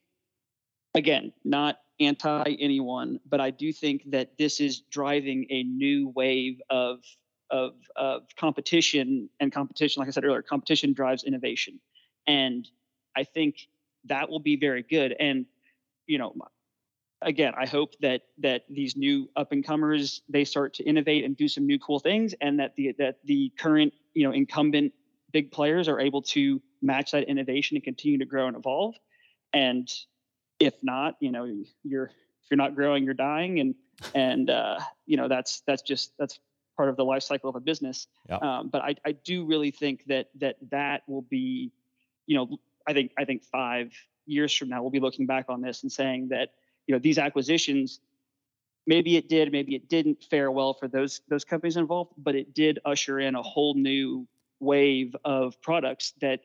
again 0.94 1.34
not 1.44 1.80
anti 2.00 2.56
anyone, 2.58 3.20
but 3.28 3.42
I 3.42 3.50
do 3.50 3.74
think 3.74 4.10
that 4.10 4.38
this 4.38 4.58
is 4.58 4.80
driving 4.80 5.46
a 5.50 5.64
new 5.64 6.08
wave 6.08 6.62
of 6.70 7.00
of 7.50 7.74
of 7.96 8.22
competition 8.36 9.28
and 9.40 9.52
competition 9.52 10.00
like 10.00 10.08
i 10.08 10.10
said 10.10 10.24
earlier 10.24 10.42
competition 10.42 10.92
drives 10.92 11.24
innovation. 11.24 11.80
And 12.26 12.68
i 13.16 13.24
think 13.24 13.68
that 14.06 14.28
will 14.28 14.40
be 14.40 14.56
very 14.56 14.82
good. 14.82 15.14
And 15.18 15.46
you 16.06 16.18
know 16.18 16.34
again 17.22 17.54
i 17.56 17.64
hope 17.64 17.94
that 18.00 18.22
that 18.36 18.64
these 18.68 18.96
new 18.96 19.30
up 19.36 19.52
and 19.52 19.64
comers 19.64 20.20
they 20.28 20.44
start 20.44 20.74
to 20.74 20.82
innovate 20.82 21.24
and 21.24 21.34
do 21.36 21.48
some 21.48 21.64
new 21.64 21.78
cool 21.78 21.98
things 21.98 22.34
and 22.42 22.58
that 22.60 22.76
the 22.76 22.92
that 22.98 23.16
the 23.24 23.50
current 23.56 23.94
you 24.12 24.24
know 24.24 24.32
incumbent 24.32 24.92
big 25.34 25.50
players 25.50 25.88
are 25.88 26.00
able 26.00 26.22
to 26.22 26.62
match 26.80 27.10
that 27.10 27.24
innovation 27.24 27.76
and 27.76 27.84
continue 27.84 28.18
to 28.18 28.24
grow 28.24 28.46
and 28.46 28.56
evolve. 28.56 28.94
And 29.52 29.90
if 30.60 30.74
not 30.82 31.16
you 31.20 31.30
know 31.30 31.44
you're 31.82 32.06
if 32.06 32.50
you're 32.50 32.56
not 32.56 32.74
growing 32.74 33.04
you're 33.04 33.12
dying. 33.12 33.60
And 33.60 33.74
and 34.14 34.48
uh, 34.48 34.78
you 35.04 35.18
know 35.18 35.28
that's 35.28 35.62
that's 35.66 35.82
just 35.82 36.12
that's 36.18 36.38
part 36.76 36.88
of 36.88 36.96
the 36.96 37.04
life 37.04 37.22
cycle 37.22 37.50
of 37.50 37.56
a 37.56 37.60
business. 37.60 38.06
Yep. 38.28 38.42
Um, 38.42 38.68
but 38.68 38.82
I, 38.82 38.94
I 39.04 39.12
do 39.12 39.44
really 39.44 39.70
think 39.70 40.04
that 40.06 40.28
that 40.36 40.56
that 40.70 41.02
will 41.08 41.22
be, 41.22 41.72
you 42.26 42.36
know, 42.36 42.58
I 42.86 42.92
think 42.92 43.12
I 43.18 43.24
think 43.24 43.44
five 43.44 43.92
years 44.26 44.54
from 44.54 44.68
now 44.68 44.82
we'll 44.82 44.90
be 44.90 45.00
looking 45.00 45.26
back 45.26 45.46
on 45.48 45.60
this 45.60 45.82
and 45.82 45.92
saying 45.92 46.28
that 46.28 46.50
you 46.86 46.94
know 46.94 46.98
these 46.98 47.18
acquisitions, 47.18 48.00
maybe 48.86 49.16
it 49.16 49.28
did, 49.28 49.52
maybe 49.52 49.74
it 49.74 49.88
didn't 49.88 50.24
fare 50.30 50.50
well 50.50 50.74
for 50.74 50.88
those 50.88 51.20
those 51.28 51.44
companies 51.44 51.76
involved, 51.76 52.12
but 52.18 52.34
it 52.34 52.54
did 52.54 52.78
usher 52.84 53.20
in 53.20 53.34
a 53.34 53.42
whole 53.42 53.74
new 53.74 54.26
wave 54.60 55.14
of 55.24 55.60
products 55.62 56.14
that 56.20 56.40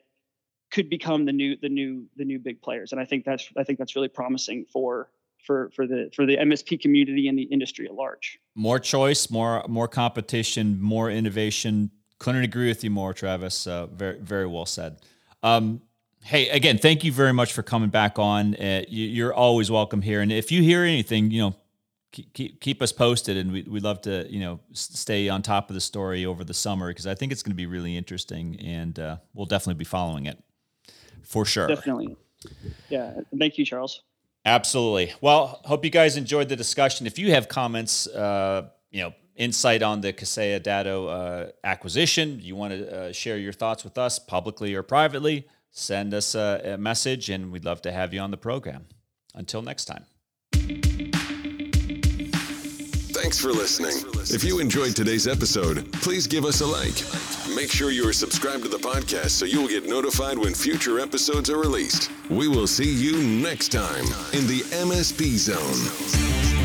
could 0.70 0.88
become 0.88 1.24
the 1.24 1.32
new 1.32 1.56
the 1.56 1.68
new 1.68 2.06
the 2.16 2.24
new 2.24 2.38
big 2.38 2.60
players 2.62 2.92
and 2.92 3.00
i 3.00 3.04
think 3.04 3.24
that's 3.24 3.48
i 3.56 3.64
think 3.64 3.78
that's 3.78 3.96
really 3.96 4.08
promising 4.08 4.64
for 4.72 5.08
for 5.46 5.70
for 5.74 5.86
the 5.86 6.10
for 6.14 6.26
the 6.26 6.36
MSP 6.36 6.80
community 6.80 7.28
and 7.28 7.38
the 7.38 7.44
industry 7.44 7.86
at 7.86 7.94
large. 7.94 8.38
More 8.54 8.78
choice, 8.78 9.30
more 9.30 9.64
more 9.68 9.88
competition, 9.88 10.80
more 10.80 11.10
innovation. 11.10 11.90
Couldn't 12.18 12.44
agree 12.44 12.68
with 12.68 12.84
you 12.84 12.90
more, 12.90 13.12
Travis. 13.14 13.66
Uh, 13.66 13.86
very 13.86 14.18
very 14.18 14.46
well 14.46 14.66
said. 14.66 14.98
Um, 15.42 15.82
hey, 16.22 16.48
again, 16.50 16.78
thank 16.78 17.04
you 17.04 17.12
very 17.12 17.32
much 17.32 17.52
for 17.52 17.62
coming 17.62 17.88
back 17.88 18.18
on. 18.18 18.54
Uh, 18.56 18.84
you, 18.88 19.26
are 19.26 19.34
always 19.34 19.70
welcome 19.70 20.02
here. 20.02 20.20
And 20.20 20.30
if 20.30 20.52
you 20.52 20.62
hear 20.62 20.82
anything, 20.82 21.30
you 21.30 21.40
know, 21.40 21.56
keep 22.12 22.60
keep 22.60 22.82
us 22.82 22.92
posted, 22.92 23.36
and 23.36 23.52
we 23.52 23.62
we'd 23.62 23.82
love 23.82 24.00
to 24.02 24.26
you 24.30 24.40
know 24.40 24.60
stay 24.72 25.28
on 25.28 25.42
top 25.42 25.70
of 25.70 25.74
the 25.74 25.80
story 25.80 26.26
over 26.26 26.44
the 26.44 26.54
summer 26.54 26.88
because 26.88 27.06
I 27.06 27.14
think 27.14 27.32
it's 27.32 27.42
going 27.42 27.52
to 27.52 27.56
be 27.56 27.66
really 27.66 27.96
interesting, 27.96 28.58
and 28.60 28.98
uh, 28.98 29.16
we'll 29.34 29.46
definitely 29.46 29.78
be 29.78 29.84
following 29.84 30.26
it 30.26 30.42
for 31.22 31.44
sure. 31.44 31.66
Definitely. 31.66 32.16
Yeah. 32.88 33.20
Thank 33.38 33.58
you, 33.58 33.64
Charles. 33.64 34.02
Absolutely. 34.44 35.12
Well, 35.20 35.60
hope 35.64 35.84
you 35.84 35.90
guys 35.90 36.16
enjoyed 36.16 36.48
the 36.48 36.56
discussion. 36.56 37.06
If 37.06 37.18
you 37.18 37.30
have 37.32 37.48
comments, 37.48 38.06
uh, 38.06 38.68
you 38.90 39.02
know, 39.02 39.12
insight 39.36 39.82
on 39.82 40.00
the 40.00 40.12
Kaseya 40.12 40.62
Datto 40.62 41.06
uh, 41.08 41.50
acquisition, 41.62 42.40
you 42.40 42.56
want 42.56 42.72
to 42.72 42.96
uh, 42.96 43.12
share 43.12 43.36
your 43.36 43.52
thoughts 43.52 43.84
with 43.84 43.98
us 43.98 44.18
publicly 44.18 44.74
or 44.74 44.82
privately, 44.82 45.46
send 45.70 46.14
us 46.14 46.34
a, 46.34 46.60
a 46.64 46.78
message, 46.78 47.28
and 47.28 47.52
we'd 47.52 47.64
love 47.64 47.82
to 47.82 47.92
have 47.92 48.14
you 48.14 48.20
on 48.20 48.30
the 48.30 48.36
program. 48.36 48.86
Until 49.34 49.62
next 49.62 49.84
time. 49.84 50.06
Thanks 53.20 53.38
for 53.38 53.52
listening. 53.52 53.92
If 54.34 54.42
you 54.42 54.60
enjoyed 54.60 54.96
today's 54.96 55.28
episode, 55.28 55.92
please 55.92 56.26
give 56.26 56.46
us 56.46 56.62
a 56.62 56.66
like. 56.66 57.04
Make 57.54 57.70
sure 57.70 57.90
you 57.90 58.08
are 58.08 58.14
subscribed 58.14 58.62
to 58.62 58.70
the 58.70 58.78
podcast 58.78 59.30
so 59.30 59.44
you 59.44 59.60
will 59.60 59.68
get 59.68 59.86
notified 59.86 60.38
when 60.38 60.54
future 60.54 60.98
episodes 60.98 61.50
are 61.50 61.58
released. 61.58 62.10
We 62.30 62.48
will 62.48 62.66
see 62.66 62.90
you 62.90 63.22
next 63.22 63.72
time 63.72 64.06
in 64.32 64.46
the 64.46 64.62
MSPZone. 64.72 66.59